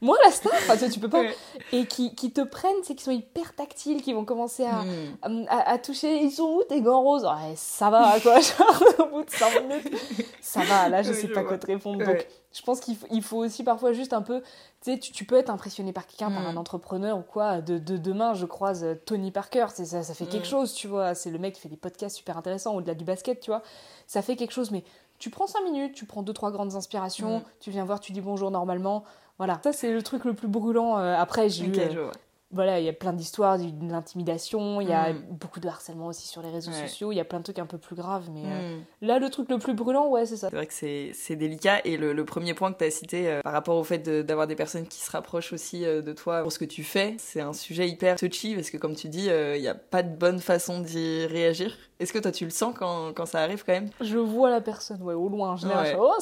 Moi, 0.00 0.18
la 0.22 0.30
star. 0.30 0.52
Enfin, 0.52 0.76
tu, 0.76 0.90
tu 0.90 1.00
peux 1.00 1.08
pas. 1.08 1.20
Ouais. 1.20 1.34
Et 1.72 1.86
qui, 1.86 2.14
qui 2.14 2.30
te 2.30 2.42
prennent, 2.42 2.76
c'est 2.82 2.94
qu'ils 2.94 3.04
sont 3.04 3.10
hyper 3.10 3.54
tactiles, 3.54 4.02
qui 4.02 4.12
vont 4.12 4.26
commencer 4.26 4.64
à, 4.66 4.82
Hmm. 5.26 5.46
à, 5.48 5.70
à 5.70 5.78
toucher. 5.78 6.16
Ils 6.22 6.30
sont 6.30 6.42
où 6.58 6.62
tes 6.68 6.82
gants 6.82 7.00
roses? 7.00 7.24
Ouais, 7.24 7.54
ça 7.56 7.88
va, 7.88 8.20
quoi. 8.20 8.38
Genre, 8.40 8.82
au 8.98 9.06
bout 9.06 9.24
de 9.24 9.30
5 9.30 9.62
minutes, 9.62 9.94
ça 10.42 10.60
va. 10.64 10.90
Là, 10.90 11.02
je 11.02 11.12
sais 11.14 11.22
je 11.28 11.32
pas 11.32 11.40
vois. 11.40 11.48
quoi 11.50 11.58
te 11.58 11.66
répondre. 11.68 12.00
Ouais. 12.00 12.04
Donc, 12.06 12.26
je 12.52 12.60
pense 12.62 12.80
qu'il 12.80 12.96
faut, 12.96 13.06
il 13.10 13.22
faut 13.22 13.38
aussi 13.38 13.64
parfois 13.64 13.94
juste 13.94 14.12
un 14.12 14.20
peu. 14.20 14.42
Tu 14.82 14.92
sais, 14.92 14.98
tu, 14.98 15.10
tu 15.12 15.24
peux 15.24 15.36
être 15.38 15.48
impressionné 15.48 15.94
par 15.94 16.06
quelqu'un, 16.06 16.30
par 16.30 16.46
un 16.46 16.56
entrepreneur 16.58 17.16
ou 17.16 17.22
quoi. 17.22 17.62
De, 17.62 17.78
de 17.78 17.96
demain, 17.96 18.34
je 18.34 18.44
croise 18.44 18.84
euh, 18.84 18.94
Tony 19.06 19.30
Parker. 19.30 19.66
Ça, 19.72 20.02
ça 20.02 20.12
fait 20.12 20.26
quelque 20.26 20.46
Mm. 20.48 20.50
chose, 20.50 20.74
tu 20.74 20.86
vois. 20.86 21.14
C'est 21.14 21.30
le 21.30 21.38
mec 21.38 21.54
qui 21.54 21.62
fait 21.62 21.70
des 21.70 21.76
podcasts 21.78 22.16
super 22.16 22.36
intéressants 22.36 22.74
au-delà 22.74 22.94
du 22.94 23.04
basket, 23.04 23.40
tu 23.40 23.50
vois. 23.50 23.62
Ça 24.06 24.20
fait 24.20 24.36
quelque 24.36 24.52
chose, 24.52 24.70
mais 24.70 24.84
tu 25.18 25.30
prends 25.30 25.46
5 25.46 25.62
minutes, 25.64 25.94
tu 25.94 26.04
prends 26.06 26.22
2-3 26.22 26.50
grandes 26.52 26.74
inspirations, 26.74 27.38
Mm. 27.38 27.42
tu 27.60 27.70
viens 27.70 27.84
voir, 27.84 28.00
tu 28.00 28.12
dis 28.12 28.20
bonjour 28.20 28.50
normalement. 28.50 29.04
Voilà, 29.38 29.60
ça 29.64 29.72
c'est 29.72 29.92
le 29.92 30.02
truc 30.02 30.24
le 30.24 30.34
plus 30.34 30.48
brûlant. 30.48 30.98
Euh, 30.98 31.16
après, 31.18 31.48
j'ai 31.48 31.64
eu, 31.66 31.72
euh. 31.78 32.10
Voilà, 32.54 32.80
il 32.80 32.86
y 32.86 32.88
a 32.88 32.92
plein 32.92 33.12
d'histoires, 33.12 33.58
de 33.58 33.90
l'intimidation, 33.90 34.80
il 34.80 34.88
y 34.88 34.92
a 34.92 35.12
Mm. 35.12 35.22
beaucoup 35.30 35.60
de 35.60 35.68
harcèlement 35.68 36.06
aussi 36.06 36.26
sur 36.28 36.40
les 36.42 36.50
réseaux 36.50 36.70
Ouais. 36.70 36.86
sociaux, 36.86 37.12
il 37.12 37.16
y 37.16 37.20
a 37.20 37.24
plein 37.24 37.38
de 37.40 37.44
trucs 37.44 37.58
un 37.58 37.66
peu 37.66 37.78
plus 37.78 37.96
graves, 37.96 38.28
mais 38.32 38.42
euh, 38.44 38.76
Hmm. 38.78 38.82
là, 39.02 39.18
le 39.18 39.28
truc 39.28 39.48
le 39.50 39.58
plus 39.58 39.74
brûlant, 39.74 40.08
ouais, 40.08 40.24
c'est 40.26 40.36
ça. 40.36 40.48
C'est 40.50 40.56
vrai 40.56 40.66
que 40.66 40.72
c'est 40.72 41.10
c'est 41.14 41.36
délicat. 41.36 41.80
Et 41.84 41.96
le, 41.96 42.12
le 42.12 42.24
premier 42.24 42.54
point 42.54 42.72
que 42.72 42.78
tu 42.78 42.84
as 42.84 42.90
cité 42.90 43.28
euh, 43.28 43.42
par 43.42 43.52
rapport 43.52 43.76
au 43.76 43.84
fait 43.84 43.98
de- 43.98 44.22
d'avoir 44.22 44.46
des 44.46 44.54
personnes 44.56 44.86
qui 44.86 45.00
se 45.00 45.10
rapprochent 45.10 45.52
aussi 45.52 45.84
euh, 45.84 46.00
de 46.00 46.12
toi 46.12 46.42
pour 46.42 46.52
ce 46.52 46.58
que 46.58 46.64
tu 46.64 46.82
fais, 46.84 47.16
c'est 47.18 47.40
un 47.40 47.52
sujet 47.52 47.88
hyper 47.88 48.16
touchy 48.16 48.54
parce 48.54 48.70
que, 48.70 48.76
comme 48.76 48.94
tu 48.94 49.08
dis, 49.08 49.26
il 49.26 49.60
n'y 49.60 49.68
a 49.68 49.74
pas 49.74 50.02
de 50.02 50.14
bonne 50.16 50.38
façon 50.40 50.80
d'y 50.80 51.26
réagir. 51.26 51.76
Est-ce 52.00 52.12
que 52.12 52.18
toi, 52.18 52.32
tu 52.32 52.44
le 52.44 52.50
sens 52.50 52.74
quand, 52.76 53.12
quand 53.14 53.26
ça 53.26 53.40
arrive 53.40 53.64
quand 53.64 53.72
même? 53.72 53.88
Je 54.00 54.18
vois 54.18 54.50
la 54.50 54.60
personne, 54.60 55.00
ouais, 55.02 55.14
au 55.14 55.28
loin, 55.28 55.56
je 55.56 55.66
Ouais. 55.66 55.96
oh, 55.98 56.12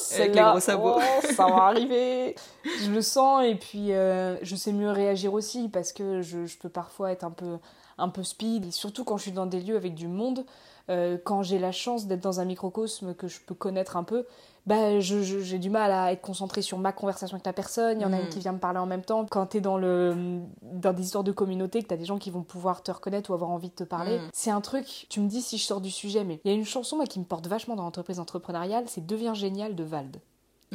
gros 0.51 0.59
sabots. 0.59 0.95
oh, 0.97 1.21
ça 1.35 1.47
va 1.47 1.55
arriver. 1.65 2.35
je 2.79 2.91
le 2.91 3.01
sens, 3.01 3.43
et 3.43 3.55
puis 3.55 3.89
je 3.89 4.55
sais 4.55 4.71
mieux 4.71 4.91
réagir 4.91 5.33
aussi, 5.33 5.69
parce 5.69 5.91
que 5.93 6.21
je, 6.23 6.45
je 6.45 6.57
peux 6.57 6.69
parfois 6.69 7.11
être 7.11 7.23
un 7.23 7.31
peu, 7.31 7.57
un 7.97 8.09
peu 8.09 8.23
speed, 8.23 8.65
et 8.65 8.71
surtout 8.71 9.03
quand 9.03 9.17
je 9.17 9.23
suis 9.23 9.31
dans 9.31 9.45
des 9.45 9.61
lieux 9.61 9.75
avec 9.77 9.93
du 9.95 10.07
monde, 10.07 10.45
euh, 10.89 11.17
quand 11.23 11.43
j'ai 11.43 11.59
la 11.59 11.71
chance 11.71 12.07
d'être 12.07 12.19
dans 12.21 12.39
un 12.41 12.45
microcosme 12.45 13.13
que 13.13 13.27
je 13.27 13.39
peux 13.39 13.55
connaître 13.55 13.95
un 13.95 14.03
peu, 14.03 14.25
bah, 14.65 14.99
j'ai 14.99 15.59
du 15.59 15.69
mal 15.69 15.91
à 15.91 16.11
être 16.13 16.21
concentré 16.21 16.61
sur 16.61 16.77
ma 16.77 16.91
conversation 16.93 17.35
avec 17.35 17.45
la 17.45 17.51
personne. 17.53 17.99
Il 17.99 18.03
y 18.03 18.05
en 18.05 18.11
a 18.13 18.17
Mm. 18.17 18.21
une 18.21 18.29
qui 18.29 18.39
vient 18.39 18.53
me 18.53 18.59
parler 18.59 18.79
en 18.79 18.85
même 18.85 19.03
temps. 19.03 19.25
Quand 19.29 19.45
tu 19.47 19.57
es 19.57 19.61
dans, 19.61 19.77
le, 19.77 20.41
dans 20.61 20.93
des 20.93 21.03
histoires 21.03 21.23
de 21.25 21.31
communauté, 21.33 21.81
que 21.83 21.87
tu 21.89 21.93
as 21.93 21.97
des 21.97 22.05
gens 22.05 22.17
qui 22.17 22.31
vont 22.31 22.43
pouvoir 22.43 22.81
te 22.83 22.91
reconnaître 22.91 23.29
ou 23.29 23.33
avoir 23.33 23.49
envie 23.51 23.69
de 23.69 23.75
te 23.75 23.83
parler, 23.83 24.17
Mm. 24.19 24.29
c'est 24.33 24.51
un 24.51 24.61
truc, 24.61 25.05
tu 25.09 25.19
me 25.21 25.27
dis 25.27 25.41
si 25.41 25.57
je 25.57 25.63
sors 25.65 25.81
du 25.81 25.91
sujet, 25.91 26.23
mais 26.23 26.39
il 26.45 26.51
y 26.51 26.53
a 26.53 26.57
une 26.57 26.65
chanson 26.65 26.95
moi, 26.97 27.05
qui 27.05 27.19
me 27.19 27.25
porte 27.25 27.47
vachement 27.47 27.75
dans 27.75 27.83
l'entreprise 27.83 28.19
entrepreneuriale, 28.19 28.85
c'est 28.87 29.05
Deviens 29.05 29.33
génial 29.33 29.75
de 29.75 29.83
Vald. 29.83 30.17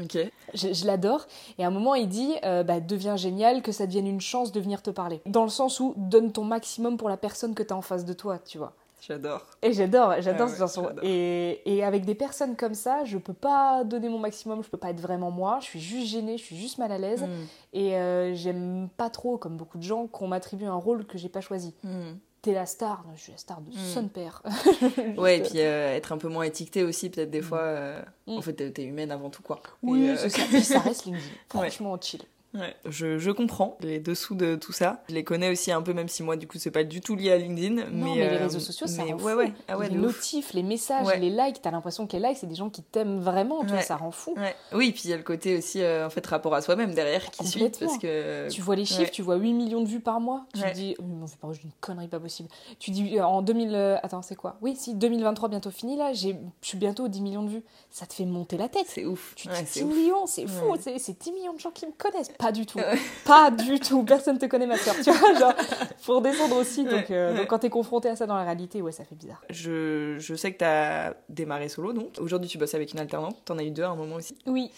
Ok. 0.02 0.18
Je, 0.54 0.72
je 0.72 0.86
l'adore. 0.86 1.26
Et 1.58 1.64
à 1.64 1.66
un 1.66 1.70
moment, 1.70 1.94
il 1.94 2.08
dit 2.08 2.34
euh, 2.44 2.62
bah, 2.62 2.80
Deviens 2.80 3.16
génial, 3.16 3.62
que 3.62 3.72
ça 3.72 3.86
devienne 3.86 4.06
une 4.06 4.20
chance 4.20 4.52
de 4.52 4.60
venir 4.60 4.82
te 4.82 4.90
parler. 4.90 5.20
Dans 5.26 5.42
le 5.44 5.48
sens 5.50 5.80
où 5.80 5.94
donne 5.96 6.32
ton 6.32 6.44
maximum 6.44 6.96
pour 6.96 7.08
la 7.08 7.16
personne 7.16 7.54
que 7.54 7.62
tu 7.62 7.72
as 7.72 7.76
en 7.76 7.82
face 7.82 8.04
de 8.04 8.12
toi, 8.12 8.38
tu 8.38 8.58
vois. 8.58 8.72
J'adore. 9.00 9.46
Et 9.62 9.72
j'adore, 9.72 10.14
j'adore 10.20 10.48
Ah 10.48 10.50
cette 10.50 10.60
ouais, 10.60 10.66
chanson. 10.66 10.82
j'adore. 10.88 11.04
Et, 11.04 11.62
et 11.64 11.84
avec 11.84 12.04
des 12.04 12.14
personnes 12.16 12.56
comme 12.56 12.74
ça, 12.74 13.04
je 13.04 13.16
peux 13.16 13.32
pas 13.32 13.84
donner 13.84 14.08
mon 14.08 14.18
maximum, 14.18 14.62
je 14.62 14.68
peux 14.68 14.76
pas 14.76 14.90
être 14.90 15.00
vraiment 15.00 15.30
moi, 15.30 15.58
je 15.60 15.66
suis 15.66 15.80
juste 15.80 16.08
gênée, 16.08 16.36
je 16.36 16.42
suis 16.42 16.56
juste 16.56 16.78
mal 16.78 16.90
à 16.92 16.98
l'aise. 16.98 17.22
Hmm. 17.22 17.46
Et 17.72 17.96
euh, 17.96 18.34
j'aime 18.34 18.88
pas 18.96 19.08
trop, 19.08 19.38
comme 19.38 19.56
beaucoup 19.56 19.78
de 19.78 19.84
gens, 19.84 20.08
qu'on 20.08 20.26
m'attribue 20.28 20.64
un 20.66 20.74
rôle 20.74 21.06
que 21.06 21.16
j'ai 21.16 21.28
pas 21.28 21.40
choisi. 21.40 21.74
Hmm. 21.84 22.14
T'es 22.40 22.52
la 22.54 22.66
star, 22.66 23.04
je 23.16 23.20
suis 23.20 23.32
la 23.32 23.38
star 23.38 23.60
de 23.60 23.70
Mm. 23.70 23.78
son 23.94 24.08
père. 24.08 24.42
Ouais, 25.16 25.38
et 25.38 25.42
puis 25.42 25.58
euh, 25.60 25.94
être 25.96 26.12
un 26.12 26.18
peu 26.18 26.28
moins 26.28 26.44
étiqueté 26.44 26.84
aussi, 26.84 27.10
peut-être 27.10 27.30
des 27.30 27.42
fois. 27.42 27.60
euh, 27.62 28.02
Mm. 28.28 28.36
En 28.38 28.42
fait, 28.42 28.52
t'es 28.72 28.84
humaine 28.84 29.10
avant 29.10 29.30
tout, 29.30 29.42
quoi. 29.42 29.60
Oui, 29.82 30.04
Et, 30.04 30.10
euh, 30.10 30.16
ça. 30.28 30.44
Puis 30.48 30.62
ça 30.62 30.78
reste 30.80 31.04
LinkedIn. 31.06 31.24
Franchement, 31.48 31.98
chill. 32.00 32.22
Ouais, 32.58 32.74
je, 32.86 33.18
je 33.18 33.30
comprends 33.30 33.76
les 33.80 34.00
dessous 34.00 34.34
de 34.34 34.56
tout 34.56 34.72
ça. 34.72 35.02
Je 35.08 35.14
les 35.14 35.24
connais 35.24 35.50
aussi 35.50 35.70
un 35.70 35.82
peu, 35.82 35.92
même 35.92 36.08
si 36.08 36.22
moi, 36.22 36.36
du 36.36 36.46
coup, 36.46 36.58
c'est 36.58 36.70
pas 36.70 36.84
du 36.84 37.00
tout 37.00 37.14
lié 37.14 37.32
à 37.32 37.36
LinkedIn. 37.38 37.90
Non, 37.90 38.14
mais, 38.14 38.16
les 38.16 38.36
réseaux 38.36 38.60
sociaux, 38.60 38.86
ça 38.86 39.04
mais 39.04 39.12
rend 39.12 39.18
ouais, 39.20 39.32
fou. 39.32 39.38
ouais, 39.38 39.52
ah 39.68 39.76
les 39.88 39.96
notifs, 39.96 40.52
les 40.54 40.62
messages, 40.62 41.06
les 41.18 41.30
likes, 41.30 41.62
t'as 41.62 41.70
l'impression 41.70 42.06
que 42.06 42.16
les 42.16 42.26
likes, 42.28 42.38
c'est 42.38 42.46
des 42.46 42.54
gens 42.54 42.70
qui 42.70 42.82
t'aiment 42.82 43.20
vraiment, 43.20 43.60
tu 43.62 43.68
vois, 43.68 43.82
ça 43.82 43.96
rend 43.96 44.10
fou. 44.10 44.34
Oui, 44.72 44.92
puis 44.92 45.02
il 45.04 45.10
y 45.10 45.12
a 45.12 45.16
le 45.16 45.22
côté 45.22 45.56
aussi, 45.56 45.82
euh, 45.82 46.06
en 46.06 46.10
fait, 46.10 46.26
rapport 46.26 46.54
à 46.54 46.60
soi-même 46.62 46.94
derrière 46.94 47.30
qui 47.30 47.46
suit. 47.46 47.70
Parce 47.78 47.98
que. 47.98 48.48
Tu 48.48 48.60
vois 48.60 48.76
les 48.76 48.84
chiffres, 48.84 49.10
tu 49.10 49.22
vois 49.22 49.36
8 49.36 49.52
millions 49.52 49.82
de 49.82 49.88
vues 49.88 50.00
par 50.00 50.20
mois. 50.20 50.46
Tu 50.54 50.60
te 50.60 50.74
dis, 50.74 50.96
oh, 50.98 51.02
non, 51.02 51.26
c'est 51.26 51.38
pas 51.38 51.48
une 51.48 51.70
connerie 51.80 52.08
pas 52.08 52.20
possible. 52.20 52.48
Tu 52.78 52.90
dis, 52.90 53.18
euh, 53.18 53.24
en 53.24 53.42
2000. 53.42 53.74
euh, 53.74 53.96
attends, 54.02 54.22
c'est 54.22 54.36
quoi? 54.36 54.56
Oui, 54.60 54.74
si, 54.76 54.94
2023 54.94 55.48
bientôt 55.48 55.70
fini, 55.70 55.96
là, 55.96 56.12
je 56.12 56.30
suis 56.62 56.78
bientôt 56.78 57.04
aux 57.04 57.08
10 57.08 57.20
millions 57.20 57.42
de 57.42 57.50
vues. 57.50 57.62
Ça 57.90 58.06
te 58.06 58.14
fait 58.14 58.24
monter 58.24 58.56
la 58.56 58.68
tête. 58.68 58.86
C'est 58.86 59.04
ouf. 59.04 59.32
Tu 59.36 59.48
dis 59.48 59.54
c'est 59.66 59.80
10 59.80 59.84
ouf. 59.84 59.96
millions, 59.96 60.26
c'est 60.26 60.46
fou, 60.46 60.74
c'est 60.80 60.98
c'est 60.98 61.20
10 61.20 61.32
millions 61.32 61.52
de 61.54 61.60
gens 61.60 61.70
qui 61.70 61.86
me 61.86 61.92
connaissent. 61.92 62.30
Pas 62.38 62.47
du 62.52 62.66
tout. 62.66 62.78
Pas 63.24 63.50
du 63.50 63.78
tout. 63.80 64.02
Personne 64.04 64.38
te 64.38 64.46
connaît, 64.46 64.66
ma 64.66 64.76
soeur. 64.76 64.94
Tu 65.02 65.10
vois, 65.10 65.34
genre, 65.38 65.54
faut 65.98 66.16
redescendre 66.16 66.56
aussi. 66.56 66.84
Donc, 66.84 67.10
euh, 67.10 67.32
ouais. 67.32 67.38
donc 67.38 67.46
quand 67.48 67.58
t'es 67.60 67.70
confronté 67.70 68.08
à 68.08 68.16
ça 68.16 68.26
dans 68.26 68.36
la 68.36 68.44
réalité, 68.44 68.82
ouais, 68.82 68.92
ça 68.92 69.04
fait 69.04 69.14
bizarre. 69.14 69.42
Je, 69.50 70.16
je 70.18 70.34
sais 70.34 70.52
que 70.52 70.58
t'as 70.58 71.14
démarré 71.28 71.68
solo, 71.68 71.92
donc. 71.92 72.08
Aujourd'hui, 72.20 72.48
tu 72.48 72.58
bosses 72.58 72.74
avec 72.74 72.92
une 72.92 72.98
alternante. 73.00 73.36
T'en 73.44 73.58
as 73.58 73.64
eu 73.64 73.70
deux 73.70 73.82
à 73.84 73.88
un 73.90 73.96
moment 73.96 74.16
aussi. 74.16 74.36
Oui. 74.46 74.70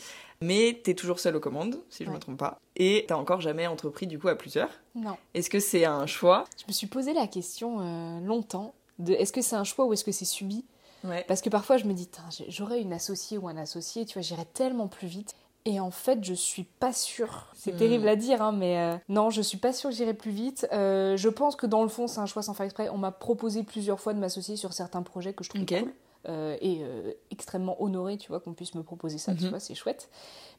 Mais 0.42 0.80
t'es 0.82 0.94
toujours 0.94 1.20
seule 1.20 1.36
aux 1.36 1.40
commandes, 1.40 1.76
si 1.90 2.04
je 2.04 2.08
Ouais. 2.08 2.14
me 2.14 2.20
trompe 2.20 2.38
pas. 2.38 2.58
Et 2.76 3.04
t'as 3.08 3.16
encore 3.16 3.40
jamais 3.42 3.66
entrepris, 3.66 4.06
du 4.06 4.18
coup, 4.18 4.28
à 4.28 4.34
plusieurs. 4.36 4.70
Non. 4.94 5.16
Est-ce 5.34 5.50
que 5.50 5.60
c'est 5.60 5.84
un 5.84 6.06
choix? 6.06 6.44
Je 6.58 6.64
me 6.66 6.72
suis 6.72 6.86
posé 6.86 7.12
la 7.12 7.26
question 7.26 7.80
euh, 7.80 8.20
longtemps 8.20 8.72
de 8.98 9.12
est-ce 9.12 9.32
que 9.32 9.42
c'est 9.42 9.56
un 9.56 9.64
choix 9.64 9.84
ou 9.84 9.92
est-ce 9.92 10.04
que 10.04 10.12
c'est 10.12 10.24
subi? 10.24 10.64
Ouais. 11.04 11.24
Parce 11.28 11.40
que 11.40 11.48
parfois 11.48 11.78
je 11.78 11.84
me 11.84 11.94
dis, 11.94 12.08
j'aurais 12.48 12.80
une 12.82 12.92
associée 12.92 13.38
ou 13.38 13.48
un 13.48 13.56
associé, 13.56 14.04
tu 14.04 14.14
vois, 14.14 14.22
j'irais 14.22 14.44
tellement 14.52 14.86
plus 14.88 15.08
vite. 15.08 15.34
Et 15.66 15.78
en 15.78 15.90
fait, 15.90 16.24
je 16.24 16.32
suis 16.34 16.64
pas 16.64 16.92
sûre. 16.92 17.48
C'est 17.54 17.72
Hmm. 17.74 17.76
terrible 17.76 18.08
à 18.08 18.16
dire, 18.16 18.40
hein, 18.40 18.52
mais 18.52 18.78
euh, 18.78 18.96
non, 19.10 19.28
je 19.30 19.42
suis 19.42 19.58
pas 19.58 19.72
sûre 19.74 19.90
que 19.90 19.96
j'irai 19.96 20.14
plus 20.14 20.30
vite. 20.30 20.66
Euh, 20.72 21.16
je 21.18 21.28
pense 21.28 21.54
que 21.54 21.66
dans 21.66 21.82
le 21.82 21.88
fond, 21.88 22.06
c'est 22.06 22.20
un 22.20 22.26
choix 22.26 22.42
sans 22.42 22.54
faire 22.54 22.64
exprès. 22.64 22.88
On 22.88 22.96
m'a 22.98 23.12
proposé 23.12 23.62
plusieurs 23.62 24.00
fois 24.00 24.14
de 24.14 24.18
m'associer 24.18 24.56
sur 24.56 24.72
certains 24.72 25.02
projets 25.02 25.34
que 25.34 25.44
je 25.44 25.50
trouve 25.50 25.66
cool. 25.66 25.92
Euh, 26.28 26.56
et 26.60 26.82
extrêmement 27.30 27.82
honorée, 27.82 28.18
tu 28.18 28.28
vois, 28.28 28.40
qu'on 28.40 28.52
puisse 28.52 28.74
me 28.74 28.82
proposer 28.82 29.16
ça, 29.18 29.34
tu 29.34 29.44
Mhm. 29.44 29.50
vois, 29.50 29.60
c'est 29.60 29.74
chouette. 29.74 30.08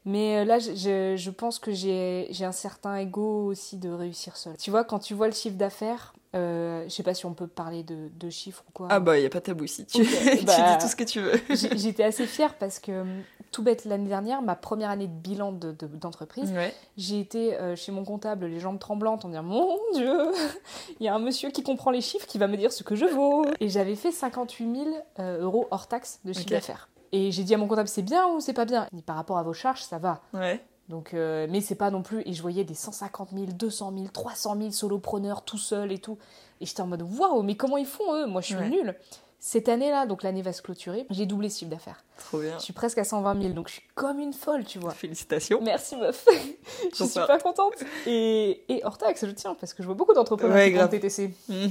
Mais 0.05 0.43
là, 0.45 0.57
je, 0.59 1.15
je- 1.15 1.29
pense 1.29 1.59
que 1.59 1.71
j'ai 1.71 2.27
un 2.41 2.51
certain 2.51 2.95
ego 2.97 3.45
aussi 3.45 3.77
de 3.77 3.89
réussir 3.89 4.37
seule. 4.37 4.57
Tu 4.57 4.71
vois, 4.71 4.83
quand 4.83 4.97
tu 4.99 5.13
vois 5.13 5.27
le 5.27 5.33
chiffre 5.33 5.57
d'affaires, 5.57 6.13
euh, 6.35 6.83
je 6.85 6.89
sais 6.89 7.03
pas 7.03 7.13
si 7.13 7.25
on 7.25 7.33
peut 7.33 7.47
parler 7.47 7.83
de, 7.83 8.09
de 8.19 8.29
chiffres 8.29 8.63
ou 8.69 8.71
quoi. 8.71 8.87
Ah 8.89 8.99
bah, 8.99 9.19
y 9.19 9.25
a 9.25 9.29
pas 9.29 9.39
de 9.39 9.43
tabou 9.45 9.67
si 9.67 9.85
tu, 9.87 10.03
bah- 10.45 10.77
dis 10.77 10.83
tout 10.83 10.87
ce 10.89 10.95
que 10.95 11.03
tu 11.03 11.19
veux. 11.19 11.33
J'étais 11.49 12.03
assez 12.03 12.25
fière 12.25 12.55
parce 12.55 12.79
que, 12.79 13.01
hum, 13.01 13.23
tout 13.51 13.63
bête, 13.63 13.83
l'année 13.85 14.07
dernière, 14.07 14.41
ma 14.41 14.55
première 14.55 14.89
année 14.89 15.07
de 15.07 15.13
bilan 15.13 15.51
de- 15.51 15.71
de- 15.73 15.87
d'entreprise, 15.87 16.51
Ouais. 16.53 16.73
j'ai 16.97 17.19
été 17.19 17.55
euh, 17.59 17.75
chez 17.75 17.91
mon 17.91 18.05
comptable, 18.05 18.45
les 18.45 18.59
jambes 18.59 18.79
tremblantes, 18.79 19.25
en 19.25 19.29
disant 19.29 19.43
Mon 19.43 19.77
Dieu, 19.93 20.13
il 20.99 21.05
y 21.05 21.09
a 21.09 21.15
un 21.15 21.19
monsieur 21.19 21.49
qui 21.51 21.63
comprend 21.63 21.91
les 21.91 22.01
chiffres 22.01 22.25
qui 22.27 22.37
va 22.37 22.47
me 22.47 22.55
dire 22.55 22.71
ce 22.71 22.83
que 22.83 22.95
je 22.95 23.05
vaux. 23.05 23.45
Et 23.59 23.67
j'avais 23.69 23.95
fait 23.95 24.11
58 24.11 24.75
000 24.85 24.87
euh, 25.19 25.41
euros 25.41 25.67
hors 25.71 25.87
taxe 25.87 26.19
de 26.23 26.31
chiffre 26.33 26.49
d'affaires. 26.49 26.87
Et 27.11 27.29
j'ai 27.31 27.43
dit 27.43 27.53
à 27.53 27.57
mon 27.57 27.67
comptable 27.67 27.89
C'est 27.89 28.03
bien 28.03 28.25
ou 28.27 28.39
c'est 28.39 28.53
pas 28.53 28.63
bien? 28.63 28.87
Il 28.93 28.97
dit 28.97 29.01
Par 29.01 29.17
rapport 29.17 29.37
à 29.37 29.43
vos 29.43 29.51
charges, 29.51 29.81
ça 29.83 29.97
va. 29.97 30.21
Ouais. 30.33 30.63
Donc, 30.91 31.13
euh, 31.15 31.47
mais 31.49 31.61
c'est 31.61 31.75
pas 31.75 31.89
non 31.89 32.03
plus. 32.03 32.21
Et 32.27 32.33
je 32.33 32.41
voyais 32.41 32.63
des 32.63 32.75
150 32.75 33.29
000, 33.33 33.45
200 33.53 33.93
000, 33.95 34.07
300 34.13 34.55
000 34.59 34.71
solopreneurs 34.71 35.41
tout 35.43 35.57
seuls 35.57 35.91
et 35.91 35.97
tout. 35.97 36.17
Et 36.59 36.65
j'étais 36.67 36.81
en 36.81 36.87
mode 36.87 37.01
Waouh, 37.01 37.41
mais 37.41 37.55
comment 37.55 37.77
ils 37.77 37.85
font 37.87 38.13
eux? 38.13 38.27
Moi, 38.27 38.41
je 38.41 38.47
suis 38.47 38.55
Ouais. 38.55 38.69
nulle. 38.69 38.95
Cette 39.43 39.69
année-là, 39.69 40.05
donc 40.05 40.21
l'année 40.21 40.43
va 40.43 40.53
se 40.53 40.61
clôturer, 40.61 41.07
j'ai 41.09 41.25
doublé 41.25 41.49
ce 41.49 41.57
chiffre 41.57 41.71
d'affaires. 41.71 42.03
Trop 42.29 42.37
bien. 42.41 42.59
Je 42.59 42.63
suis 42.63 42.73
presque 42.73 42.99
à 42.99 43.03
120 43.03 43.41
000, 43.41 43.53
donc 43.55 43.69
je 43.69 43.73
suis 43.73 43.81
comme 43.95 44.19
une 44.19 44.33
folle, 44.33 44.65
tu 44.65 44.77
vois. 44.77 44.91
Félicitations. 44.91 45.59
Merci 45.63 45.95
meuf. 45.95 46.27
je 46.91 46.95
suis 46.95 47.07
super 47.07 47.39
contente. 47.41 47.73
Et, 48.05 48.61
et 48.69 48.81
hors 48.85 48.99
taxe, 48.99 49.25
je 49.25 49.31
tiens, 49.31 49.55
parce 49.59 49.73
que 49.73 49.81
je 49.81 49.87
vois 49.87 49.95
beaucoup 49.95 50.13
d'entrepreneurs 50.13 50.55
Ouais, 50.55 50.67
qui 50.69 50.73
grave. 50.75 50.91
TTC. 50.91 51.33
Mhm. 51.49 51.69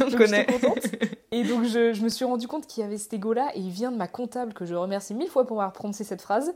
Donc, 0.00 0.08
On 0.14 0.16
connaît. 0.16 0.46
contente. 0.46 0.86
Et 1.30 1.44
donc 1.44 1.64
je, 1.64 1.92
je 1.92 2.00
me 2.02 2.08
suis 2.08 2.24
rendu 2.24 2.48
compte 2.48 2.66
qu'il 2.66 2.82
y 2.82 2.86
avait 2.86 2.96
cet 2.96 3.12
ego-là, 3.12 3.50
et 3.54 3.60
il 3.60 3.68
vient 3.68 3.92
de 3.92 3.98
ma 3.98 4.08
comptable, 4.08 4.54
que 4.54 4.64
je 4.64 4.74
remercie 4.74 5.12
mille 5.12 5.28
fois 5.28 5.46
pour 5.46 5.58
m'avoir 5.58 5.74
prononcé 5.74 6.04
cette 6.04 6.22
phrase. 6.22 6.54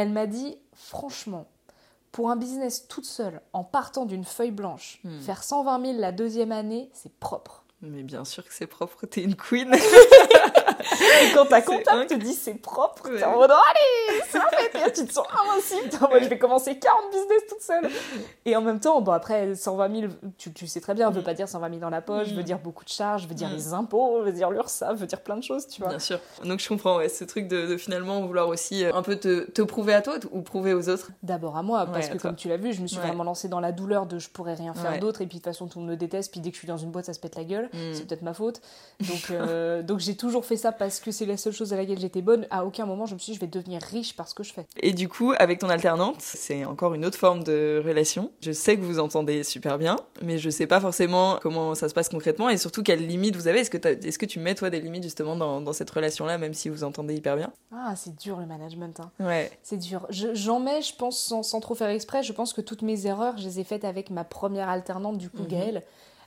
Elle 0.00 0.10
m'a 0.12 0.28
dit, 0.28 0.56
franchement, 0.74 1.46
pour 2.12 2.30
un 2.30 2.36
business 2.36 2.86
toute 2.86 3.04
seule, 3.04 3.40
en 3.52 3.64
partant 3.64 4.06
d'une 4.06 4.24
feuille 4.24 4.52
blanche, 4.52 5.00
Hmm. 5.02 5.18
faire 5.18 5.42
120 5.42 5.84
000 5.86 5.98
la 5.98 6.12
deuxième 6.12 6.52
année, 6.52 6.88
c'est 6.92 7.12
propre. 7.18 7.64
Mais 7.80 8.02
bien 8.02 8.24
sûr 8.24 8.44
que 8.44 8.52
c'est 8.52 8.66
propre, 8.66 9.06
t'es 9.06 9.22
une 9.22 9.36
queen. 9.36 9.72
Et 9.72 11.34
quand 11.34 11.46
ta 11.46 11.62
comptable 11.62 12.06
te 12.06 12.14
dit 12.14 12.34
c'est 12.34 12.54
propre, 12.54 13.08
Ouais. 13.08 13.18
t'es 13.18 13.24
en 13.24 13.36
mode 13.36 13.50
allez, 13.50 14.20
c'est 14.28 14.38
fait, 14.78 14.92
tu 14.92 15.06
te 15.06 15.12
sens 15.12 15.26
invincible. 15.30 16.10
Mode, 16.12 16.22
je 16.24 16.28
vais 16.28 16.38
commencer 16.38 16.78
40 16.78 17.04
business 17.12 17.42
toute 17.48 17.60
seule. 17.60 17.88
Et 18.44 18.56
en 18.56 18.62
même 18.62 18.80
temps, 18.80 19.00
bon 19.00 19.12
après 19.12 19.54
120 19.54 20.00
000, 20.00 20.12
tu, 20.38 20.52
tu 20.52 20.66
sais 20.66 20.80
très 20.80 20.94
bien, 20.94 21.10
veut 21.10 21.20
Mm. 21.20 21.24
pas 21.24 21.34
dire 21.34 21.48
120 21.48 21.68
000 21.68 21.80
dans 21.80 21.90
la 21.90 22.00
poche, 22.00 22.32
Mm. 22.32 22.36
veut 22.36 22.42
dire 22.42 22.58
beaucoup 22.58 22.84
de 22.84 22.88
charges, 22.88 23.26
veut 23.28 23.34
dire 23.34 23.48
Mm. 23.48 23.54
les 23.54 23.72
impôts, 23.74 24.22
veut 24.22 24.32
dire 24.32 24.50
l'URSSAF, 24.50 24.96
veut 24.98 25.06
dire 25.06 25.20
plein 25.20 25.36
de 25.36 25.42
choses, 25.44 25.66
tu 25.68 25.80
vois. 25.80 25.90
Bien 25.90 25.98
sûr. 26.00 26.18
Donc 26.44 26.60
je 26.60 26.68
comprends, 26.68 26.96
ouais, 26.96 27.08
ce 27.08 27.24
truc 27.24 27.46
de, 27.48 27.66
de 27.66 27.76
finalement 27.76 28.20
vouloir 28.26 28.48
aussi 28.48 28.84
euh, 28.84 28.92
un 28.94 29.02
peu 29.02 29.16
te, 29.16 29.44
te 29.50 29.62
prouver 29.62 29.94
à 29.94 30.02
toi 30.02 30.14
ou 30.32 30.42
prouver 30.42 30.74
aux 30.74 30.88
autres. 30.88 31.10
D'abord 31.22 31.56
à 31.56 31.62
moi, 31.62 31.86
parce 31.86 32.06
Ouais, 32.06 32.12
à 32.12 32.14
que 32.14 32.20
toi. 32.20 32.30
comme 32.30 32.36
tu 32.36 32.48
l'as 32.48 32.56
vu, 32.56 32.72
je 32.72 32.80
me 32.82 32.86
suis 32.88 32.98
vraiment 32.98 33.24
lancée 33.24 33.48
dans 33.48 33.60
la 33.60 33.72
douleur 33.72 34.06
de 34.06 34.18
je 34.18 34.28
pourrais 34.30 34.54
rien 34.54 34.74
faire 34.74 34.98
d'autre, 34.98 35.20
et 35.22 35.26
puis 35.26 35.38
de 35.38 35.42
toute 35.42 35.52
façon 35.52 35.66
tout 35.68 35.78
le 35.78 35.84
monde 35.84 35.92
me 35.92 35.96
déteste, 35.96 36.32
puis 36.32 36.40
dès 36.40 36.50
que 36.50 36.54
je 36.56 36.60
suis 36.60 36.68
dans 36.68 36.76
une 36.78 36.90
boîte 36.90 37.04
ça 37.06 37.12
se 37.14 37.20
pète 37.20 37.36
la 37.36 37.44
gueule. 37.44 37.67
Gueule. 37.72 37.90
Mm. 37.90 37.94
C'est 37.94 38.06
peut-être 38.06 38.22
ma 38.22 38.34
faute. 38.34 38.60
Donc, 39.00 39.30
euh, 39.30 39.82
donc 39.88 40.00
j'ai 40.00 40.16
toujours 40.16 40.44
fait 40.44 40.56
ça 40.56 40.72
parce 40.72 41.00
que 41.00 41.10
c'est 41.10 41.26
la 41.26 41.36
seule 41.36 41.52
chose 41.52 41.72
à 41.72 41.76
laquelle 41.76 41.98
j'étais 41.98 42.22
bonne. 42.22 42.46
À 42.50 42.64
aucun 42.64 42.86
moment, 42.86 43.06
je 43.06 43.14
me 43.14 43.18
suis 43.18 43.32
dit, 43.32 43.36
je 43.36 43.40
vais 43.40 43.46
devenir 43.46 43.80
riche 43.82 44.16
parce 44.16 44.34
que 44.34 44.42
je 44.42 44.52
fais. 44.52 44.66
Et 44.80 44.92
du 44.92 45.08
coup, 45.08 45.32
avec 45.38 45.58
ton 45.60 45.68
alternante, 45.68 46.16
c'est 46.20 46.64
encore 46.64 46.94
une 46.94 47.04
autre 47.04 47.18
forme 47.18 47.42
de 47.44 47.82
relation. 47.84 48.30
Je 48.40 48.52
sais 48.52 48.76
que 48.76 48.82
vous 48.82 48.98
entendez 48.98 49.44
super 49.44 49.78
bien, 49.78 49.96
mais 50.22 50.38
je 50.38 50.50
sais 50.50 50.66
pas 50.66 50.80
forcément 50.80 51.38
comment 51.42 51.74
ça 51.74 51.88
se 51.88 51.94
passe 51.94 52.08
concrètement 52.08 52.48
et 52.48 52.56
surtout 52.58 52.82
quelles 52.82 53.06
limites 53.06 53.36
vous 53.36 53.48
avez. 53.48 53.60
Est-ce 53.60 53.70
que, 53.70 53.86
est-ce 54.06 54.18
que 54.18 54.26
tu 54.26 54.38
mets 54.40 54.54
toi 54.54 54.70
des 54.70 54.80
limites 54.80 55.02
justement 55.04 55.36
dans, 55.36 55.60
dans 55.60 55.72
cette 55.72 55.90
relation-là, 55.90 56.38
même 56.38 56.54
si 56.54 56.68
vous 56.68 56.84
entendez 56.84 57.14
hyper 57.14 57.36
bien? 57.36 57.52
Ah, 57.72 57.94
c'est 57.96 58.16
dur 58.16 58.38
le 58.38 58.46
management. 58.46 59.00
hein. 59.00 59.10
Ouais. 59.20 59.50
C'est 59.62 59.76
dur. 59.78 60.06
Je- 60.10 60.34
J'en 60.34 60.60
mets, 60.60 60.82
je 60.82 60.94
pense, 60.94 61.18
sans, 61.18 61.42
sans 61.42 61.60
trop 61.60 61.74
faire 61.74 61.88
exprès. 61.88 62.22
Je 62.22 62.32
pense 62.32 62.52
que 62.52 62.60
toutes 62.60 62.82
mes 62.82 63.06
erreurs, 63.06 63.36
je 63.38 63.44
les 63.44 63.60
ai 63.60 63.64
faites 63.64 63.84
avec 63.84 64.10
ma 64.10 64.24
première 64.24 64.68
alternante, 64.68 65.18
du 65.18 65.30
coup, 65.30 65.42
Mhm. 65.42 65.46
Gaëlle, 65.48 65.82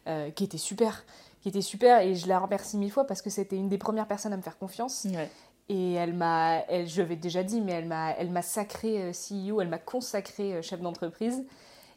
euh, 0.07 0.29
qui 0.31 0.43
était 0.43 0.57
super. 0.57 1.03
Qui 1.41 1.49
était 1.49 1.61
super 1.61 2.01
et 2.01 2.13
je 2.15 2.27
la 2.27 2.39
remercie 2.39 2.77
mille 2.77 2.91
fois 2.91 3.05
parce 3.07 3.21
que 3.21 3.29
c'était 3.29 3.55
une 3.57 3.67
des 3.67 3.77
premières 3.79 4.07
personnes 4.07 4.31
à 4.33 4.37
me 4.37 4.41
faire 4.43 4.57
confiance. 4.59 5.05
Ouais. 5.11 5.29
Et 5.69 5.93
elle 5.93 6.13
m'a, 6.13 6.59
elle, 6.69 6.87
je 6.87 7.01
l'avais 7.01 7.15
déjà 7.15 7.43
dit, 7.43 7.61
mais 7.61 7.71
elle 7.71 7.85
m'a, 7.87 8.11
elle 8.11 8.29
m'a 8.29 8.41
sacré 8.41 9.01
euh, 9.01 9.11
CEO, 9.11 9.61
elle 9.61 9.69
m'a 9.69 9.77
consacré 9.79 10.53
euh, 10.53 10.61
chef 10.61 10.81
d'entreprise. 10.81 11.43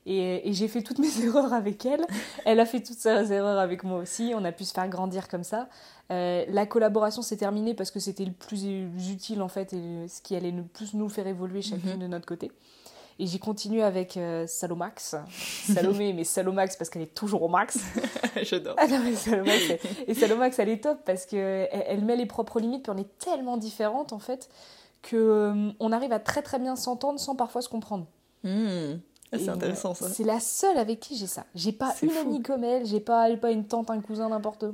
Et, 0.06 0.48
et 0.48 0.52
j'ai 0.52 0.68
fait 0.68 0.82
toutes 0.82 0.98
mes 1.00 1.24
erreurs 1.24 1.52
avec 1.52 1.84
elle. 1.84 2.06
Elle 2.44 2.60
a 2.60 2.66
fait 2.66 2.80
toutes 2.82 2.98
ses 2.98 3.32
erreurs 3.32 3.58
avec 3.58 3.84
moi 3.84 3.98
aussi. 3.98 4.32
On 4.36 4.44
a 4.44 4.52
pu 4.52 4.64
se 4.64 4.72
faire 4.72 4.88
grandir 4.88 5.28
comme 5.28 5.44
ça. 5.44 5.68
Euh, 6.12 6.44
la 6.48 6.66
collaboration 6.66 7.22
s'est 7.22 7.36
terminée 7.38 7.74
parce 7.74 7.90
que 7.90 7.98
c'était 8.00 8.24
le 8.26 8.32
plus 8.32 8.64
utile 9.10 9.40
en 9.42 9.48
fait 9.48 9.72
et 9.72 10.06
ce 10.08 10.20
qui 10.20 10.36
allait 10.36 10.50
le 10.50 10.62
plus 10.62 10.94
nous 10.94 11.08
faire 11.08 11.26
évoluer 11.26 11.62
chacune 11.62 11.94
Mhm. 11.94 11.98
de 12.00 12.06
notre 12.06 12.26
côté. 12.26 12.52
Et 13.18 13.26
j'ai 13.26 13.38
continué 13.38 13.82
avec 13.82 14.16
euh, 14.16 14.44
Salomax. 14.48 15.14
Salomé, 15.72 16.12
mais 16.12 16.24
Salomax 16.24 16.76
parce 16.76 16.90
qu'elle 16.90 17.02
est 17.02 17.14
toujours 17.14 17.42
au 17.42 17.48
max. 17.48 17.78
J'adore. 18.42 18.74
Ah 18.76 18.88
non, 18.88 18.98
mais 19.04 19.14
Salomax, 19.14 19.60
elle- 19.70 19.78
et 20.08 20.14
Salomax, 20.14 20.58
elle 20.58 20.68
est 20.68 20.82
top 20.82 20.98
parce 21.04 21.24
qu'elle 21.26 21.68
elle 21.72 22.04
met 22.04 22.16
les 22.16 22.26
propres 22.26 22.58
limites, 22.58 22.82
puis 22.82 22.92
on 22.94 22.98
est 22.98 23.18
tellement 23.18 23.56
différentes 23.56 24.12
en 24.12 24.18
fait 24.18 24.48
que 25.02 25.16
euh, 25.16 25.70
on 25.80 25.92
arrive 25.92 26.12
à 26.12 26.18
très 26.18 26.42
très 26.42 26.58
bien 26.58 26.74
s'entendre 26.76 27.20
sans 27.20 27.36
parfois 27.36 27.62
se 27.62 27.68
comprendre. 27.68 28.06
Hmm. 28.42 28.94
Ah, 29.32 29.36
c'est 29.38 29.48
intéressant 29.48 29.94
ça. 29.94 30.08
C'est 30.08 30.24
la 30.24 30.40
seule 30.40 30.78
avec 30.78 31.00
qui 31.00 31.16
j'ai 31.16 31.26
ça. 31.26 31.44
J'ai 31.54 31.72
pas 31.72 31.94
une 32.02 32.10
fou. 32.10 32.18
amie 32.20 32.42
comme 32.42 32.62
elle, 32.64 32.84
j'ai 32.86 33.00
pas, 33.00 33.34
pas 33.36 33.50
une 33.50 33.66
tante, 33.66 33.90
un 33.90 34.00
cousin, 34.00 34.28
n'importe. 34.28 34.64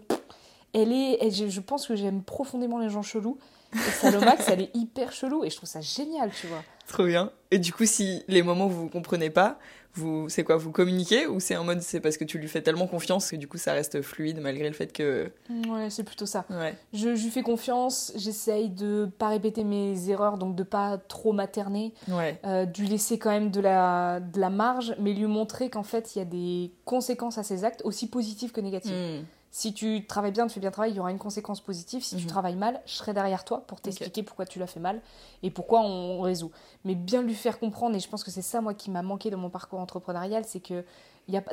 Elle 0.72 0.92
est, 0.92 1.18
elle- 1.20 1.50
je 1.50 1.61
pense 1.61 1.87
que 1.87 1.94
j'aime 1.96 2.22
profondément 2.22 2.79
les 2.79 2.88
gens 2.90 3.03
chelous. 3.03 3.38
Et 3.74 3.79
Salomax, 3.79 4.48
elle 4.48 4.62
est 4.62 4.70
hyper 4.74 5.12
chelou 5.12 5.44
et 5.44 5.50
je 5.50 5.57
trouve 5.57 5.68
ça 5.68 5.81
génial, 5.81 6.31
tu 6.33 6.46
vois. 6.48 6.62
Trop 6.90 7.07
bien. 7.07 7.31
Et 7.53 7.59
du 7.59 7.72
coup, 7.72 7.87
si 7.87 8.24
les 8.26 8.42
moments 8.42 8.66
où 8.66 8.70
vous 8.70 8.88
comprenez 8.88 9.31
pas, 9.31 9.59
vous, 9.94 10.29
c'est 10.29 10.42
quoi, 10.44 10.57
vous 10.57 10.72
communiquez 10.72 11.26
ou 11.26 11.40
c'est 11.40 11.57
en 11.57 11.64
mode 11.64 11.83
c'est 11.83 12.00
parce 12.00 12.16
que 12.16 12.24
tu 12.24 12.38
lui 12.38 12.48
fais 12.48 12.62
tellement 12.62 12.87
confiance 12.87 13.31
que 13.31 13.37
du 13.37 13.48
coup 13.48 13.59
ça 13.59 13.72
reste 13.72 14.03
fluide 14.03 14.40
malgré 14.40 14.68
le 14.68 14.74
fait 14.74 14.92
que. 14.92 15.31
Ouais, 15.68 15.88
c'est 15.90 16.05
plutôt 16.05 16.26
ça. 16.26 16.44
Ouais. 16.50 16.76
Je, 16.92 17.14
je 17.14 17.24
lui 17.24 17.31
fais 17.31 17.42
confiance, 17.42 18.12
j'essaye 18.16 18.70
de 18.70 19.09
pas 19.18 19.29
répéter 19.29 19.64
mes 19.64 20.11
erreurs, 20.11 20.37
donc 20.38 20.55
de 20.57 20.62
pas 20.62 20.98
trop 20.98 21.33
materner. 21.33 21.92
Ouais. 22.09 22.38
euh, 22.44 22.66
de 22.66 22.81
lui 22.81 22.88
laisser 22.88 23.18
quand 23.18 23.31
même 23.31 23.50
de 23.50 23.61
la, 23.61 24.20
de 24.20 24.40
la 24.40 24.50
marge, 24.50 24.94
mais 25.00 25.12
lui 25.12 25.26
montrer 25.26 25.70
qu'en 25.70 25.83
fait, 25.85 26.14
il 26.14 26.18
y 26.18 26.22
a 26.22 26.24
des 26.26 26.72
conséquences 26.85 27.38
à 27.38 27.42
ses 27.42 27.64
actes, 27.64 27.83
aussi 27.85 28.09
positives 28.09 28.53
que 28.53 28.61
négatives. 28.61 28.92
Hmm. 28.92 29.24
Si 29.52 29.74
tu 29.74 30.06
travailles 30.06 30.30
bien, 30.30 30.46
tu 30.46 30.54
fais 30.54 30.60
bien 30.60 30.70
travail, 30.70 30.92
il 30.92 30.96
y 30.96 31.00
aura 31.00 31.10
une 31.10 31.18
conséquence 31.18 31.60
positive. 31.60 32.04
Si 32.04 32.14
tu 32.16 32.22
Mhm. 32.22 32.28
travailles 32.28 32.54
mal, 32.56 32.80
je 32.86 32.92
serai 32.94 33.12
derrière 33.12 33.44
toi 33.44 33.64
pour 33.66 33.80
t'expliquer 33.80 34.22
pourquoi 34.22 34.46
tu 34.46 34.60
l'as 34.60 34.68
fait 34.68 34.78
mal 34.78 35.00
et 35.42 35.50
pourquoi 35.50 35.80
on 35.80 36.20
résout. 36.20 36.52
Mais 36.84 36.94
bien 36.94 37.22
lui 37.22 37.34
faire 37.34 37.58
comprendre, 37.58 37.96
et 37.96 38.00
je 38.00 38.08
pense 38.08 38.22
que 38.22 38.30
c'est 38.30 38.42
ça, 38.42 38.60
moi, 38.60 38.74
qui 38.74 38.90
m'a 38.92 39.02
manqué 39.02 39.28
dans 39.28 39.38
mon 39.38 39.50
parcours 39.50 39.80
entrepreneurial, 39.80 40.44
c'est 40.46 40.60
que 40.60 40.84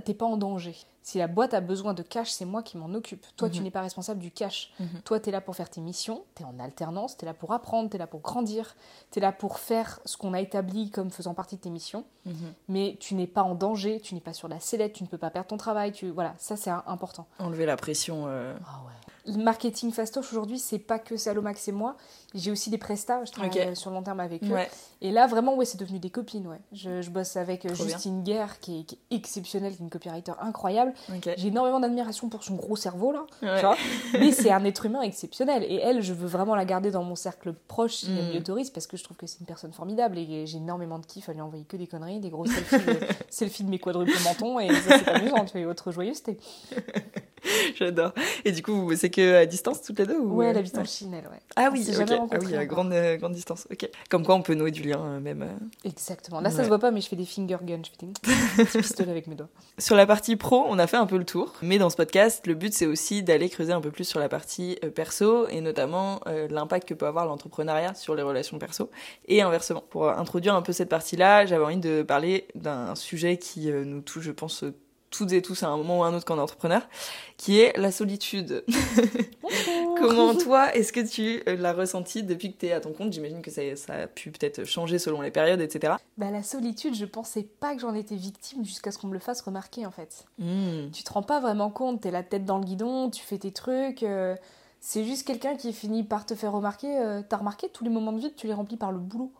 t'es 0.06 0.13
pas 0.13 0.25
en 0.25 0.38
danger. 0.38 0.75
Si 1.03 1.17
la 1.19 1.27
boîte 1.27 1.53
a 1.53 1.62
besoin 1.62 1.93
de 1.93 2.01
cash, 2.03 2.32
c'est 2.32 2.43
moi 2.43 2.62
qui 2.63 2.77
m'en 2.77 2.93
occupe. 2.93 3.25
Toi, 3.38 3.49
tu 3.49 3.60
Mhm. 3.60 3.63
n'es 3.63 3.71
pas 3.71 3.80
responsable 3.82 4.19
du 4.19 4.30
cash. 4.30 4.73
Mhm. 4.80 5.01
Toi, 5.06 5.19
tu 5.21 5.30
es 5.30 5.32
là 5.32 5.39
pour 5.39 5.56
faire 5.56 5.69
tes 5.69 5.80
missions, 5.80 6.23
tu 6.36 6.43
es 6.43 6.45
en 6.45 6.60
alternance, 6.60 7.15
tu 7.15 7.23
es 7.23 7.25
là 7.25 7.34
pour 7.34 7.53
apprendre, 7.53 7.89
tu 7.89 7.95
es 7.95 7.99
là 7.99 8.08
pour 8.08 8.19
grandir, 8.19 8.75
tu 9.12 9.19
es 9.19 9.21
là 9.21 9.32
pour 9.32 9.58
faire 9.60 9.99
ce 10.03 10.17
qu'on 10.17 10.34
a 10.34 10.41
établi 10.41 10.89
comme 10.91 11.10
faisant 11.10 11.34
partie 11.34 11.56
de 11.56 11.62
tes 11.62 11.69
missions. 11.69 12.03
Mhm. 12.25 12.53
Mais 12.67 12.97
tu 12.99 13.15
n'es 13.15 13.27
pas 13.27 13.43
en 13.43 13.56
danger, 13.56 14.01
tu 14.01 14.15
n'es 14.15 14.21
pas 14.21 14.34
sur 14.34 14.49
la 14.49 14.60
sellette, 14.60 14.93
tu 14.93 15.03
ne 15.03 15.08
peux 15.08 15.17
pas 15.17 15.30
perdre 15.30 15.47
ton 15.47 15.58
travail. 15.58 15.93
Tu... 15.93 16.10
Voilà, 16.10 16.34
ça, 16.39 16.58
c'est 16.58 16.71
important. 16.71 17.25
Enlever 17.39 17.65
la 17.65 17.77
pression. 17.77 18.25
euh, 18.27 18.53
Ah 18.65 18.82
ouais. 18.86 18.91
Le 19.27 19.43
marketing 19.43 19.91
fastoche 19.91 20.31
aujourd'hui, 20.31 20.57
c'est 20.57 20.79
pas 20.79 20.99
que 20.99 21.17
Salomax 21.17 21.67
et 21.67 21.71
moi. 21.73 21.97
J'ai 22.33 22.51
aussi 22.51 22.69
des 22.69 22.77
prestats, 22.77 23.23
je 23.25 23.31
travaille 23.31 23.51
Ok. 23.51 23.57
euh, 23.57 23.75
sur 23.75 23.91
long 23.91 24.01
terme 24.03 24.19
avec 24.21 24.43
eux. 24.43 24.47
Ouais. 24.53 24.69
Et 25.01 25.11
là, 25.11 25.27
vraiment, 25.27 25.55
ouais, 25.55 25.65
c'est 25.65 25.77
devenu 25.79 25.99
des 25.99 26.09
copines. 26.09 26.47
Ouais. 26.47 26.59
Je, 26.71 27.01
je 27.01 27.09
bosse 27.09 27.35
avec 27.37 27.65
euh, 27.65 27.69
bien. 27.71 27.85
Justine 27.87 28.23
Guerre, 28.23 28.59
qui 28.59 28.79
est, 28.79 28.83
qui 28.83 28.95
est 29.11 29.15
exceptionnelle, 29.15 29.73
qui 29.73 29.79
est 29.81 29.83
une 29.83 29.89
copywriter 29.89 30.31
incroyable. 30.41 30.93
J'ai 31.37 31.47
énormément 31.47 31.79
d'admiration 31.79 32.29
pour 32.29 32.43
son 32.43 32.55
gros 32.55 32.75
cerveau, 32.75 33.11
là. 33.11 33.25
Ouais. 33.41 33.55
tu 33.59 33.65
vois. 33.65 33.77
Mais 34.13 34.31
c'est 34.31 34.51
un 34.51 34.63
être 34.65 34.85
humain 34.85 35.01
exceptionnel. 35.01 35.63
Et 35.63 35.75
elle, 35.75 36.01
je 36.01 36.13
veux 36.13 36.27
vraiment 36.27 36.55
la 36.55 36.65
garder 36.65 36.91
dans 36.91 37.03
mon 37.03 37.15
cercle 37.15 37.53
proche 37.67 37.95
si 37.95 38.07
elle 38.17 38.25
Mm. 38.25 38.29
m'y 38.31 38.37
autorise, 38.37 38.69
parce 38.69 38.87
que 38.87 38.97
je 38.97 39.03
trouve 39.03 39.17
que 39.17 39.27
c'est 39.27 39.39
une 39.39 39.45
personne 39.45 39.73
formidable. 39.73 40.17
Et 40.17 40.45
j'ai 40.47 40.57
énormément 40.57 40.99
de 40.99 41.05
kiff 41.05 41.27
à 41.29 41.33
lui 41.33 41.41
envoyer 41.41 41.65
que 41.65 41.75
des 41.77 41.87
conneries, 41.87 42.19
des 42.19 42.29
gros 42.29 42.45
selfies, 42.45 42.85
de, 42.85 42.99
selfies 43.29 43.63
de 43.63 43.69
mes 43.69 43.79
quadruples 43.79 44.11
mentons. 44.23 44.59
Et 44.59 44.69
ça, 44.73 44.99
c'est 44.99 45.07
amusant, 45.09 45.43
tu 45.45 45.51
fais 45.53 45.65
autre 45.65 45.91
joyeuseté. 45.91 46.37
J'adore. 47.77 48.11
Et 48.45 48.51
du 48.51 48.61
coup, 48.63 48.73
vous 48.73 48.87
bossez 48.87 49.09
que 49.17 49.36
à 49.36 49.45
distance 49.45 49.82
toutes 49.82 49.99
les 49.99 50.06
deux 50.06 50.17
ou... 50.19 50.36
Ouais, 50.36 50.47
elle 50.47 50.58
habite 50.58 50.77
en 50.77 50.86
Chine, 50.86 51.13
elle, 51.13 51.27
ouais. 51.30 51.39
Ah 51.56 51.69
oui, 51.71 51.86
ok. 51.89 52.08
Ah 52.32 52.38
oui, 52.43 52.56
à 52.56 52.65
grande, 52.65 52.93
euh, 52.93 53.17
grande 53.17 53.34
distance. 53.34 53.67
Ok. 53.71 53.89
Comme 54.10 54.25
quoi, 54.25 54.36
on 54.36 54.41
peut 54.41 54.53
nouer 54.53 54.71
du 54.71 54.84
lien 54.84 54.99
euh, 55.03 55.19
même. 55.19 55.41
euh. 55.41 55.47
Exactement. 55.84 56.39
Là, 56.41 56.49
ça 56.51 56.58
Ouais. 56.58 56.63
se 56.63 56.67
voit 56.69 56.80
pas, 56.80 56.91
mais 56.91 57.01
je 57.01 57.08
fais 57.08 57.15
des 57.15 57.25
finger 57.25 57.58
guns. 57.63 57.82
Je 57.84 57.89
fais 57.91 58.06
des 58.06 58.13
petits 58.65 58.77
pistolets 58.77 59.12
avec 59.12 59.27
mes 59.27 59.36
doigts. 59.36 59.49
Sur 59.80 59.95
la 59.95 60.06
partie 60.06 60.36
pro, 60.36 60.65
on 60.67 60.80
a 60.80 60.88
fait 60.88 60.97
un 60.97 61.06
peu 61.06 61.17
le 61.17 61.25
tour. 61.25 61.53
Mais 61.62 61.77
dans 61.77 61.89
ce 61.89 61.95
podcast, 61.95 62.45
le 62.47 62.53
but 62.53 62.73
c'est 62.73 62.86
aussi 62.86 63.23
d'aller 63.23 63.49
creuser 63.49 63.73
un 63.73 63.82
peu 63.82 63.91
plus 63.91 64.06
sur 64.06 64.19
la 64.19 64.30
partie 64.30 64.77
euh, 64.84 64.89
perso 64.89 65.47
et 65.49 65.62
notamment 65.62 66.19
euh, 66.27 66.47
l'impact 66.49 66.88
que 66.88 66.93
peut 66.93 67.08
avoir 67.08 67.25
l'entrepreneuriat 67.25 67.93
sur 67.95 68.15
les 68.15 68.21
relations 68.23 68.58
perso 68.60 68.89
et 69.27 69.41
inversement. 69.41 69.84
Pour 69.89 70.06
euh, 70.08 70.13
introduire 70.15 70.56
un 70.56 70.62
peu 70.62 70.73
cette 70.73 70.89
partie-là, 70.89 71.45
j'avais 71.45 71.63
envie 71.65 71.77
de 71.77 72.01
parler 72.03 72.47
d'un 72.56 72.95
sujet 72.95 73.38
qui 73.38 73.71
euh, 73.71 73.84
nous 73.86 74.01
touche, 74.01 74.23
je 74.23 74.32
pense, 74.32 74.63
euh, 74.63 74.73
toutes 75.10 75.32
et 75.32 75.41
tous 75.41 75.63
à 75.63 75.67
un 75.67 75.78
moment 75.78 76.00
ou 76.00 76.04
à 76.04 76.08
un 76.08 76.13
autre 76.13 76.26
quand 76.26 76.36
on 76.36 76.39
est 76.39 76.41
entrepreneur, 76.41 76.88
qui 77.38 77.60
est 77.60 77.78
la 77.78 77.91
solitude. 77.91 78.63
Comment 79.98 80.36
toi, 80.36 80.74
est-ce 80.76 80.93
que 80.93 81.00
tu 81.00 81.41
euh, 81.48 81.56
l'as 81.56 81.74
ressenti 81.74 82.24
depuis 82.24 82.54
que 82.54 82.60
tu 82.60 82.65
es 82.67 82.72
à 82.72 82.80
ton 82.80 82.93
compte? 82.93 83.12
J'imagine 83.13 83.41
que 83.41 83.50
ça, 83.52 83.62
ça 83.76 83.93
a 83.93 84.08
pu 84.08 84.32
peut-être 84.32 84.63
changer 84.63 85.00
selon 85.00 85.22
les 85.22 85.32
périodes, 85.32 85.62
etc. 85.62 85.93
Bah, 86.17 86.30
la 86.30 86.43
solitude, 86.43 86.93
je 86.96 87.06
pensais 87.06 87.43
pas 87.43 87.74
que 87.74 87.82
j'en 87.82 87.93
étais 87.96 88.15
victime 88.15 88.63
jusqu'à 88.63 88.91
ce 88.91 88.98
qu'on 89.00 89.08
me 89.08 89.13
le 89.13 89.20
fasse 89.20 89.41
remarquer, 89.41 89.86
en 89.86 89.91
fait. 89.91 90.26
Hmm. 90.38 90.89
tu 90.91 91.04
te 91.04 91.12
rends 91.12 91.24
pas 91.24 91.39
vraiment 91.39 91.70
compte, 91.72 92.02
t'es 92.02 92.12
la 92.12 92.24
tête 92.24 92.46
dans 92.46 92.58
le 92.58 92.63
guidon, 92.65 93.10
tu 93.10 93.24
fais 93.24 93.38
tes 93.38 93.52
trucs. 93.52 94.04
euh, 94.04 94.36
c'est 94.80 95.04
juste 95.04 95.26
quelqu'un 95.26 95.56
qui 95.56 95.74
finit 95.74 96.04
par 96.04 96.26
te 96.26 96.36
faire 96.36 96.52
remarquer. 96.52 97.00
euh, 97.00 97.22
T'as 97.28 97.38
remarqué 97.38 97.67
tous 97.70 97.84
les 97.84 97.89
moments 97.89 98.13
de 98.13 98.20
vie, 98.20 98.32
tu 98.36 98.46
les 98.48 98.54
remplis 98.54 98.78
par 98.78 98.91
le 98.91 99.00
boulot. 99.00 99.32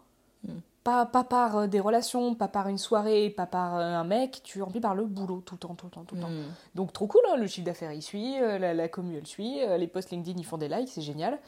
Mm. 0.44 0.52
Pas, 0.88 1.06
pas 1.06 1.26
par 1.26 1.58
euh, 1.58 1.68
des 1.68 1.82
relations, 1.82 2.34
pas 2.34 2.48
par 2.48 2.70
une 2.70 2.78
soirée, 2.78 3.30
pas 3.30 3.46
par 3.46 3.76
euh, 3.76 3.82
un 3.82 4.06
mec, 4.06 4.40
tu 4.42 4.62
remplis 4.62 4.80
par 4.80 4.96
le 4.96 5.04
boulot 5.06 5.42
tout 5.46 5.56
le 5.56 5.60
temps, 5.60 5.76
tout 5.76 5.88
le 5.88 5.92
temps, 5.92 6.06
tout 6.06 6.16
le 6.16 6.22
temps. 6.22 6.30
Hmm. 6.30 6.46
Donc 6.76 6.94
trop 6.94 7.08
cool, 7.08 7.20
hein, 7.30 7.36
le 7.36 7.46
chiffre 7.46 7.66
d'affaires 7.66 7.92
il 7.92 8.02
suit, 8.02 8.42
euh, 8.42 8.58
la, 8.58 8.74
la 8.74 8.88
commu 8.88 9.18
elle 9.18 9.28
suit, 9.28 9.58
les 9.78 9.88
posts 9.88 10.12
LinkedIn 10.12 10.40
ils 10.40 10.46
font 10.46 10.58
des 10.58 10.70
likes, 10.70 10.88
c'est 10.88 11.02
génial. 11.02 11.40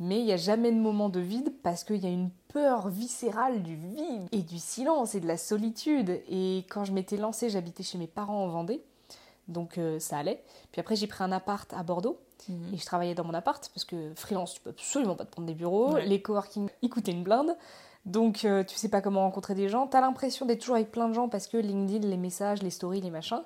Mais 0.00 0.18
il 0.18 0.24
n'y 0.24 0.32
a 0.32 0.36
jamais 0.36 0.72
de 0.72 0.78
moment 0.80 1.10
de 1.10 1.20
vide 1.20 1.52
parce 1.62 1.84
qu'il 1.84 1.98
y 2.02 2.06
a 2.06 2.10
une 2.10 2.30
peur 2.52 2.88
viscérale 2.88 3.62
du 3.62 3.76
vide 3.76 4.26
et 4.32 4.42
du 4.42 4.58
silence 4.58 5.14
et 5.14 5.20
de 5.20 5.28
la 5.28 5.36
solitude. 5.36 6.20
Et 6.28 6.64
quand 6.68 6.84
je 6.84 6.90
m'étais 6.90 7.16
lancée, 7.18 7.50
j'habitais 7.50 7.84
chez 7.84 7.98
mes 7.98 8.08
parents 8.08 8.42
en 8.42 8.48
Vendée, 8.48 8.82
donc 9.46 9.78
euh, 9.78 10.00
ça 10.00 10.18
allait. 10.18 10.42
Puis 10.72 10.80
après 10.80 10.96
j'ai 10.96 11.06
pris 11.06 11.22
un 11.22 11.30
appart 11.30 11.72
à 11.72 11.84
Bordeaux 11.84 12.18
Mhm. 12.48 12.74
et 12.74 12.78
je 12.78 12.86
travaillais 12.86 13.14
dans 13.14 13.24
mon 13.24 13.34
appart 13.34 13.68
parce 13.74 13.84
que 13.84 14.12
freelance 14.14 14.54
tu 14.54 14.60
peux 14.60 14.70
absolument 14.70 15.16
pas 15.16 15.24
te 15.24 15.30
prendre 15.32 15.46
des 15.46 15.54
bureaux, 15.54 15.92
Ouais. 15.94 16.06
les 16.06 16.22
coworking 16.22 16.68
ils 16.82 16.88
coûtaient 16.90 17.10
une 17.12 17.22
blinde. 17.24 17.56
Donc 18.04 18.44
euh, 18.44 18.64
tu 18.64 18.76
sais 18.76 18.88
pas 18.88 19.00
comment 19.00 19.20
rencontrer 19.22 19.54
des 19.54 19.68
gens, 19.68 19.86
t'as 19.86 20.00
l'impression 20.00 20.46
d'être 20.46 20.60
toujours 20.60 20.76
avec 20.76 20.90
plein 20.90 21.08
de 21.08 21.14
gens 21.14 21.28
parce 21.28 21.46
que 21.46 21.56
LinkedIn, 21.56 22.06
les 22.06 22.16
messages, 22.16 22.62
les 22.62 22.70
stories, 22.70 23.00
les 23.00 23.10
machins, 23.10 23.42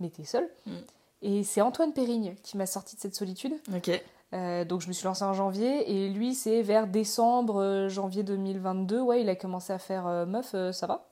mais 0.00 0.10
t'es 0.10 0.24
seul. 0.24 0.48
Mm. 0.66 0.72
Et 1.22 1.44
c'est 1.44 1.60
Antoine 1.60 1.92
Périgne 1.92 2.34
qui 2.42 2.56
m'a 2.56 2.66
sorti 2.66 2.96
de 2.96 3.00
cette 3.00 3.14
solitude. 3.14 3.52
Euh, 4.32 4.64
donc 4.64 4.80
je 4.80 4.88
me 4.88 4.92
suis 4.92 5.04
lancée 5.04 5.24
en 5.24 5.32
janvier 5.32 5.90
et 5.90 6.08
lui 6.08 6.34
c'est 6.34 6.62
vers 6.62 6.86
décembre, 6.86 7.60
euh, 7.60 7.88
janvier 7.88 8.22
2022, 8.22 9.00
ouais 9.00 9.22
il 9.22 9.28
a 9.28 9.34
commencé 9.34 9.72
à 9.72 9.78
faire 9.78 10.04
meuf, 10.26 10.54
ça 10.72 10.86
va 10.86 11.09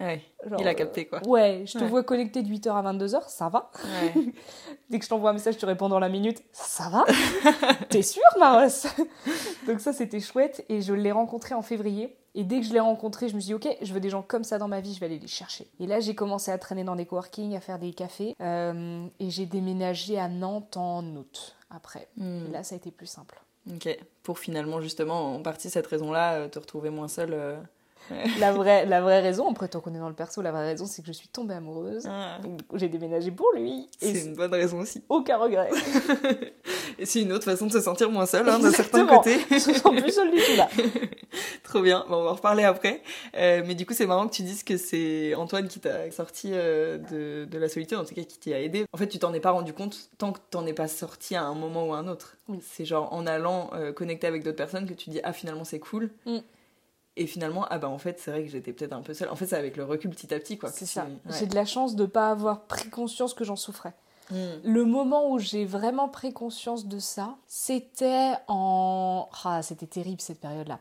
Ouais. 0.00 0.20
Genre, 0.48 0.60
Il 0.60 0.66
a 0.66 0.70
euh, 0.72 0.74
capté 0.74 1.06
quoi. 1.06 1.20
Ouais, 1.26 1.62
je 1.66 1.74
te 1.78 1.84
Ouais. 1.84 1.88
vois 1.90 2.02
connecté 2.02 2.42
de 2.42 2.48
8h 2.48 2.70
à 2.72 2.82
22h, 2.92 3.28
ça 3.28 3.48
va 3.48 3.70
Ouais. 4.02 4.14
Dès 4.90 4.98
que 4.98 5.04
je 5.04 5.08
t'envoie 5.10 5.30
un 5.30 5.34
message, 5.34 5.56
tu 5.56 5.64
réponds 5.64 5.88
dans 5.88 6.00
la 6.00 6.08
minute, 6.08 6.42
ça 6.52 6.88
va 6.88 7.04
T'es 7.88 8.02
sûre, 8.02 8.22
Maros? 8.38 8.86
Donc 9.66 9.80
ça, 9.80 9.92
c'était 9.92 10.18
chouette. 10.20 10.64
Et 10.68 10.82
je 10.82 10.92
l'ai 10.92 11.12
rencontré 11.12 11.54
en 11.54 11.62
février. 11.62 12.16
Et 12.34 12.44
dès 12.44 12.60
que 12.60 12.66
je 12.66 12.72
l'ai 12.72 12.80
rencontré, 12.80 13.28
je 13.28 13.34
me 13.36 13.40
suis 13.40 13.48
dit, 13.48 13.54
ok, 13.54 13.68
je 13.82 13.92
veux 13.92 14.00
des 14.00 14.08
gens 14.10 14.22
comme 14.22 14.42
ça 14.42 14.58
dans 14.58 14.66
ma 14.68 14.80
vie, 14.80 14.94
je 14.94 15.00
vais 15.00 15.06
aller 15.06 15.18
les 15.18 15.26
chercher. 15.28 15.68
Et 15.78 15.86
là, 15.86 16.00
j'ai 16.00 16.14
commencé 16.14 16.50
à 16.50 16.56
traîner 16.58 16.82
dans 16.82 16.96
des 16.96 17.04
coworking, 17.06 17.54
à 17.56 17.60
faire 17.60 17.78
des 17.78 17.92
cafés. 17.92 18.34
euh, 18.40 19.06
et 19.20 19.28
j'ai 19.30 19.44
déménagé 19.46 20.18
à 20.18 20.28
Nantes 20.28 20.76
en 20.78 21.04
août, 21.14 21.54
après. 21.70 22.08
Hmm. 22.16 22.46
Et 22.48 22.50
là, 22.50 22.64
ça 22.64 22.74
a 22.74 22.78
été 22.78 22.90
plus 22.90 23.06
simple. 23.06 23.40
Ok. 23.70 23.96
Pour 24.22 24.38
finalement, 24.38 24.80
justement, 24.80 25.34
en 25.36 25.42
partie 25.42 25.68
cette 25.70 25.86
raison-là, 25.86 26.34
euh, 26.34 26.48
te 26.48 26.58
retrouver 26.58 26.88
moins 26.90 27.08
seul. 27.08 27.30
euh, 27.34 27.56
La 28.40 28.52
vraie, 28.52 28.84
la 28.86 29.00
vraie 29.00 29.20
raison, 29.20 29.50
après 29.50 29.68
tant 29.68 29.80
qu'on 29.80 29.94
est 29.94 29.98
dans 29.98 30.08
le 30.08 30.14
perso, 30.14 30.42
la 30.42 30.50
vraie 30.50 30.66
raison 30.66 30.86
c'est 30.86 31.02
que 31.02 31.08
je 31.08 31.12
suis 31.12 31.28
tombée 31.28 31.54
amoureuse. 31.54 32.06
Ah, 32.08 32.38
j'ai 32.74 32.88
déménagé 32.88 33.30
pour 33.30 33.50
lui. 33.54 33.88
C'est 34.00 34.24
une 34.24 34.34
bonne 34.34 34.52
raison 34.52 34.80
aussi. 34.80 35.02
aucun 35.08 35.36
regret. 35.38 35.70
Et 36.98 37.06
c'est 37.06 37.22
une 37.22 37.32
autre 37.32 37.44
façon 37.44 37.66
de 37.66 37.72
se 37.72 37.80
sentir 37.80 38.10
moins 38.10 38.26
seul, 38.26 38.48
hein, 38.48 38.58
d'un 38.58 38.70
certain 38.70 39.06
côté. 39.06 39.38
Je 39.50 39.54
me 39.54 39.74
sens 39.74 40.00
plus 40.00 40.12
seule 40.12 40.30
du 40.30 40.38
tout 40.38 40.56
là. 40.56 40.68
Trop 41.62 41.80
bien, 41.80 42.04
bon, 42.08 42.16
on 42.16 42.24
va 42.24 42.30
en 42.30 42.34
reparler 42.34 42.64
après. 42.64 43.02
Euh, 43.36 43.62
mais 43.66 43.74
du 43.74 43.86
coup, 43.86 43.94
c'est 43.94 44.06
marrant 44.06 44.28
que 44.28 44.34
tu 44.34 44.42
dises 44.42 44.62
que 44.62 44.76
c'est 44.76 45.34
Antoine 45.34 45.68
qui 45.68 45.80
t'a 45.80 46.10
sorti 46.10 46.50
euh, 46.52 46.98
de, 46.98 47.46
de 47.50 47.58
la 47.58 47.68
solitude, 47.68 47.96
en 47.98 48.04
tout 48.04 48.14
cas 48.14 48.22
qui 48.22 48.38
t'y 48.38 48.52
a 48.52 48.60
aidé. 48.60 48.84
En 48.92 48.98
fait, 48.98 49.08
tu 49.08 49.18
t'en 49.18 49.32
es 49.32 49.40
pas 49.40 49.52
rendu 49.52 49.72
compte 49.72 50.10
tant 50.18 50.32
que 50.32 50.40
t'en 50.50 50.66
es 50.66 50.74
pas 50.74 50.88
sorti 50.88 51.34
à 51.34 51.44
un 51.44 51.54
moment 51.54 51.86
ou 51.86 51.94
à 51.94 51.98
un 51.98 52.08
autre. 52.08 52.36
Oui. 52.48 52.58
C'est 52.62 52.84
genre 52.84 53.12
en 53.12 53.26
allant 53.26 53.70
euh, 53.74 53.92
connecter 53.92 54.26
avec 54.26 54.42
d'autres 54.42 54.56
personnes 54.56 54.86
que 54.86 54.94
tu 54.94 55.10
dis 55.10 55.20
ah 55.24 55.32
finalement 55.32 55.64
c'est 55.64 55.78
cool. 55.78 56.10
Mm. 56.26 56.38
Et 57.16 57.26
finalement 57.26 57.66
ah 57.68 57.78
bah 57.78 57.88
en 57.88 57.98
fait 57.98 58.18
c'est 58.18 58.30
vrai 58.30 58.42
que 58.44 58.48
j'étais 58.50 58.72
peut-être 58.72 58.92
un 58.94 59.02
peu 59.02 59.12
seule. 59.14 59.28
En 59.28 59.36
fait 59.36 59.46
c'est 59.46 59.56
avec 59.56 59.76
le 59.76 59.84
recul 59.84 60.10
petit 60.10 60.32
à 60.32 60.38
petit 60.38 60.56
quoi. 60.58 60.70
C'est 60.70 60.86
ça. 60.86 61.04
ouais. 61.04 61.32
J'ai 61.38 61.46
de 61.46 61.54
la 61.54 61.66
chance 61.66 61.94
de 61.94 62.06
pas 62.06 62.30
avoir 62.30 62.62
pris 62.62 62.88
conscience 62.88 63.34
que 63.34 63.44
j'en 63.44 63.56
souffrais. 63.56 63.92
Mm. 64.30 64.36
Le 64.64 64.84
moment 64.86 65.30
où 65.30 65.38
j'ai 65.38 65.64
vraiment 65.66 66.08
pris 66.08 66.32
conscience 66.32 66.86
de 66.86 66.98
ça, 66.98 67.36
c'était 67.48 68.32
en... 68.48 69.28
Ah, 69.44 69.60
c'était 69.62 69.86
terrible 69.86 70.20
cette 70.22 70.40
période-là. 70.40 70.78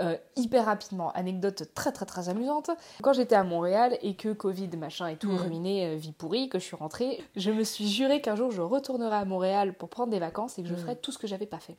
Euh, 0.00 0.16
hyper 0.36 0.64
rapidement, 0.64 1.12
anecdote 1.12 1.62
très 1.74 1.92
très 1.92 2.06
très 2.06 2.28
amusante. 2.28 2.70
Quand 3.02 3.12
j'étais 3.12 3.36
à 3.36 3.44
Montréal 3.44 3.96
et 4.02 4.14
que 4.14 4.32
Covid 4.32 4.68
machin 4.76 5.06
et 5.08 5.16
tout 5.16 5.30
Mhm. 5.30 5.38
ruiné, 5.38 5.86
euh, 5.86 5.94
vie 5.96 6.12
pourrie, 6.12 6.48
que 6.48 6.58
je 6.58 6.64
suis 6.64 6.76
rentrée, 6.76 7.22
je 7.36 7.50
me 7.52 7.62
suis 7.62 7.86
juré 7.88 8.20
qu'un 8.20 8.34
jour 8.36 8.50
je 8.50 8.62
retournerai 8.62 9.16
à 9.16 9.24
Montréal 9.24 9.74
pour 9.74 9.88
prendre 9.90 10.10
des 10.10 10.18
vacances 10.18 10.58
et 10.58 10.62
que 10.62 10.68
je 10.68 10.74
Mhm. 10.74 10.80
ferais 10.80 10.96
tout 10.96 11.12
ce 11.12 11.18
que 11.18 11.26
j'avais 11.26 11.46
pas 11.46 11.58
fait. 11.60 11.76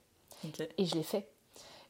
Et 0.77 0.85
je 0.85 0.95
l'ai 0.95 1.03
fait. 1.03 1.27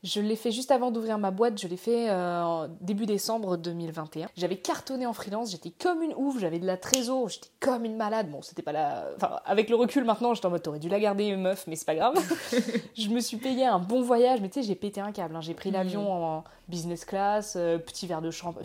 Je 0.02 0.22
l'ai 0.22 0.38
fait 0.38 0.52
juste 0.52 0.72
avant 0.72 0.92
d'ouvrir 0.92 1.18
ma 1.18 1.30
boîte, 1.30 1.60
je 1.60 1.68
l'ai 1.68 1.76
fait 1.76 2.10
euh, 2.10 2.70
début 2.80 3.06
décembre 3.06 3.58
2021. 3.58 4.30
J'avais 4.38 4.56
cartonné 4.56 5.06
en 5.06 5.12
freelance, 5.12 5.52
j'étais 5.52 5.72
comme 5.72 6.02
une 6.02 6.14
ouf, 6.16 6.40
j'avais 6.40 6.60
de 6.60 6.66
la 6.66 6.78
trésor, 6.78 7.28
j'étais 7.28 7.50
comme 7.60 7.84
une 7.84 7.98
malade. 7.98 8.32
Bon, 8.32 8.42
c'était 8.42 8.62
pas 8.62 8.72
la. 8.72 9.08
Enfin, 9.18 9.42
avec 9.46 9.70
le 9.70 9.76
recul 9.76 10.06
maintenant, 10.06 10.34
j'étais 10.34 10.46
en 10.46 10.52
mode 10.52 10.62
t'aurais 10.64 10.80
dû 10.80 10.88
la 10.88 11.02
garder, 11.02 11.36
meuf, 11.36 11.66
mais 11.68 11.76
c'est 11.76 11.86
pas 11.86 11.96
grave. 11.96 12.16
je 12.98 13.10
me 13.10 13.20
suis 13.20 13.36
payé 13.36 13.66
un 13.66 13.80
bon 13.80 14.02
voyage, 14.02 14.40
mais 14.42 14.48
tu 14.48 14.62
sais, 14.62 14.68
j'ai 14.68 14.76
pété 14.76 15.02
un 15.02 15.12
câble. 15.12 15.36
hein. 15.36 15.42
J'ai 15.42 15.54
pris 15.54 15.70
l'avion 15.70 16.14
en 16.14 16.44
business 16.70 17.04
class, 17.04 17.56
euh, 17.58 17.78
petit 17.78 18.08
verre 18.08 18.22
de 18.22 18.32
champagne. 18.32 18.64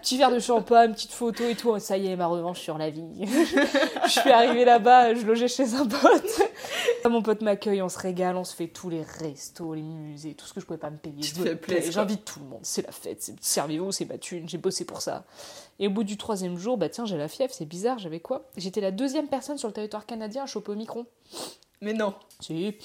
Petit 0.00 0.18
verre 0.18 0.30
de 0.30 0.38
champagne, 0.38 0.92
petite 0.92 1.10
photo 1.12 1.42
et 1.48 1.56
tout. 1.56 1.76
Ça 1.80 1.96
y 1.96 2.06
est, 2.06 2.16
ma 2.16 2.26
revanche 2.26 2.60
sur 2.60 2.78
la 2.78 2.90
vie. 2.90 3.02
je 3.24 4.08
suis 4.08 4.30
arrivée 4.30 4.64
là-bas, 4.64 5.14
je 5.14 5.26
logeais 5.26 5.48
chez 5.48 5.74
un 5.74 5.86
pote. 5.86 6.42
Mon 7.08 7.22
pote 7.22 7.40
m'accueille, 7.40 7.82
on 7.82 7.88
se 7.88 7.98
régale, 7.98 8.36
on 8.36 8.44
se 8.44 8.54
fait 8.54 8.68
tous 8.68 8.90
les 8.90 9.02
restos, 9.02 9.74
les 9.74 9.82
musées, 9.82 10.34
tout 10.34 10.46
ce 10.46 10.52
que 10.52 10.60
je 10.60 10.66
pouvais 10.66 10.78
pas 10.78 10.90
me 10.90 10.98
payer. 10.98 11.20
Tu 11.20 11.32
te 11.32 11.42
fais 11.42 11.90
J'invite 11.90 12.24
tout 12.24 12.40
le 12.40 12.46
monde, 12.46 12.60
c'est 12.62 12.86
la 12.86 12.92
fête, 12.92 13.22
c'est 13.22 13.34
servez-vous, 13.40 13.92
c'est 13.92 14.04
ma 14.04 14.18
thune, 14.18 14.48
j'ai 14.48 14.58
bossé 14.58 14.84
pour 14.84 15.00
ça. 15.00 15.24
Et 15.78 15.86
au 15.86 15.90
bout 15.90 16.04
du 16.04 16.16
troisième 16.16 16.56
jour, 16.56 16.76
bah 16.76 16.88
tiens, 16.88 17.06
j'ai 17.06 17.16
la 17.16 17.28
fièvre, 17.28 17.52
c'est 17.52 17.66
bizarre, 17.66 17.98
j'avais 17.98 18.20
quoi? 18.20 18.48
J'étais 18.56 18.80
la 18.80 18.90
deuxième 18.90 19.28
personne 19.28 19.58
sur 19.58 19.68
le 19.68 19.74
territoire 19.74 20.06
canadien 20.06 20.44
à 20.44 20.46
choper 20.46 20.72
au 20.72 20.76
micron. 20.76 21.06
Mais 21.80 21.94
non. 21.94 22.14
Si. 22.40 22.76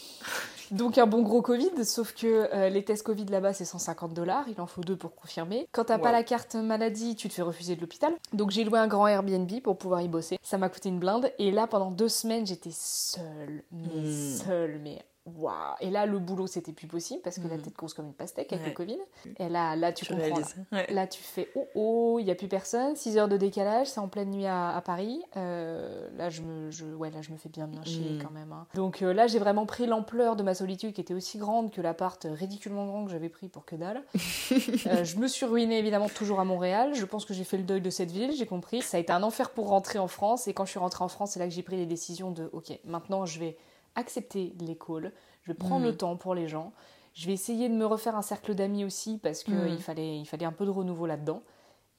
Donc 0.71 0.97
un 0.97 1.05
bon 1.05 1.21
gros 1.21 1.41
Covid, 1.41 1.85
sauf 1.85 2.13
que 2.13 2.49
euh, 2.53 2.69
les 2.69 2.83
tests 2.83 3.03
Covid 3.03 3.25
là-bas 3.25 3.53
c'est 3.53 3.65
150 3.65 4.13
dollars, 4.13 4.45
il 4.49 4.59
en 4.59 4.67
faut 4.67 4.81
deux 4.81 4.95
pour 4.97 5.13
confirmer. 5.15 5.67
Quand 5.71 5.85
t'as 5.85 5.97
pas 5.99 6.11
la 6.11 6.23
carte 6.23 6.55
maladie, 6.55 7.15
tu 7.15 7.29
te 7.29 7.33
fais 7.33 7.41
refuser 7.41 7.75
de 7.75 7.81
l'hôpital. 7.81 8.13
Donc 8.33 8.51
j'ai 8.51 8.63
loué 8.63 8.79
un 8.79 8.87
grand 8.87 9.07
Airbnb 9.07 9.49
pour 9.63 9.77
pouvoir 9.77 10.01
y 10.01 10.07
bosser. 10.07 10.37
Ça 10.41 10.57
m'a 10.57 10.69
coûté 10.69 10.89
une 10.89 10.99
blinde. 10.99 11.31
Et 11.39 11.51
là 11.51 11.67
pendant 11.67 11.91
deux 11.91 12.09
semaines 12.09 12.45
j'étais 12.45 12.71
seule, 12.73 13.63
mais 13.71 13.87
Hmm. 13.87 14.37
seule, 14.45 14.79
mais 14.83 15.03
waouh. 15.25 15.75
Et 15.81 15.89
là 15.89 16.05
le 16.05 16.19
boulot 16.19 16.47
c'était 16.47 16.71
plus 16.73 16.87
possible 16.87 17.21
parce 17.23 17.37
que 17.39 17.47
la 17.47 17.57
Hmm. 17.57 17.61
tête 17.61 17.75
grosse 17.75 17.93
comme 17.93 18.05
une 18.05 18.13
pastèque 18.13 18.51
avec 18.53 18.63
Ouais. 18.63 18.69
le 18.69 18.75
Covid. 18.75 18.99
Et 19.39 19.49
là, 19.49 19.75
là 19.75 19.91
tu 19.93 20.05
Je 20.05 20.09
comprends. 20.11 20.27
là. 20.27 20.33
réalise. 20.35 20.55
Ouais. 20.71 20.93
Là, 20.93 21.07
tu 21.07 21.21
fais 21.21 21.49
oh 21.55 21.67
oh, 21.75 22.17
il 22.19 22.25
n'y 22.25 22.31
a 22.31 22.35
plus 22.35 22.47
personne, 22.47 22.95
6 22.95 23.17
heures 23.17 23.27
de 23.27 23.37
décalage, 23.37 23.87
c'est 23.87 23.99
en 23.99 24.07
pleine 24.07 24.29
nuit 24.31 24.45
à, 24.45 24.69
à 24.75 24.81
Paris. 24.81 25.21
Euh, 25.37 26.07
là, 26.17 26.29
je 26.29 26.41
me, 26.41 26.69
je, 26.71 26.85
ouais, 26.85 27.09
là, 27.11 27.21
je 27.21 27.31
me 27.31 27.37
fais 27.37 27.49
bien 27.49 27.67
bien 27.67 27.83
chier 27.83 28.11
Mm. 28.11 28.23
quand 28.23 28.31
même. 28.31 28.51
hein. 28.51 28.67
Donc 28.75 29.01
euh, 29.01 29.13
là, 29.13 29.27
j'ai 29.27 29.39
vraiment 29.39 29.65
pris 29.65 29.85
l'ampleur 29.87 30.35
de 30.35 30.43
ma 30.43 30.53
solitude 30.53 30.93
qui 30.93 31.01
était 31.01 31.13
aussi 31.13 31.37
grande 31.37 31.71
que 31.71 31.81
l'appart 31.81 32.25
ridiculement 32.29 32.85
grand 32.85 33.05
que 33.05 33.11
j'avais 33.11 33.29
pris 33.29 33.47
pour 33.49 33.65
que 33.65 33.75
dalle. 33.75 34.03
Euh, 34.87 35.03
je 35.03 35.17
me 35.17 35.27
suis 35.27 35.45
ruinée 35.45 35.79
évidemment 35.79 36.09
toujours 36.09 36.39
à 36.39 36.45
Montréal. 36.45 36.93
Je 36.93 37.05
pense 37.05 37.25
que 37.25 37.33
j'ai 37.33 37.43
fait 37.43 37.57
le 37.57 37.63
deuil 37.63 37.81
de 37.81 37.89
cette 37.89 38.11
ville, 38.11 38.31
j'ai 38.33 38.45
compris. 38.45 38.81
Ça 38.81 38.97
a 38.97 38.99
été 38.99 39.11
un 39.11 39.23
enfer 39.23 39.49
pour 39.49 39.67
rentrer 39.69 39.97
en 39.99 40.07
France. 40.07 40.47
Et 40.47 40.53
quand 40.53 40.65
je 40.65 40.69
suis 40.71 40.79
rentrée 40.79 41.03
en 41.03 41.07
France, 41.07 41.31
c'est 41.31 41.39
là 41.39 41.45
que 41.47 41.53
j'ai 41.53 41.63
pris 41.63 41.75
les 41.75 41.85
décisions 41.85 42.31
de 42.31 42.49
ok, 42.53 42.77
maintenant 42.85 43.25
je 43.25 43.39
vais 43.39 43.57
accepter 43.95 44.53
les 44.59 44.77
calls, 44.77 45.11
je 45.43 45.51
vais 45.51 45.57
prendre 45.57 45.81
Mm. 45.85 45.89
le 45.89 45.97
temps 45.97 46.15
pour 46.17 46.35
les 46.35 46.47
gens. 46.47 46.73
Je 47.13 47.27
vais 47.27 47.33
essayer 47.33 47.69
de 47.69 47.73
me 47.73 47.85
refaire 47.85 48.15
un 48.15 48.21
cercle 48.21 48.53
d'amis 48.55 48.83
aussi 48.85 49.17
parce 49.23 49.43
qu'il 49.43 49.55
Mm. 49.55 49.67
il 49.69 49.81
fallait, 49.81 50.17
il 50.19 50.25
fallait 50.25 50.45
un 50.45 50.51
peu 50.51 50.65
de 50.65 50.69
renouveau 50.71 51.05
là-dedans. 51.05 51.43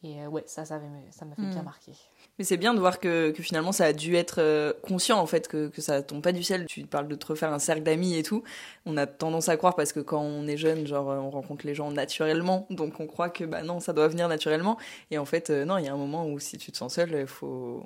Et 0.02 0.20
euh, 0.22 0.26
ouais, 0.28 0.44
ça, 0.46 0.66
ça 0.66 0.74
avait- 0.76 0.86
ça 1.10 1.24
m'a 1.24 1.34
fait 1.34 1.42
bien 1.48 1.62
marquer. 1.62 1.92
Mais 2.38 2.44
c'est 2.44 2.58
bien 2.58 2.74
de 2.74 2.78
voir 2.78 3.00
que, 3.00 3.30
que 3.30 3.42
finalement 3.42 3.72
ça 3.72 3.86
a 3.86 3.92
dû 3.94 4.14
être 4.14 4.40
euh, 4.42 4.74
conscient 4.86 5.18
en 5.18 5.24
fait, 5.26 5.48
que, 5.48 5.68
que 5.68 5.80
ça 5.80 6.02
tombe 6.02 6.22
pas 6.22 6.32
du 6.32 6.42
ciel. 6.42 6.66
Tu 6.66 6.84
parles 6.86 7.08
de 7.08 7.14
te 7.16 7.26
refaire 7.26 7.50
un 7.50 7.58
cercle 7.58 7.82
d'amis 7.82 8.14
et 8.14 8.22
tout. 8.22 8.42
On 8.84 8.98
a 8.98 9.06
tendance 9.06 9.48
à 9.48 9.56
croire 9.56 9.74
parce 9.74 9.94
que 9.94 10.00
quand 10.00 10.20
on 10.20 10.46
est 10.46 10.58
jeune, 10.58 10.86
genre 10.86 11.10
euh, 11.10 11.16
on 11.18 11.30
rencontre 11.30 11.66
les 11.66 11.74
gens 11.74 11.90
naturellement, 11.90 12.66
donc 12.68 13.00
on 13.00 13.06
croit 13.06 13.30
que 13.30 13.44
bah 13.44 13.62
non, 13.62 13.80
ça 13.80 13.94
doit 13.94 14.06
venir 14.06 14.28
naturellement. 14.28 14.76
Et 15.10 15.16
en 15.16 15.24
fait, 15.24 15.48
euh, 15.48 15.64
non, 15.64 15.78
il 15.78 15.86
y 15.86 15.88
a 15.88 15.94
un 15.94 15.96
moment 15.96 16.26
où 16.28 16.38
si 16.38 16.58
tu 16.58 16.70
te 16.70 16.76
sens 16.76 16.92
seul, 16.94 17.12
il 17.18 17.26
faut. 17.26 17.82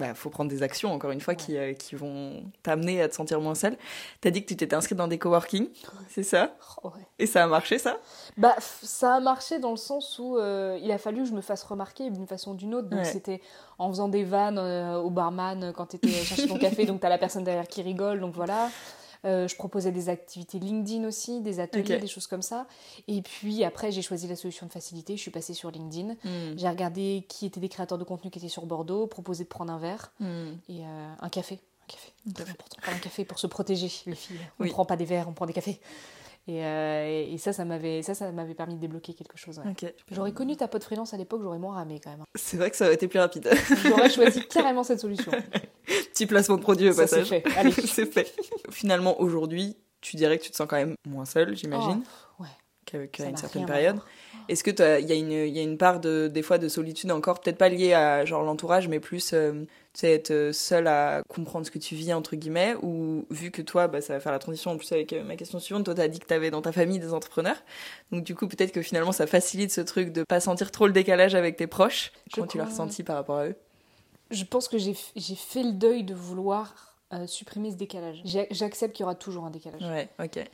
Bah, 0.00 0.14
faut 0.14 0.30
prendre 0.30 0.50
des 0.50 0.62
actions, 0.62 0.92
encore 0.92 1.10
une 1.10 1.20
fois, 1.20 1.34
qui, 1.34 1.56
euh, 1.58 1.74
qui 1.74 1.94
vont 1.94 2.42
t'amener 2.62 3.02
à 3.02 3.08
te 3.08 3.14
sentir 3.14 3.40
moins 3.40 3.54
seul. 3.54 3.76
T'as 4.20 4.30
dit 4.30 4.42
que 4.42 4.48
tu 4.48 4.56
t'étais 4.56 4.74
inscrite 4.74 4.96
dans 4.96 5.06
des 5.08 5.18
coworking, 5.18 5.68
c'est 6.08 6.22
ça? 6.22 6.54
Oh, 6.82 6.88
ouais. 6.88 7.06
Et 7.18 7.26
ça 7.26 7.44
a 7.44 7.46
marché, 7.46 7.78
ça? 7.78 7.98
Bah, 8.38 8.56
ça 8.58 9.16
a 9.16 9.20
marché 9.20 9.58
dans 9.58 9.70
le 9.72 9.76
sens 9.76 10.18
où 10.18 10.38
euh, 10.38 10.78
il 10.82 10.90
a 10.90 10.96
fallu 10.98 11.24
que 11.24 11.28
je 11.28 11.34
me 11.34 11.42
fasse 11.42 11.62
remarquer 11.62 12.08
d'une 12.10 12.26
façon 12.26 12.52
ou 12.52 12.54
d'une 12.54 12.74
autre. 12.74 12.88
Donc 12.88 13.00
Ouais. 13.00 13.04
c'était 13.04 13.42
en 13.78 13.88
faisant 13.90 14.08
des 14.08 14.24
vannes 14.24 14.58
euh, 14.58 14.96
au 14.96 15.10
barman 15.10 15.72
quand 15.76 15.86
t'étais 15.86 16.08
chercher 16.08 16.48
ton 16.48 16.58
café, 16.58 16.84
donc 16.86 17.00
t'as 17.00 17.08
la 17.10 17.18
personne 17.18 17.44
derrière 17.44 17.68
qui 17.68 17.82
rigole, 17.82 18.20
donc 18.20 18.34
voilà. 18.34 18.70
Euh, 19.24 19.46
je 19.48 19.54
proposais 19.56 19.92
des 19.92 20.08
activités 20.08 20.58
LinkedIn 20.58 21.06
aussi, 21.06 21.40
des 21.40 21.60
ateliers, 21.60 21.98
des 21.98 22.06
choses 22.06 22.26
comme 22.26 22.42
ça. 22.42 22.66
Et 23.08 23.20
puis 23.22 23.64
après, 23.64 23.92
j'ai 23.92 24.02
choisi 24.02 24.26
la 24.28 24.36
solution 24.36 24.66
de 24.66 24.72
facilité. 24.72 25.16
Je 25.16 25.20
suis 25.22 25.30
passée 25.30 25.54
sur 25.54 25.70
LinkedIn. 25.70 26.14
Hmm. 26.24 26.56
J'ai 26.58 26.68
regardé 26.68 27.26
qui 27.28 27.46
étaient 27.46 27.60
des 27.60 27.68
créateurs 27.68 27.98
de 27.98 28.04
contenu 28.04 28.30
qui 28.30 28.38
étaient 28.38 28.48
sur 28.48 28.64
Bordeaux, 28.66 29.06
proposé 29.06 29.44
de 29.44 29.48
prendre 29.48 29.72
un 29.72 29.78
verre 29.78 30.12
Hmm. 30.20 30.52
et 30.68 30.80
euh, 30.84 31.12
un 31.20 31.28
café. 31.28 31.60
Un 31.82 31.92
café. 31.92 32.12
Très 32.34 32.50
important. 32.50 32.76
Prendre 32.82 32.96
un 32.96 33.00
café 33.00 33.24
pour 33.24 33.38
se 33.38 33.46
protéger, 33.46 33.90
les 34.06 34.14
filles. 34.14 34.36
On 34.58 34.62
Oui. 34.62 34.68
ne 34.68 34.72
prend 34.72 34.84
pas 34.84 34.96
des 34.96 35.04
verres, 35.04 35.28
on 35.28 35.32
prend 35.32 35.46
des 35.46 35.52
cafés. 35.52 35.80
Et, 36.50 36.64
euh, 36.64 37.26
et- 37.32 37.38
ça, 37.38 37.52
ça 37.52 37.64
m'avait, 37.64 38.02
ça, 38.02 38.14
ça 38.14 38.32
m'avait 38.32 38.54
permis 38.54 38.74
de 38.74 38.80
débloquer 38.80 39.14
quelque 39.14 39.36
chose. 39.38 39.58
ouais. 39.60 39.94
J'aurais 40.10 40.32
connu 40.32 40.56
ta 40.56 40.66
pote 40.68 40.82
freelance 40.82 41.14
à 41.14 41.16
l'époque, 41.16 41.42
j'aurais 41.42 41.58
moins 41.58 41.74
ramé 41.74 42.00
quand 42.02 42.10
même. 42.10 42.24
C'est 42.34 42.56
vrai 42.56 42.70
que 42.70 42.76
ça 42.76 42.86
aurait 42.86 42.94
été 42.94 43.06
plus 43.08 43.18
rapide. 43.20 43.48
J'aurais 43.84 44.10
choisi 44.10 44.42
carrément 44.48 44.82
cette 44.82 45.00
solution. 45.00 45.30
Petit 46.12 46.26
placement 46.26 46.56
de 46.56 46.62
produit 46.62 46.88
au 46.88 46.92
Ça 46.92 47.06
c'est 47.06 47.16
passage. 47.20 47.28
fait. 47.28 47.44
Allez. 47.56 47.70
c'est 47.86 48.06
fait. 48.06 48.34
Finalement, 48.70 49.20
aujourd'hui, 49.20 49.76
tu 50.00 50.16
dirais 50.16 50.38
que 50.38 50.44
tu 50.44 50.50
te 50.50 50.56
sens 50.56 50.66
quand 50.68 50.76
même 50.76 50.94
moins 51.06 51.24
seule, 51.24 51.56
j'imagine, 51.56 52.02
Oh, 52.38 52.42
ouais. 52.42 52.48
qu'avec 52.86 53.16
Ça 53.16 53.28
une 53.28 53.36
certaine 53.36 53.66
période. 53.66 53.98
Est-ce 54.48 54.64
que 54.64 54.70
il 55.00 55.06
y, 55.08 55.12
a 55.12 55.14
une- 55.14 55.30
y 55.54 55.58
a 55.58 55.62
une 55.62 55.78
part 55.78 56.00
de, 56.00 56.26
des 56.28 56.42
fois 56.42 56.58
de 56.58 56.68
solitude 56.68 57.12
encore, 57.12 57.40
peut-être 57.40 57.58
pas 57.58 57.68
liée 57.68 57.92
à 57.94 58.24
genre 58.24 58.42
l'entourage, 58.42 58.88
mais 58.88 58.98
plus 58.98 59.32
euh, 59.34 59.64
sais, 59.94 60.12
être 60.12 60.50
seule 60.52 60.86
à 60.86 61.22
comprendre 61.28 61.66
ce 61.66 61.70
que 61.70 61.78
tu 61.78 61.94
vis, 61.94 62.12
entre 62.12 62.36
guillemets, 62.36 62.74
ou 62.82 63.26
vu 63.30 63.50
que 63.50 63.62
toi, 63.62 63.88
bah, 63.88 64.00
ça 64.00 64.14
va 64.14 64.20
faire 64.20 64.32
la 64.32 64.38
transition 64.38 64.70
en 64.70 64.76
plus 64.76 64.92
avec 64.92 65.12
euh, 65.12 65.24
ma 65.24 65.36
question 65.36 65.58
suivante, 65.58 65.84
toi, 65.84 65.94
tu 65.94 66.00
as 66.00 66.08
dit 66.08 66.20
que 66.20 66.26
tu 66.26 66.34
avais 66.34 66.50
dans 66.50 66.62
ta 66.62 66.72
famille 66.72 66.98
des 66.98 67.12
entrepreneurs, 67.12 67.62
donc 68.12 68.24
du 68.24 68.34
coup, 68.34 68.46
peut-être 68.46 68.72
que 68.72 68.82
finalement, 68.82 69.12
ça 69.12 69.26
facilite 69.26 69.72
ce 69.72 69.80
truc 69.80 70.12
de 70.12 70.22
pas 70.22 70.40
sentir 70.40 70.70
trop 70.70 70.86
le 70.86 70.92
décalage 70.92 71.34
avec 71.34 71.56
tes 71.56 71.66
proches. 71.66 72.12
Je 72.28 72.36
Comment 72.36 72.46
tu 72.46 72.58
l'as 72.58 72.66
ressenti 72.66 73.02
par 73.02 73.16
rapport 73.16 73.38
à 73.38 73.46
eux? 73.46 73.56
Je 74.30 74.44
pense 74.44 74.68
que 74.68 74.78
j'ai, 74.78 74.94
fait 74.94 75.62
le 75.62 75.72
deuil 75.72 76.04
de 76.04 76.14
vouloir 76.14 76.94
euh, 77.12 77.26
supprimer 77.26 77.72
ce 77.72 77.76
décalage. 77.76 78.22
J'accepte 78.24 78.94
qu'il 78.94 79.02
y 79.02 79.04
aura 79.04 79.16
toujours 79.16 79.44
un 79.44 79.50
décalage. 79.50 79.82
Ouais, 79.82 80.08
ok. 80.22 80.44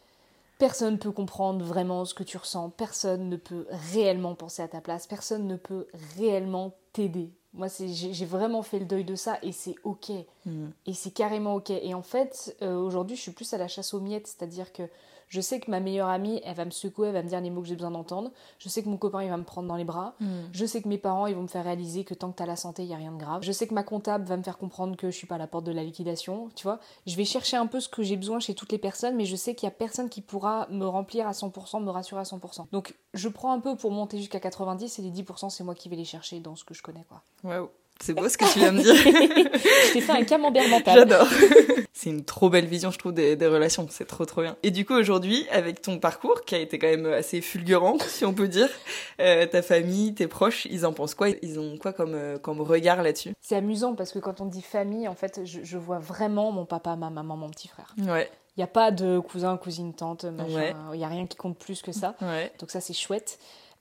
Personne 0.59 0.95
ne 0.95 0.99
peut 0.99 1.13
comprendre 1.13 1.63
vraiment 1.63 2.07
ce 2.07 2.15
que 2.15 2.23
tu 2.23 2.39
ressens, 2.39 2.71
personne 2.71 3.29
ne 3.29 3.37
peut 3.37 3.67
réellement 3.93 4.35
penser 4.35 4.63
à 4.63 4.69
ta 4.69 4.81
place, 4.81 5.07
personne 5.07 5.47
ne 5.47 5.57
peut 5.57 5.87
réellement 6.17 6.75
t'aider. 6.95 7.31
Moi, 7.57 7.69
j'ai 7.69 8.27
vraiment 8.27 8.63
fait 8.63 8.79
le 8.79 8.85
deuil 8.85 9.05
de 9.05 9.15
ça 9.15 9.39
et 9.43 9.51
c'est 9.51 9.77
ok. 9.83 10.13
Hmm. 10.47 10.69
Et 10.87 10.95
c'est 10.95 11.11
carrément 11.11 11.57
ok. 11.57 11.71
Et 11.71 11.93
en 11.93 12.03
fait, 12.03 12.57
euh, 12.63 12.77
aujourd'hui, 12.77 13.17
je 13.17 13.23
suis 13.23 13.33
plus 13.33 13.53
à 13.53 13.59
la 13.59 13.69
chasse 13.69 13.93
aux 13.93 14.01
miettes, 14.01 14.27
c'est-à-dire 14.27 14.73
que 14.73 14.89
je 15.29 15.41
sais 15.41 15.59
que 15.59 15.71
ma 15.71 15.81
meilleure 15.81 16.09
amie, 16.09 16.41
elle 16.45 16.55
va 16.55 16.65
me 16.65 16.71
secouer, 16.71 17.09
elle 17.09 17.15
va 17.15 17.23
me 17.23 17.29
dire 17.29 17.41
les 17.41 17.51
mots 17.51 17.61
que 17.61 17.67
j'ai 17.67 17.75
besoin 17.75 17.91
d'entendre. 17.91 18.31
Je 18.59 18.69
sais 18.69 18.83
que 18.83 18.89
mon 18.89 18.97
copain, 18.97 19.23
il 19.25 19.29
va 19.29 19.37
me 19.37 19.43
prendre 19.43 19.67
dans 19.67 19.77
les 19.77 19.85
bras. 19.85 20.15
Je 20.53 20.65
sais 20.65 20.81
que 20.81 20.89
mes 20.89 20.99
parents, 20.99 21.27
ils 21.27 21.35
vont 21.35 21.43
me 21.43 21.49
faire 21.49 21.65
réaliser 21.65 22.05
que 22.05 22.15
tant 22.15 22.31
que 22.31 22.37
t'as 22.37 22.47
la 22.47 22.57
santé, 22.57 22.85
il 22.85 22.89
y 22.89 22.95
a 22.95 22.97
rien 22.97 23.13
de 23.13 23.19
grave. 23.19 23.43
Je 23.43 23.51
sais 23.51 23.67
que 23.67 23.75
ma 23.75 23.83
comptable 23.83 24.25
va 24.25 24.37
me 24.37 24.43
faire 24.43 24.57
comprendre 24.57 24.97
que 24.97 25.11
je 25.11 25.17
suis 25.17 25.27
pas 25.27 25.35
à 25.35 25.39
la 25.39 25.49
porte 25.49 25.65
de 25.65 25.73
la 25.73 25.83
liquidation, 25.83 26.49
tu 26.55 26.63
vois. 26.63 26.79
Je 27.07 27.17
vais 27.17 27.25
chercher 27.25 27.57
un 27.57 27.67
peu 27.67 27.81
ce 27.81 27.89
que 27.89 28.03
j'ai 28.03 28.17
besoin 28.17 28.39
chez 28.39 28.55
toutes 28.55 28.71
les 28.71 28.79
personnes, 28.79 29.17
mais 29.17 29.25
je 29.25 29.37
sais 29.37 29.55
qu'il 29.55 29.67
y 29.67 29.69
a 29.69 29.75
personne 29.75 30.09
qui 30.09 30.21
pourra 30.21 30.69
me 30.71 30.87
remplir 30.87 31.27
à 31.27 31.33
100%, 31.33 31.83
me 31.83 31.91
rassurer 31.91 32.21
à 32.21 32.25
100%. 32.25 32.67
Donc, 32.71 32.95
je 33.15 33.29
prends 33.29 33.53
un 33.53 33.61
peu 33.61 33.77
pour 33.77 33.91
monter 33.91 34.19
jusqu'à 34.19 34.41
90 34.41 34.99
et 34.99 35.03
les 35.03 35.11
10%, 35.11 35.51
c'est 35.51 35.65
moi 35.65 35.75
qui 35.75 35.89
vais 35.89 35.97
les 35.97 36.05
chercher 36.05 36.39
dans 36.39 36.55
ce 36.55 36.65
que 36.65 36.75
je 36.75 36.83
connais, 36.83 37.05
quoi. 37.09 37.23
Waouh. 37.43 37.69
C'est 38.01 38.15
beau 38.15 38.29
ce 38.29 38.37
que 38.37 38.53
tu 38.53 38.59
viens 38.59 38.73
de 38.73 38.81
dire. 38.83 38.95
je 38.95 39.93
t'ai 39.93 40.01
fait 40.01 40.13
un 40.13 40.25
camembert 40.25 40.69
mental. 40.69 40.95
J'adore. 40.95 41.29
c'est 41.93 42.11
une 42.11 42.25
trop 42.25 42.51
belle 42.51 42.67
vision, 42.67 42.91
je 42.91 42.99
trouve, 42.99 43.15
des, 43.15 43.37
des 43.37 43.47
relations. 43.47 43.87
C'est 43.91 44.05
trop, 44.05 44.25
trop 44.27 44.43
bien. 44.43 44.57
Et 44.63 44.71
du 44.71 44.85
coup, 44.85 44.95
aujourd'hui, 44.95 45.47
avec 45.51 45.81
ton 45.81 45.99
parcours, 45.99 46.43
qui 46.43 46.55
a 46.55 46.59
été 46.59 46.79
quand 46.79 46.89
même 46.89 47.07
assez 47.07 47.41
fulgurant, 47.41 47.99
si 48.07 48.25
on 48.25 48.35
peut 48.35 48.49
dire, 48.49 48.69
euh, 49.21 49.47
ta 49.47 49.63
famille, 49.63 50.15
tes 50.15 50.27
proches, 50.27 50.67
ils 50.67 50.85
en 50.85 50.93
pensent 50.93 51.15
quoi? 51.15 51.29
Ils 51.43 51.59
ont 51.59 51.79
quoi 51.79 51.93
comme, 51.93 52.15
euh, 52.15 52.39
comme 52.39 52.61
regard 52.61 53.03
là-dessus? 53.03 53.33
C'est 53.41 53.57
amusant 53.57 53.95
parce 53.95 54.13
que 54.13 54.19
quand 54.19 54.41
on 54.41 54.47
dit 54.47 54.63
famille, 54.63 55.09
en 55.09 55.15
fait, 55.15 55.41
je, 55.45 55.61
je, 55.63 55.79
vois 55.79 55.99
vraiment 55.99 56.53
mon 56.53 56.67
papa, 56.67 56.97
ma 56.97 57.11
maman, 57.11 57.37
mon 57.37 57.51
petit 57.51 57.69
frère. 57.69 57.95
Ouais. 57.99 58.31
Il 58.57 58.61
n'y 58.61 58.65
a 58.65 58.69
pas 58.69 58.91
de 58.91 59.19
cousin, 59.19 59.57
cousine, 59.57 59.93
tante, 59.95 60.25
machin. 60.25 60.75
Il 60.93 60.99
n'y 60.99 61.05
a 61.05 61.09
rien 61.09 61.27
qui 61.27 61.37
compte 61.37 61.59
plus 61.59 61.83
que 61.83 61.93
ça. 61.93 62.15
Ouais. 62.23 62.51
Donc 62.59 62.71
ça, 62.71 62.81
c'est 62.81 62.95
chouette. 62.95 63.39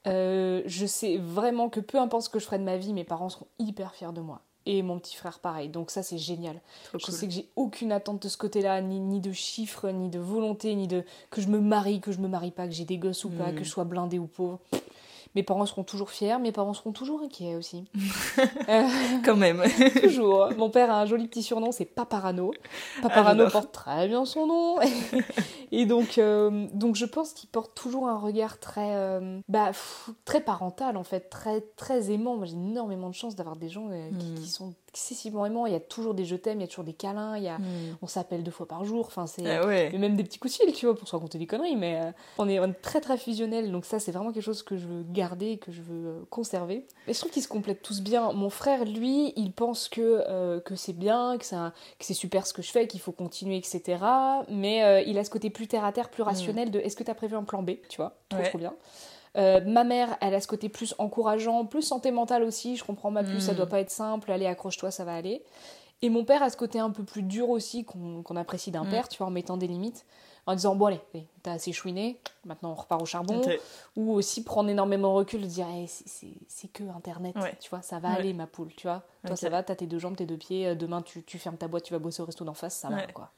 Euh, 0.07 0.61
je 0.65 0.85
sais 0.85 1.17
vraiment 1.17 1.69
que 1.69 1.79
peu 1.79 1.99
importe 1.99 2.23
ce 2.25 2.29
que 2.29 2.39
je 2.39 2.45
ferai 2.45 2.59
de 2.59 2.63
ma 2.63 2.77
vie, 2.77 2.93
mes 2.93 3.03
parents 3.03 3.29
seront 3.29 3.47
hyper 3.59 3.93
fiers 3.95 4.11
de 4.13 4.21
moi. 4.21 4.41
Et 4.67 4.81
mon 4.81 4.97
petit 4.99 5.15
frère 5.15 5.39
pareil. 5.39 5.69
Donc 5.69 5.91
ça 5.91 6.01
c'est 6.01 6.17
génial. 6.17 6.59
Trop 6.85 6.97
je 6.99 7.05
cool. 7.05 7.13
sais 7.13 7.27
que 7.27 7.33
j'ai 7.33 7.47
aucune 7.55 7.91
attente 7.91 8.23
de 8.23 8.27
ce 8.29 8.37
côté-là, 8.37 8.81
ni, 8.81 8.99
ni 8.99 9.19
de 9.21 9.31
chiffres, 9.31 9.89
ni 9.91 10.09
de 10.09 10.17
volonté, 10.19 10.73
ni 10.73 10.87
de 10.87 11.03
que 11.29 11.39
je 11.41 11.47
me 11.49 11.59
marie, 11.59 12.01
que 12.01 12.11
je 12.11 12.17
me 12.19 12.27
marie 12.27 12.49
pas, 12.51 12.65
que 12.67 12.73
j'ai 12.73 12.85
des 12.85 12.97
gosses 12.97 13.25
ou 13.25 13.29
pas, 13.29 13.51
Mm. 13.51 13.55
que 13.55 13.63
je 13.63 13.69
sois 13.69 13.83
blindée 13.83 14.17
ou 14.17 14.25
pauvre. 14.25 14.59
Mes 15.35 15.43
parents 15.43 15.65
seront 15.65 15.83
toujours 15.83 16.09
fiers, 16.11 16.37
mes 16.39 16.51
parents 16.51 16.73
seront 16.73 16.91
toujours 16.93 17.21
inquiets 17.21 17.55
aussi. 17.55 17.85
Euh, 18.69 18.87
Quand 19.23 19.35
même. 19.35 19.61
toujours. 20.01 20.49
Mon 20.57 20.69
père 20.69 20.89
a 20.91 21.01
un 21.01 21.05
joli 21.05 21.27
petit 21.27 21.43
surnom, 21.43 21.71
c'est 21.71 21.85
Paparano. 21.85 22.51
Paparano 23.01 23.43
j'adore. 23.45 23.51
porte 23.51 23.71
très 23.73 24.07
bien 24.07 24.25
son 24.25 24.47
nom. 24.47 24.77
Et 25.71 25.85
donc, 25.85 26.17
euh, 26.17 26.67
donc 26.73 26.95
je 26.95 27.05
pense 27.05 27.33
qu'il 27.33 27.49
porte 27.49 27.75
toujours 27.75 28.07
un 28.07 28.17
regard 28.17 28.59
très, 28.59 28.95
euh, 28.95 29.39
bah, 29.49 29.67
pff, 29.67 30.09
très 30.25 30.41
parental 30.41 30.97
en 30.97 31.03
fait, 31.03 31.29
très, 31.29 31.61
très 31.75 32.11
aimant. 32.11 32.37
Moi 32.37 32.45
j'ai 32.45 32.53
énormément 32.53 33.09
de 33.09 33.13
chance 33.15 33.35
d'avoir 33.35 33.55
des 33.55 33.69
gens 33.69 33.87
euh, 33.91 34.09
qui, 34.17 34.25
Mm. 34.31 34.35
qui 34.35 34.47
sont 34.49 34.73
excessivement. 34.95 35.65
Il 35.67 35.73
y 35.73 35.75
a 35.75 35.79
toujours 35.79 36.13
des 36.13 36.23
je 36.25 36.35
t'aime, 36.37 36.59
il 36.59 36.61
y 36.61 36.63
a 36.63 36.67
toujours 36.67 36.85
des 36.85 36.93
câlins, 36.93 37.35
il 37.37 37.43
y 37.43 37.49
a... 37.49 37.57
Hmm. 37.57 37.97
on 38.01 38.07
s'appelle 38.07 38.43
deux 38.43 38.51
fois 38.51 38.65
par 38.67 38.85
jour. 38.85 39.05
Enfin, 39.07 39.27
c'est. 39.27 39.43
Ouais. 39.65 39.91
Et 39.93 39.97
même 39.97 40.15
des 40.15 40.23
petits 40.23 40.39
coups 40.39 40.57
de 40.57 40.63
fil, 40.63 40.73
tu 40.73 40.85
vois, 40.85 40.95
pour 40.95 41.07
se 41.07 41.15
raconter 41.15 41.37
des 41.37 41.45
conneries, 41.47 41.75
mais 41.75 42.01
euh, 42.01 42.11
on, 42.37 42.47
est, 42.47 42.59
on 42.59 42.65
est 42.65 42.81
très 42.81 43.01
très 43.01 43.17
fusionnels, 43.17 43.71
donc 43.71 43.85
ça 43.85 43.99
c'est 43.99 44.11
vraiment 44.11 44.31
quelque 44.31 44.43
chose 44.43 44.63
que 44.63 44.77
je 44.77 44.87
veux 44.87 45.03
garder, 45.03 45.51
et 45.51 45.57
que 45.57 45.71
je 45.71 45.81
veux 45.81 46.07
euh, 46.07 46.19
conserver. 46.29 46.87
Et 47.07 47.13
je 47.13 47.19
trouve 47.19 47.31
qu'ils 47.31 47.43
se 47.43 47.47
complètent 47.47 47.81
tous 47.81 48.01
bien. 48.01 48.31
Mon 48.31 48.49
frère, 48.49 48.85
lui, 48.85 49.33
il 49.35 49.51
pense 49.51 49.89
que, 49.89 50.23
euh, 50.29 50.59
que 50.61 50.75
c'est 50.75 50.93
bien, 50.93 51.37
que 51.37 51.45
c'est 51.45 51.55
un- 51.55 51.71
que 51.99 52.05
c'est 52.05 52.13
super 52.13 52.47
ce 52.47 52.53
que 52.53 52.61
je 52.61 52.71
fais, 52.71 52.87
qu'il 52.87 52.99
faut 53.01 53.11
continuer, 53.11 53.57
etc. 53.57 53.97
Mais 54.49 54.83
euh, 54.83 55.01
il 55.01 55.17
a 55.17 55.23
ce 55.23 55.29
côté 55.29 55.49
plus 55.49 55.67
terre 55.67 55.83
à 55.85 55.91
terre, 55.91 56.09
plus 56.09 56.23
rationnel 56.23 56.71
de 56.71 56.79
est-ce 56.79 56.95
que 56.95 57.03
tu 57.03 57.11
as 57.11 57.15
prévu 57.15 57.35
un 57.35 57.43
plan 57.43 57.61
B, 57.63 57.71
tu 57.89 57.97
vois, 57.97 58.15
trop 58.29 58.39
Ouais. 58.39 58.49
trop 58.49 58.57
bien. 58.57 58.73
Euh, 59.37 59.61
ma 59.65 59.83
mère, 59.83 60.17
elle 60.21 60.33
a 60.33 60.39
ce 60.41 60.47
côté 60.47 60.69
plus 60.69 60.95
encourageant, 60.97 61.65
plus 61.65 61.81
santé 61.81 62.11
mentale 62.11 62.43
aussi. 62.43 62.77
Je 62.77 62.83
comprends 62.83 63.11
ma 63.11 63.23
plus, 63.23 63.39
ça 63.41 63.53
Mm. 63.53 63.55
doit 63.57 63.65
pas 63.67 63.79
être 63.81 63.89
simple. 63.91 64.31
Allez, 64.31 64.45
accroche-toi, 64.45 64.91
ça 64.91 65.03
va 65.03 65.13
aller. 65.15 65.43
Et 66.01 66.09
mon 66.09 66.23
père 66.25 66.43
a 66.43 66.49
ce 66.49 66.57
côté 66.57 66.79
un 66.79 66.89
peu 66.91 67.03
plus 67.03 67.23
dur 67.23 67.49
aussi 67.49 67.83
qu'on 67.85 68.23
apprécie 68.35 68.71
d'un 68.71 68.83
Mm. 68.83 68.89
père, 68.89 69.09
tu 69.09 69.17
vois, 69.17 69.27
en 69.27 69.31
mettant 69.31 69.57
des 69.57 69.67
limites, 69.67 70.05
en 70.45 70.53
disant 70.53 70.75
bon 70.75 70.85
allez, 70.87 70.99
allez, 71.13 71.25
t'as 71.41 71.53
assez 71.53 71.71
chouiné, 71.71 72.19
maintenant 72.45 72.71
on 72.71 72.75
repart 72.75 73.01
au 73.01 73.05
charbon. 73.05 73.41
Ou 73.95 74.11
aussi 74.13 74.43
prendre 74.43 74.69
énormément 74.69 75.09
de 75.13 75.17
recul, 75.17 75.41
dire 75.47 75.65
Eh, 75.73 75.87
c'est- 75.87 76.67
que 76.73 76.83
internet, 76.95 77.35
Ouais. 77.37 77.55
tu 77.59 77.69
vois, 77.69 77.81
ça 77.81 77.99
va 77.99 78.09
Ouais. 78.09 78.15
aller 78.19 78.33
ma 78.33 78.45
poule, 78.45 78.73
tu 78.75 78.87
vois. 78.87 79.03
Toi 79.25 79.35
ça 79.35 79.49
va, 79.49 79.63
t'as 79.63 79.75
tes 79.75 79.87
deux 79.87 79.99
jambes, 79.99 80.15
tes 80.17 80.25
deux 80.25 80.37
pieds, 80.37 80.67
euh, 80.67 80.75
demain 80.75 81.01
tu, 81.01 81.23
tu 81.23 81.39
fermes 81.39 81.57
ta 81.57 81.67
boîte, 81.67 81.83
tu 81.83 81.93
vas 81.93 81.99
bosser 81.99 82.21
au 82.21 82.25
resto 82.25 82.43
d'en 82.45 82.53
face, 82.53 82.75
ça 82.75 82.89
va 82.89 83.07
quoi. 83.07 83.31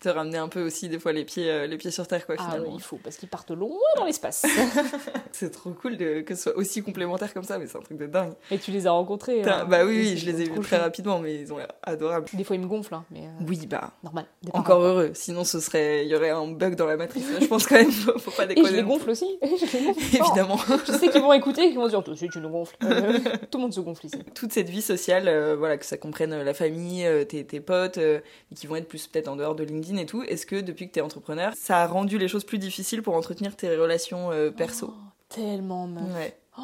Te 0.00 0.08
ramener 0.08 0.38
un 0.38 0.48
peu 0.48 0.64
aussi 0.64 0.88
des 0.88 0.98
fois 0.98 1.12
les 1.12 1.24
pieds, 1.26 1.50
euh, 1.50 1.66
les 1.66 1.76
pieds 1.76 1.90
sur 1.90 2.06
terre 2.08 2.24
quoi 2.24 2.34
Ah 2.38 2.44
finalement. 2.44 2.68
oui, 2.70 2.74
il 2.76 2.82
faut, 2.82 2.98
parce 3.04 3.16
qu'ils 3.16 3.28
partent 3.28 3.50
loin 3.50 3.68
dans 3.98 4.04
l'espace. 4.06 4.46
C'est 5.32 5.50
trop 5.50 5.70
cool 5.70 5.96
de- 5.96 6.20
que 6.22 6.34
ce 6.34 6.44
soit 6.44 6.56
aussi 6.56 6.82
complémentaire 6.82 7.32
comme 7.34 7.44
ça, 7.44 7.58
mais 7.58 7.66
c'est 7.66 7.76
un 7.78 7.82
truc 7.82 7.98
de 7.98 8.06
dingue. 8.06 8.32
Et 8.50 8.58
tu 8.58 8.70
les 8.70 8.86
as 8.86 8.92
rencontrés 8.92 9.42
hein, 9.42 9.66
bah 9.68 9.84
oui, 9.84 9.98
et 10.12 10.16
je 10.16 10.26
les 10.30 10.40
ai 10.42 10.44
vus 10.44 10.60
très 10.60 10.78
rapidement, 10.78 11.18
mais 11.18 11.34
ils 11.34 11.52
ont 11.52 11.58
l'air 11.58 11.68
adorables. 11.82 12.26
Des 12.32 12.44
fois 12.44 12.56
ils 12.56 12.62
me 12.62 12.66
gonflent, 12.66 12.94
hein, 12.94 13.04
mais 13.10 13.20
euh, 13.20 13.44
Oui, 13.46 13.66
bah. 13.66 13.92
normal. 14.02 14.24
Encore 14.52 14.80
heureux, 14.82 15.10
sinon 15.14 15.44
ce 15.44 15.60
serait, 15.60 16.04
il 16.06 16.08
y 16.10 16.14
aurait 16.16 16.30
un 16.30 16.46
bug 16.48 16.74
dans 16.76 16.86
la 16.86 16.96
matrice. 16.96 17.24
Je 17.40 17.46
pense 17.46 17.66
quand 17.66 17.76
même, 17.76 17.90
faut, 17.92 18.30
pas 18.30 18.44
Et 18.44 18.48
je 18.50 18.54
déconner. 18.54 18.76
les 18.78 18.82
gonfle 18.82 19.10
aussi. 19.10 19.38
Je 19.42 19.78
les 19.78 19.84
gonfle 19.84 20.00
fort. 20.16 20.26
Évidemment. 20.28 20.58
Je 20.86 20.92
sais 20.92 21.08
qu'ils 21.08 21.20
vont 21.22 21.32
écouter 21.32 21.62
et 21.64 21.68
qu'ils 21.68 21.78
vont 21.78 21.88
dire 21.88 22.02
Toi 22.02 22.14
aussi, 22.14 22.28
tu 22.28 22.38
nous 22.40 22.48
gonfles. 22.48 22.76
Euh, 22.84 23.18
tout 23.50 23.58
le 23.58 23.62
monde 23.62 23.72
se 23.74 23.80
gonfle 23.80 24.06
ici. 24.06 24.18
Toute 24.34 24.52
cette 24.52 24.68
vie 24.70 24.82
sociale, 24.82 25.28
euh, 25.28 25.56
voilà, 25.56 25.76
que 25.76 25.84
ça 25.84 25.96
comprenne 25.96 26.42
la 26.42 26.54
famille, 26.54 27.06
tes, 27.28 27.44
tes 27.44 27.60
potes, 27.60 27.98
et 27.98 28.22
qui 28.54 28.66
vont 28.66 28.76
être 28.76 28.88
plus 28.88 29.06
peut-être 29.06 29.28
en 29.28 29.36
dehors 29.36 29.54
de 29.54 29.64
LinkedIn 29.64 29.89
et 29.98 30.06
tout. 30.06 30.22
Est-ce 30.22 30.46
que 30.46 30.60
depuis 30.60 30.88
que 30.88 30.92
t'es 30.92 31.00
entrepreneur, 31.00 31.52
ça 31.56 31.82
a 31.82 31.86
rendu 31.86 32.18
les 32.18 32.28
choses 32.28 32.44
plus 32.44 32.58
difficiles 32.58 33.02
pour 33.02 33.14
entretenir 33.16 33.56
tes 33.56 33.76
relations 33.76 34.30
euh, 34.32 34.50
perso? 34.50 34.92
Oh, 34.92 35.00
tellement, 35.28 35.86
meuf. 35.86 36.14
Ouais. 36.14 36.36
Oh, 36.58 36.62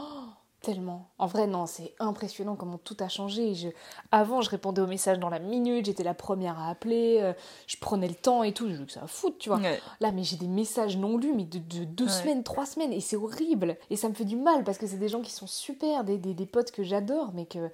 tellement. 0.60 1.10
En 1.18 1.26
vrai, 1.26 1.46
non, 1.46 1.66
c'est 1.66 1.94
impressionnant 2.00 2.56
comment 2.56 2.78
tout 2.78 2.96
a 3.00 3.08
changé. 3.08 3.54
Je... 3.54 3.68
Avant, 4.10 4.40
je 4.42 4.50
répondais 4.50 4.80
aux 4.80 4.86
messages 4.88 5.18
dans 5.20 5.28
la 5.28 5.38
minute, 5.38 5.86
j'étais 5.86 6.02
la 6.02 6.14
première 6.14 6.58
à 6.58 6.70
appeler, 6.70 7.18
euh, 7.20 7.32
je 7.68 7.76
prenais 7.76 8.08
le 8.08 8.14
temps 8.14 8.42
et 8.42 8.52
tout. 8.52 8.68
Je 8.68 8.74
veux 8.74 8.84
que 8.84 8.92
ça 8.92 9.00
va 9.00 9.06
foutre, 9.06 9.38
tu 9.38 9.48
vois. 9.48 9.58
Ouais. 9.58 9.80
Là, 10.00 10.10
mais 10.12 10.24
j'ai 10.24 10.36
des 10.36 10.48
messages 10.48 10.96
non 10.96 11.18
lus, 11.18 11.32
mais 11.34 11.44
de, 11.44 11.58
de 11.58 11.84
deux 11.84 12.06
Ouais. 12.06 12.10
semaines, 12.10 12.42
trois 12.42 12.66
semaines, 12.66 12.92
et 12.92 13.00
c'est 13.00 13.16
horrible. 13.16 13.76
Et 13.90 13.96
ça 13.96 14.08
me 14.08 14.14
fait 14.14 14.24
du 14.24 14.36
mal 14.36 14.64
parce 14.64 14.78
que 14.78 14.86
c'est 14.86 14.98
des 14.98 15.08
gens 15.08 15.20
qui 15.20 15.30
sont 15.32 15.46
super, 15.46 16.02
des, 16.02 16.18
des, 16.18 16.34
des 16.34 16.46
potes 16.46 16.72
que 16.72 16.82
j'adore, 16.82 17.30
mais 17.34 17.46
que. 17.46 17.70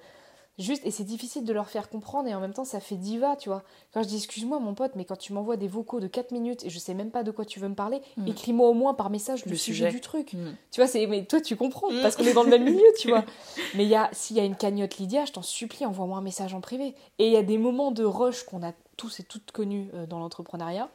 Juste, 0.59 0.85
et 0.85 0.91
c'est 0.91 1.03
difficile 1.03 1.45
de 1.45 1.51
leur 1.53 1.67
faire 1.69 1.89
comprendre, 1.89 2.27
et 2.29 2.35
en 2.35 2.39
même 2.39 2.53
temps, 2.53 2.63
ça 2.63 2.79
fait 2.79 2.95
diva, 2.95 3.35
tu 3.35 3.49
vois. 3.49 3.63
Quand 3.91 4.03
je 4.03 4.07
dis 4.07 4.17
excuse-moi, 4.17 4.59
mon 4.59 4.75
pote, 4.75 4.91
mais 4.95 5.03
quand 5.03 5.15
tu 5.15 5.33
m'envoies 5.33 5.57
des 5.57 5.67
vocaux 5.67 5.99
de 5.99 6.05
4 6.05 6.29
minutes 6.31 6.63
et 6.63 6.69
je 6.69 6.77
sais 6.77 6.93
même 6.93 7.09
pas 7.09 7.23
de 7.23 7.31
quoi 7.31 7.43
tu 7.43 7.59
veux 7.59 7.67
me 7.69 7.73
parler, 7.73 8.01
Mm. 8.17 8.27
écris-moi 8.27 8.69
au 8.69 8.73
moins 8.73 8.93
par 8.93 9.09
message 9.09 9.45
le, 9.45 9.51
Le 9.51 9.57
sujet. 9.57 9.85
sujet. 9.85 9.91
du 9.91 9.99
truc. 10.01 10.33
Mm. 10.33 10.51
Tu 10.71 10.79
vois, 10.79 10.87
c'est. 10.87 11.07
Mais 11.07 11.25
toi, 11.25 11.41
tu 11.41 11.55
comprends, 11.55 11.89
Mm. 11.91 12.01
parce 12.03 12.15
qu'on 12.15 12.23
est 12.25 12.33
dans 12.33 12.43
le 12.43 12.51
même 12.51 12.65
milieu, 12.65 12.85
tu 12.99 13.07
vois. 13.09 13.25
Mais 13.73 13.83
il 13.83 13.89
y 13.89 13.95
a, 13.95 14.09
s'il 14.11 14.37
y 14.37 14.39
a 14.39 14.43
une 14.43 14.55
cagnotte 14.55 14.97
Lydia, 14.97 15.25
je 15.25 15.31
t'en 15.31 15.41
supplie, 15.41 15.87
envoie-moi 15.87 16.19
un 16.19 16.21
message 16.21 16.53
en 16.53 16.61
privé. 16.61 16.93
Et 17.17 17.25
il 17.27 17.33
y 17.33 17.37
a 17.37 17.41
des 17.43 17.57
moments 17.57 17.89
de 17.91 18.03
rush 18.03 18.43
qu'on 18.43 18.61
a 18.61 18.73
tous 18.95 19.19
et 19.19 19.23
toutes 19.23 19.51
connus 19.51 19.89
euh, 19.95 20.05
dans 20.05 20.19
l'entrepreneuriat, 20.19 20.87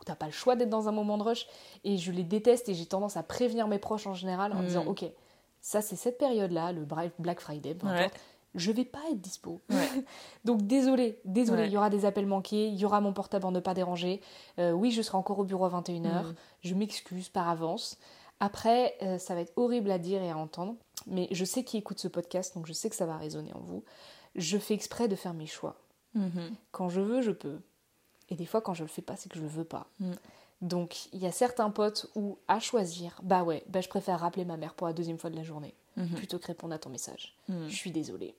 où 0.00 0.04
t'as 0.04 0.14
pas 0.14 0.26
le 0.26 0.32
choix 0.32 0.54
d'être 0.54 0.70
dans 0.70 0.88
un 0.88 0.92
moment 0.92 1.18
de 1.18 1.24
rush. 1.24 1.48
Et 1.82 1.96
je 1.96 2.12
les 2.12 2.22
déteste 2.22 2.68
et 2.68 2.74
j'ai 2.74 2.86
tendance 2.86 3.16
à 3.16 3.24
prévenir 3.24 3.66
mes 3.66 3.78
proches 3.80 4.06
en 4.06 4.14
général 4.14 4.52
en 4.52 4.62
disant 4.62 4.84
Ok, 4.86 5.04
ça 5.60 5.82
c'est 5.82 5.96
cette 5.96 6.16
période-là, 6.16 6.70
le 6.70 6.86
Black 7.18 7.40
Friday, 7.40 7.74
peu 7.74 7.88
Ouais. 7.88 8.08
Je 8.54 8.72
vais 8.72 8.84
pas 8.84 9.00
être 9.10 9.20
dispo. 9.20 9.60
Ouais. 9.70 9.88
Donc 10.44 10.62
désolé, 10.62 11.20
désolé, 11.24 11.62
Ouais. 11.62 11.68
il 11.68 11.72
y 11.72 11.76
aura 11.76 11.90
des 11.90 12.04
appels 12.04 12.26
manqués, 12.26 12.68
il 12.68 12.76
y 12.76 12.84
aura 12.84 13.00
mon 13.00 13.12
portable 13.12 13.46
en 13.46 13.52
ne 13.52 13.60
pas 13.60 13.74
déranger. 13.74 14.20
Euh, 14.58 14.72
oui, 14.72 14.90
je 14.90 15.02
serai 15.02 15.18
encore 15.18 15.38
au 15.38 15.44
bureau 15.44 15.64
à 15.64 15.70
21h. 15.70 16.24
Mm. 16.24 16.34
Je 16.62 16.74
m'excuse 16.74 17.28
par 17.28 17.48
avance. 17.48 17.98
Après, 18.40 18.96
euh, 19.02 19.18
ça 19.18 19.34
va 19.34 19.42
être 19.42 19.52
horrible 19.56 19.90
à 19.90 19.98
dire 19.98 20.22
et 20.22 20.30
à 20.30 20.36
entendre, 20.36 20.74
mais 21.06 21.28
je 21.30 21.44
sais 21.44 21.62
qui 21.62 21.76
écoute 21.76 21.98
ce 21.98 22.08
podcast, 22.08 22.54
donc 22.54 22.66
je 22.66 22.72
sais 22.72 22.88
que 22.88 22.96
ça 22.96 23.06
va 23.06 23.16
résonner 23.18 23.52
en 23.52 23.60
vous. 23.60 23.84
Je 24.34 24.58
fais 24.58 24.74
exprès 24.74 25.08
de 25.08 25.16
faire 25.16 25.34
mes 25.34 25.46
choix. 25.46 25.76
Mhm. 26.14 26.54
Quand 26.72 26.88
je 26.88 27.00
veux, 27.00 27.20
je 27.20 27.30
peux. 27.32 27.60
Et 28.30 28.36
des 28.36 28.46
fois, 28.46 28.60
quand 28.62 28.74
je 28.74 28.82
le 28.82 28.88
fais 28.88 29.02
pas, 29.02 29.16
c'est 29.16 29.28
que 29.28 29.36
je 29.36 29.42
le 29.42 29.48
veux 29.48 29.64
pas. 29.64 29.86
Mm. 30.00 30.12
Donc, 30.62 31.06
il 31.12 31.20
y 31.20 31.26
a 31.26 31.32
certains 31.32 31.70
potes 31.70 32.06
où, 32.14 32.38
à 32.48 32.60
choisir, 32.60 33.18
bah 33.22 33.42
ouais, 33.44 33.62
bah 33.68 33.80
je 33.80 33.88
préfère 33.88 34.20
rappeler 34.20 34.44
ma 34.44 34.56
mère 34.56 34.74
pour 34.74 34.86
la 34.86 34.92
deuxième 34.92 35.18
fois 35.18 35.30
de 35.30 35.36
la 35.36 35.42
journée, 35.42 35.74
Mhm. 35.96 36.08
plutôt 36.16 36.38
que 36.38 36.46
répondre 36.46 36.74
à 36.74 36.78
ton 36.78 36.90
message. 36.90 37.34
Mm. 37.48 37.68
Je 37.68 37.74
suis 37.74 37.90
désolée. 37.90 38.34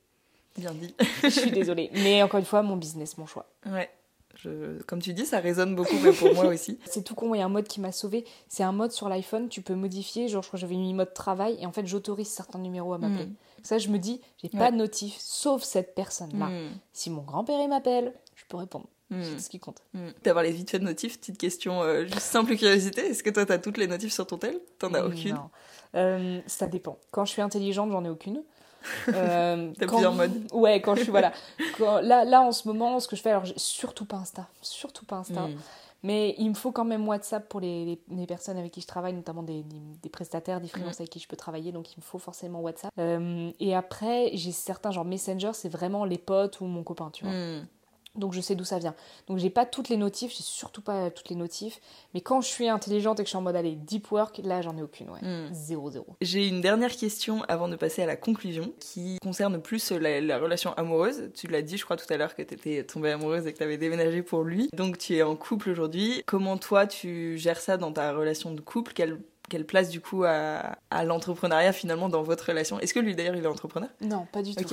Bien 0.57 0.71
dit. 0.73 0.93
Je 1.23 1.29
suis 1.29 1.51
désolée. 1.51 1.89
Mais 1.93 2.21
encore 2.23 2.39
une 2.39 2.45
fois, 2.45 2.61
mon 2.61 2.75
business, 2.77 3.17
mon 3.17 3.25
choix. 3.25 3.47
Ouais. 3.65 3.89
Je... 4.35 4.81
Comme 4.83 5.01
tu 5.01 5.13
dis, 5.13 5.25
ça 5.25 5.39
résonne 5.39 5.75
beaucoup, 5.75 5.95
mais 6.01 6.13
pour 6.13 6.33
moi 6.33 6.45
aussi. 6.47 6.79
C'est 6.85 7.03
tout 7.03 7.15
con, 7.15 7.35
il 7.35 7.39
y 7.39 7.41
a 7.41 7.45
un 7.45 7.49
mode 7.49 7.67
qui 7.67 7.79
m'a 7.81 7.91
sauvé. 7.91 8.25
C'est 8.47 8.63
un 8.63 8.71
mode 8.71 8.91
sur 8.91 9.09
l'iPhone, 9.09 9.49
tu 9.49 9.61
peux 9.61 9.75
modifier. 9.75 10.27
Genre, 10.29 10.41
je 10.41 10.47
crois 10.47 10.57
que 10.57 10.61
j'avais 10.61 10.75
mis 10.75 10.93
mode 10.93 11.13
travail 11.13 11.57
et 11.59 11.65
en 11.65 11.71
fait, 11.71 11.85
j'autorise 11.85 12.29
certains 12.29 12.59
numéros 12.59 12.93
à 12.93 12.97
m'appeler. 12.97 13.25
Mm. 13.25 13.35
Ça, 13.63 13.77
je 13.77 13.89
me 13.89 13.99
dis, 13.99 14.21
j'ai 14.41 14.49
Ouais. 14.53 14.59
pas 14.59 14.71
de 14.71 14.77
notif, 14.77 15.17
sauf 15.19 15.63
cette 15.63 15.93
personne-là. 15.95 16.47
Mm. 16.47 16.69
Si 16.93 17.09
mon 17.09 17.21
grand-père 17.21 17.65
m'appelle, 17.67 18.13
je 18.35 18.43
peux 18.47 18.57
répondre. 18.57 18.87
C'est 19.21 19.39
ce 19.39 19.49
qui 19.49 19.59
compte. 19.59 19.81
Mm. 19.93 20.07
D'avoir 20.23 20.43
les 20.43 20.51
vite 20.51 20.69
fait 20.71 20.79
de 20.79 20.85
notifs, 20.85 21.19
petite 21.19 21.37
question, 21.37 21.81
euh, 21.83 22.05
juste 22.05 22.19
simple 22.19 22.55
curiosité. 22.55 23.01
Est-ce 23.09 23.23
que 23.23 23.29
toi, 23.29 23.45
t'as 23.45 23.57
toutes 23.57 23.77
les 23.77 23.87
notifs 23.87 24.13
sur 24.13 24.25
ton 24.25 24.37
tel? 24.37 24.59
T'en 24.79 24.93
as 24.93 25.03
aucune? 25.03 25.35
Non. 25.35 25.49
Euh, 25.95 26.39
ça 26.47 26.67
dépend. 26.67 26.97
Quand 27.11 27.25
je 27.25 27.31
suis 27.31 27.41
intelligente, 27.41 27.91
j'en 27.91 28.03
ai 28.05 28.09
aucune. 28.09 28.43
Euh, 29.09 29.71
T'as 29.77 29.85
quand- 29.85 29.95
plusieurs 29.97 30.13
modes. 30.15 30.31
Ouais, 30.53 30.81
quand 30.81 30.95
je 30.95 31.01
suis 31.03 31.11
voilà. 31.11 31.31
Quand- 31.77 32.01
là, 32.01 32.25
là, 32.25 32.41
en 32.41 32.51
ce 32.51 32.67
moment, 32.67 32.99
ce 32.99 33.07
que 33.07 33.15
je 33.15 33.21
fais, 33.21 33.29
alors 33.29 33.43
surtout 33.55 34.05
pas 34.05 34.17
Insta, 34.17 34.47
surtout 34.61 35.05
pas 35.05 35.17
Insta. 35.17 35.41
Mm. 35.47 35.55
Mais 36.03 36.33
il 36.39 36.49
me 36.49 36.55
faut 36.55 36.71
quand 36.71 36.83
même 36.85 37.07
WhatsApp 37.07 37.47
pour 37.47 37.59
les, 37.59 37.85
les- 37.85 38.01
les 38.15 38.25
personnes 38.25 38.57
avec 38.57 38.71
qui 38.71 38.81
je 38.81 38.87
travaille, 38.87 39.13
notamment 39.13 39.43
des, 39.43 39.61
des, 39.61 39.77
des 40.01 40.09
prestataires, 40.09 40.59
des 40.59 40.67
freelances 40.67 40.99
avec 40.99 41.11
qui 41.11 41.19
je 41.19 41.27
peux 41.27 41.35
travailler, 41.35 41.71
donc 41.71 41.91
il 41.93 41.97
me 41.99 42.01
faut 42.03 42.17
forcément 42.17 42.59
WhatsApp. 42.61 42.91
Euh, 42.97 43.51
et 43.59 43.75
après, 43.75 44.31
j'ai 44.33 44.51
certains, 44.51 44.89
genre 44.89 45.05
Messenger, 45.05 45.51
c'est 45.53 45.69
vraiment 45.69 46.03
les 46.03 46.17
potes 46.17 46.59
ou 46.61 46.65
mon 46.65 46.81
copain, 46.83 47.11
tu 47.13 47.23
vois. 47.23 47.33
Mm. 47.33 47.67
Donc 48.15 48.33
je 48.33 48.41
sais 48.41 48.55
d'où 48.55 48.65
ça 48.65 48.77
vient. 48.77 48.93
Donc 49.27 49.37
j'ai 49.37 49.49
pas 49.49 49.65
toutes 49.65 49.87
les 49.87 49.95
notifs, 49.95 50.35
j'ai 50.35 50.43
surtout 50.43 50.81
pas 50.81 51.09
toutes 51.11 51.29
les 51.29 51.35
notifs. 51.35 51.79
Mais 52.13 52.19
quand 52.19 52.41
je 52.41 52.47
suis 52.47 52.67
intelligente 52.67 53.19
et 53.19 53.23
que 53.23 53.27
je 53.27 53.31
suis 53.31 53.37
en 53.37 53.41
mode 53.41 53.55
allez, 53.55 53.75
deep 53.75 54.11
work, 54.11 54.41
là 54.43 54.61
j'en 54.61 54.77
ai 54.77 54.81
aucune, 54.81 55.09
ouais. 55.09 55.21
Mm. 55.21 55.53
Zéro, 55.53 55.89
zéro. 55.91 56.07
J'ai 56.19 56.47
une 56.47 56.59
dernière 56.59 56.95
question 56.95 57.43
avant 57.47 57.69
de 57.69 57.77
passer 57.77 58.01
à 58.01 58.05
la 58.05 58.17
conclusion 58.17 58.73
qui 58.79 59.17
concerne 59.21 59.61
plus 59.61 59.91
la, 59.91 60.19
la 60.19 60.39
relation 60.39 60.73
amoureuse. 60.73 61.31
Tu 61.33 61.47
l'as 61.47 61.61
dit, 61.61 61.77
je 61.77 61.85
crois, 61.85 61.95
tout 61.95 62.11
à 62.13 62.17
l'heure 62.17 62.35
que 62.35 62.41
tu 62.41 62.53
étais 62.53 62.83
tombée 62.83 63.11
amoureuse 63.11 63.47
et 63.47 63.53
que 63.53 63.57
tu 63.57 63.63
avais 63.63 63.77
déménagé 63.77 64.23
pour 64.23 64.43
lui. 64.43 64.69
Donc 64.73 64.97
tu 64.97 65.15
es 65.15 65.23
en 65.23 65.37
couple 65.37 65.69
aujourd'hui. 65.69 66.21
Comment 66.25 66.57
toi 66.57 66.87
tu 66.87 67.37
gères 67.37 67.61
ça 67.61 67.77
dans 67.77 67.93
ta 67.93 68.11
relation 68.11 68.53
de 68.53 68.59
couple? 68.59 68.91
Quelle, 68.93 69.21
quelle 69.49 69.65
place 69.65 69.89
du 69.89 70.01
coup 70.01 70.25
à, 70.25 70.75
à 70.89 71.05
l'entrepreneuriat 71.05 71.71
finalement 71.71 72.09
dans 72.09 72.23
votre 72.23 72.45
relation? 72.47 72.77
Est-ce 72.79 72.93
que 72.93 72.99
lui 72.99 73.15
d'ailleurs 73.15 73.35
il 73.35 73.43
est 73.43 73.47
entrepreneur? 73.47 73.89
Non, 74.01 74.27
pas 74.31 74.41
du 74.41 74.53
tout. 74.53 74.65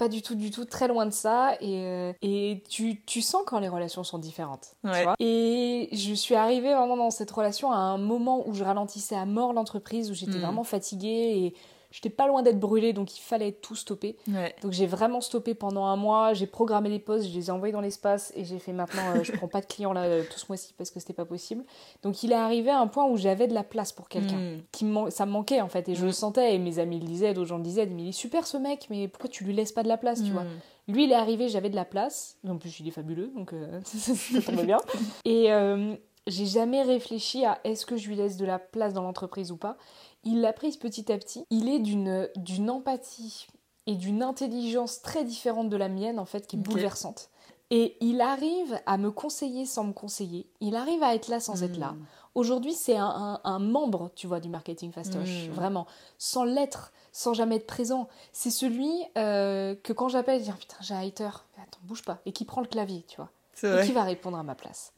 Pas 0.00 0.08
du 0.08 0.22
tout, 0.22 0.34
du 0.34 0.50
tout, 0.50 0.64
très 0.64 0.88
loin 0.88 1.04
de 1.06 1.12
ça. 1.12 1.54
Et, 1.60 1.84
euh, 1.84 2.12
et 2.22 2.62
tu, 2.68 3.02
tu 3.04 3.20
sens 3.20 3.42
quand 3.46 3.60
les 3.60 3.68
relations 3.68 4.02
sont 4.02 4.18
différentes. 4.18 4.74
tu 4.82 4.90
Ouais. 4.90 5.02
vois. 5.04 5.14
et 5.20 5.88
je 5.92 6.14
suis 6.14 6.34
arrivée 6.34 6.74
vraiment 6.74 6.96
dans 6.96 7.10
cette 7.10 7.30
relation 7.30 7.70
à 7.70 7.76
un 7.76 7.98
moment 7.98 8.42
où 8.48 8.54
je 8.54 8.64
ralentissais 8.64 9.14
à 9.14 9.26
mort 9.26 9.52
l'entreprise, 9.52 10.10
où 10.10 10.14
j'étais 10.14 10.38
Mm. 10.38 10.42
vraiment 10.42 10.64
fatiguée 10.64 11.08
et 11.36 11.54
j'étais 11.90 12.10
pas 12.10 12.26
loin 12.28 12.42
d'être 12.42 12.60
brûlée, 12.60 12.92
donc 12.92 13.16
il 13.16 13.20
fallait 13.20 13.52
tout 13.52 13.74
stopper. 13.74 14.16
Ouais. 14.28 14.54
Donc 14.62 14.72
j'ai 14.72 14.86
vraiment 14.86 15.20
stoppé 15.20 15.54
pendant 15.54 15.84
un 15.86 15.96
mois, 15.96 16.32
j'ai 16.34 16.46
programmé 16.46 16.88
les 16.88 16.98
postes, 16.98 17.26
je 17.28 17.34
les 17.34 17.48
ai 17.48 17.50
envoyés 17.50 17.72
dans 17.72 17.80
l'espace 17.80 18.32
et 18.36 18.44
j'ai 18.44 18.58
fait 18.58 18.72
maintenant, 18.72 19.02
euh, 19.16 19.24
je 19.24 19.32
prends 19.36 19.48
pas 19.48 19.60
de 19.60 19.66
clients 19.66 19.92
là 19.92 20.02
euh, 20.04 20.22
tout 20.30 20.38
ce 20.38 20.46
mois-ci 20.48 20.72
parce 20.78 20.90
que 20.90 21.00
c'était 21.00 21.12
pas 21.12 21.24
possible. 21.24 21.64
Donc 22.02 22.22
il 22.22 22.32
est 22.32 22.36
arrivé 22.36 22.70
à 22.70 22.78
un 22.78 22.86
point 22.86 23.06
où 23.06 23.16
j'avais 23.16 23.48
de 23.48 23.54
la 23.54 23.64
place 23.64 23.92
pour 23.92 24.08
quelqu'un. 24.08 24.36
Mm. 24.38 24.62
Qui 24.72 24.84
me 24.84 24.92
man- 24.92 25.10
ça 25.10 25.26
me 25.26 25.32
manquait 25.32 25.60
en 25.60 25.68
fait 25.68 25.88
et 25.88 25.94
je 25.94 26.02
Mm. 26.02 26.06
le 26.06 26.12
sentais 26.12 26.54
et 26.54 26.58
mes 26.58 26.78
amis 26.78 27.00
le 27.00 27.06
disaient, 27.06 27.34
d'autres 27.34 27.48
gens 27.48 27.56
le 27.58 27.64
disaient, 27.64 27.86
mais 27.86 28.02
il 28.04 28.08
est 28.10 28.12
super 28.12 28.46
ce 28.46 28.56
mec, 28.56 28.86
mais 28.90 29.08
pourquoi 29.08 29.28
tu 29.28 29.44
lui 29.44 29.52
laisses 29.52 29.72
pas 29.72 29.82
de 29.82 29.88
la 29.88 29.96
place, 29.96 30.22
tu 30.22 30.30
vois 30.30 30.44
Mm. 30.44 30.92
lui, 30.94 31.04
il 31.04 31.12
est 31.12 31.16
arrivé, 31.16 31.48
j'avais 31.48 31.70
de 31.70 31.76
la 31.76 31.84
place. 31.84 32.36
En 32.48 32.56
plus, 32.56 32.80
il 32.80 32.88
est 32.88 32.92
fabuleux, 32.92 33.32
donc 33.36 33.52
euh, 33.52 33.80
ça, 33.84 34.14
ça 34.14 34.40
tombe 34.42 34.64
bien. 34.64 34.78
Et 35.24 35.52
euh, 35.52 35.94
j'ai 36.26 36.46
jamais 36.46 36.82
réfléchi 36.82 37.44
à 37.44 37.58
est-ce 37.64 37.86
que 37.86 37.96
je 37.96 38.08
lui 38.08 38.16
laisse 38.16 38.36
de 38.36 38.44
la 38.46 38.58
place 38.58 38.92
dans 38.92 39.02
l'entreprise 39.02 39.50
ou 39.52 39.56
pas. 39.56 39.76
Il 40.24 40.40
l'a 40.40 40.52
prise 40.52 40.76
petit 40.76 41.10
à 41.12 41.18
petit. 41.18 41.44
Il 41.50 41.68
est 41.68 41.78
d'une 41.78 42.28
d'une 42.36 42.70
empathie 42.70 43.46
et 43.86 43.94
d'une 43.96 44.22
intelligence 44.22 45.00
très 45.02 45.24
différente 45.24 45.68
de 45.70 45.76
la 45.76 45.88
mienne, 45.88 46.18
en 46.18 46.24
fait, 46.26 46.46
qui 46.46 46.56
est 46.56 46.58
bouleversante. 46.58 47.30
Et 47.70 47.96
il 48.00 48.20
arrive 48.20 48.78
à 48.86 48.98
me 48.98 49.10
conseiller 49.10 49.64
sans 49.64 49.84
me 49.84 49.92
conseiller. 49.92 50.50
Il 50.60 50.74
arrive 50.76 51.02
à 51.02 51.14
être 51.14 51.28
là 51.28 51.38
sans 51.40 51.62
être 51.62 51.78
là. 51.78 51.92
Mm. 51.92 52.06
Aujourd'hui, 52.34 52.74
c'est 52.74 52.96
un, 52.96 53.06
un- 53.06 53.40
un 53.44 53.58
membre, 53.60 54.10
tu 54.16 54.26
vois, 54.26 54.40
du 54.40 54.48
marketing 54.48 54.92
fastoche, 54.92 55.48
Mm. 55.48 55.52
vraiment, 55.52 55.86
sans 56.18 56.44
l'être, 56.44 56.92
sans 57.12 57.32
jamais 57.32 57.56
être 57.56 57.66
présent. 57.66 58.08
C'est 58.32 58.50
celui 58.50 58.90
euh, 59.16 59.74
que 59.82 59.92
quand 59.92 60.08
j'appelle, 60.08 60.40
je 60.40 60.44
dis 60.46 60.50
Ah, 60.52 60.56
putain, 60.58 60.76
j'ai 60.80 60.94
un 60.94 61.00
hater, 61.06 61.30
attends, 61.62 61.78
bouge 61.84 62.02
pas, 62.04 62.18
et 62.26 62.32
qui 62.32 62.44
prend 62.44 62.60
le 62.60 62.66
clavier, 62.68 63.04
tu 63.08 63.16
vois, 63.16 63.30
et 63.64 63.86
qui 63.86 63.92
va 63.92 64.02
répondre 64.04 64.36
à 64.38 64.42
ma 64.42 64.54
place. 64.54 64.92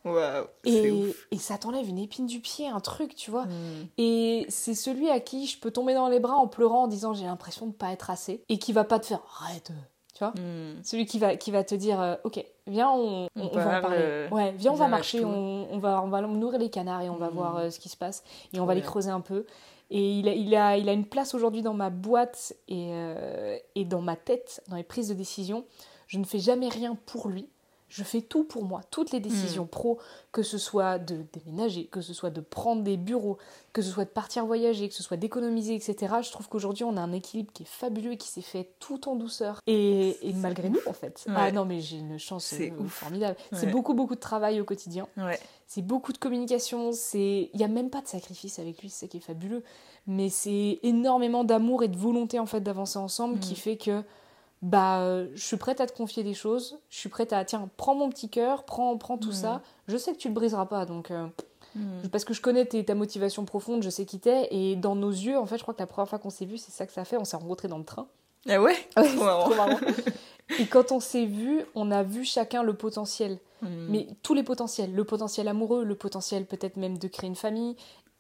Et, 0.65 0.91
ouf. 0.91 1.27
et 1.31 1.39
ça 1.39 1.59
t'enlève 1.59 1.89
une 1.89 1.99
épine 1.99 2.27
du 2.27 2.41
pied, 2.41 2.69
un 2.69 2.81
truc, 2.81 3.15
tu 3.15 3.31
vois. 3.31 3.47
Mm. 3.47 3.87
Et 3.99 4.47
c'est 4.49 4.75
celui 4.75 5.09
à 5.11 5.21
qui 5.21 5.47
je 5.47 5.59
peux 5.59 5.71
tomber 5.71 5.95
dans 5.95 6.09
les 6.09 6.21
bras 6.21 6.35
en 6.37 6.47
pleurant, 6.49 6.85
en 6.85 6.89
disant 6.89 7.15
j'ai 7.15 7.25
l'impression 7.25 7.67
de 7.67 7.73
pas 7.73 7.91
être 7.93 8.11
assez, 8.11 8.43
et 8.49 8.59
qui 8.59 8.73
va 8.73 8.85
pas 8.85 8.99
te 8.99 9.07
faire 9.07 9.21
arrête, 9.41 9.71
euh, 9.71 9.75
tu 10.15 10.19
vois. 10.21 10.31
Mm. 10.41 10.83
Celui 10.85 11.07
qui 11.07 11.19
va, 11.19 11.37
qui 11.37 11.51
va 11.51 11.65
te 11.65 11.75
dire 11.75 12.01
euh, 12.01 12.15
ok 12.25 12.45
viens 12.67 12.91
on, 12.91 13.29
On 13.37 13.43
on- 13.43 13.49
on 13.53 13.57
va 13.57 13.61
en 13.63 13.65
parle, 13.65 13.83
parler 13.83 13.97
euh, 14.01 14.29
ouais 14.31 14.53
viens 14.53 14.71
on 14.73 14.77
va 14.77 14.87
marcher 14.87 15.25
on, 15.25 15.79
va 15.79 16.01
on 16.05 16.09
va 16.09 16.21
nourrir 16.21 16.61
les 16.61 16.71
canards 16.71 17.03
et 17.03 17.11
on 17.11 17.17
va 17.17 17.29
Mm. 17.31 17.35
voir 17.35 17.57
euh, 17.57 17.71
ce 17.71 17.81
qui 17.81 17.89
se 17.89 17.97
passe 17.97 18.23
et 18.53 18.61
on 18.61 18.67
va 18.67 18.75
les 18.77 18.83
creuser 18.83 19.11
un 19.11 19.21
peu 19.21 19.47
et 19.91 20.13
il 20.19 20.29
a, 20.29 20.33
il 20.33 20.55
a, 20.55 20.77
il 20.79 20.89
a 20.89 20.93
une 20.93 21.05
place 21.07 21.35
aujourd'hui 21.35 21.61
dans 21.63 21.75
ma 21.75 21.91
boîte 21.91 22.55
et, 22.69 22.91
euh, 22.93 23.57
et 23.75 23.85
dans 23.85 24.01
ma 24.01 24.15
tête 24.17 24.63
dans 24.69 24.77
les 24.77 24.85
prises 24.85 25.09
de 25.09 25.15
décision 25.15 25.65
je 26.07 26.19
ne 26.19 26.25
fais 26.25 26.39
jamais 26.39 26.69
rien 26.69 26.97
pour 27.07 27.29
lui 27.29 27.49
je 27.95 28.03
fais 28.05 28.23
tout 28.23 28.45
pour 28.45 28.65
moi, 28.65 28.81
toutes 28.91 29.11
les 29.13 29.19
Mm. 29.21 29.23
décisions 29.23 29.67
pro, 29.67 29.99
que 30.33 30.43
ce 30.43 30.57
soit 30.57 30.99
de 30.99 31.27
déménager, 31.35 31.85
que 31.85 32.01
ce 32.01 32.15
soit 32.15 32.31
de 32.31 32.41
prendre 32.41 32.83
des 32.83 32.97
bureaux, 32.97 33.37
que 33.75 33.83
ce 33.83 33.91
soit 33.91 34.07
de 34.07 34.11
partir 34.11 34.47
voyager, 34.47 34.89
que 34.89 34.95
ce 34.95 35.03
soit 35.03 35.19
d'économiser, 35.19 35.75
etc. 35.75 36.15
Je 36.23 36.31
trouve 36.33 36.49
qu'aujourd'hui 36.49 36.85
on 36.85 36.97
a 36.97 37.01
un 37.03 37.13
équilibre 37.13 37.53
qui 37.53 37.65
est 37.65 37.67
fabuleux 37.67 38.13
et 38.13 38.17
qui 38.17 38.29
s'est 38.29 38.41
fait 38.41 38.71
tout 38.79 39.09
en 39.11 39.15
douceur. 39.17 39.61
Et, 39.67 40.17
et 40.27 40.33
malgré 40.33 40.71
nous 40.71 40.81
en 40.87 40.95
fait. 40.95 41.23
Ouais. 41.29 41.35
Ah 41.37 41.53
non 41.53 41.67
mais 41.67 41.81
j'ai 41.81 41.99
une 41.99 42.19
chance 42.19 42.55
euh, 42.55 42.71
formidable. 42.89 43.37
C'est 43.53 43.71
beaucoup 43.71 43.93
beaucoup 43.93 44.15
de 44.15 44.21
travail 44.21 44.59
au 44.61 44.65
quotidien. 44.65 45.07
Ouais. 45.19 45.39
C'est 45.67 45.83
beaucoup 45.83 46.13
de 46.15 46.19
communication, 46.19 46.93
c'est 46.93 47.51
il 47.53 47.61
y 47.61 47.65
a 47.65 47.69
même 47.69 47.91
pas 47.91 48.01
de 48.01 48.09
sacrifice 48.09 48.59
avec 48.59 48.81
lui, 48.81 48.89
c'est 48.89 49.01
ça 49.01 49.09
qui 49.09 49.19
est 49.19 49.21
fabuleux, 49.21 49.63
mais 50.07 50.29
c'est 50.31 50.79
énormément 50.83 51.45
d'amour 51.45 51.83
et 51.83 51.89
de 51.89 51.97
volonté 51.97 52.39
en 52.39 52.47
fait 52.47 52.61
d'avancer 52.61 52.99
ensemble 52.99 53.39
qui 53.39 53.51
Mhm. 53.53 53.57
fait 53.57 53.77
que 53.77 54.03
bah 54.63 55.01
euh, 55.01 55.29
je 55.35 55.43
suis 55.45 55.57
prête 55.57 55.81
à 55.81 55.87
te 55.87 55.93
confier 55.97 56.23
des 56.23 56.35
choses, 56.35 56.79
je 56.89 56.99
suis 56.99 57.09
prête 57.09 57.33
à 57.33 57.45
tiens, 57.45 57.69
prends 57.77 57.95
mon 57.97 58.09
petit 58.09 58.29
cœur, 58.29 58.65
prends 58.65 58.97
prends 58.97 59.19
tout 59.19 59.33
ça. 59.33 59.61
Je 59.89 59.97
sais 59.97 60.13
que 60.13 60.19
tu 60.19 60.29
le 60.29 60.35
briseras 60.35 60.67
pas 60.67 60.87
donc 60.87 61.11
euh, 61.11 61.27
Mm. 61.75 62.09
parce 62.13 62.27
que 62.27 62.35
je 62.35 62.43
connais 62.43 62.67
ta 62.67 62.95
motivation 62.95 63.47
profonde, 63.47 63.83
je 63.83 63.89
sais 63.89 64.05
qui 64.05 64.19
t'es 64.21 64.47
et 64.51 64.77
dans 64.77 64.95
nos 64.95 65.09
yeux 65.11 65.39
en 65.39 65.47
fait, 65.47 65.57
je 65.57 65.63
crois 65.63 65.73
que 65.73 65.79
la 65.81 65.87
première 65.87 66.07
fois 66.07 66.19
qu'on 66.19 66.29
s'est 66.29 66.45
vu, 66.45 66.59
c'est 66.59 66.71
ça 66.71 66.85
que 66.87 66.93
ça 66.93 67.07
fait, 67.07 67.17
on 67.17 67.25
s'est 67.25 67.37
rencontrés 67.39 67.67
dans 67.69 67.79
le 67.79 67.85
train. 67.85 68.09
Ah 68.47 68.61
ouais? 68.61 68.77
Ouais, 68.99 69.09
Trop 69.17 69.25
marrant. 69.25 69.45
trop 69.45 69.55
marrant. 69.55 69.79
Et 70.59 70.67
quand 70.67 70.93
on 70.93 71.01
s'est 71.01 71.25
vu, 71.25 71.63
on 71.75 71.91
a 71.91 72.03
vu 72.03 72.25
chacun 72.27 72.63
le 72.63 72.75
potentiel 72.75 73.39
Mm. 73.63 73.87
mais 73.89 74.07
tous 74.23 74.35
les 74.35 74.43
potentiels, 74.43 74.93
le 74.93 75.05
potentiel 75.05 75.49
amoureux, 75.49 75.83
le 75.85 75.95
potentiel 75.95 76.45
peut-être 76.45 76.77
même 76.77 76.99
de 76.99 77.09
créer 77.09 77.29
une 77.29 77.37
famille, 77.37 77.75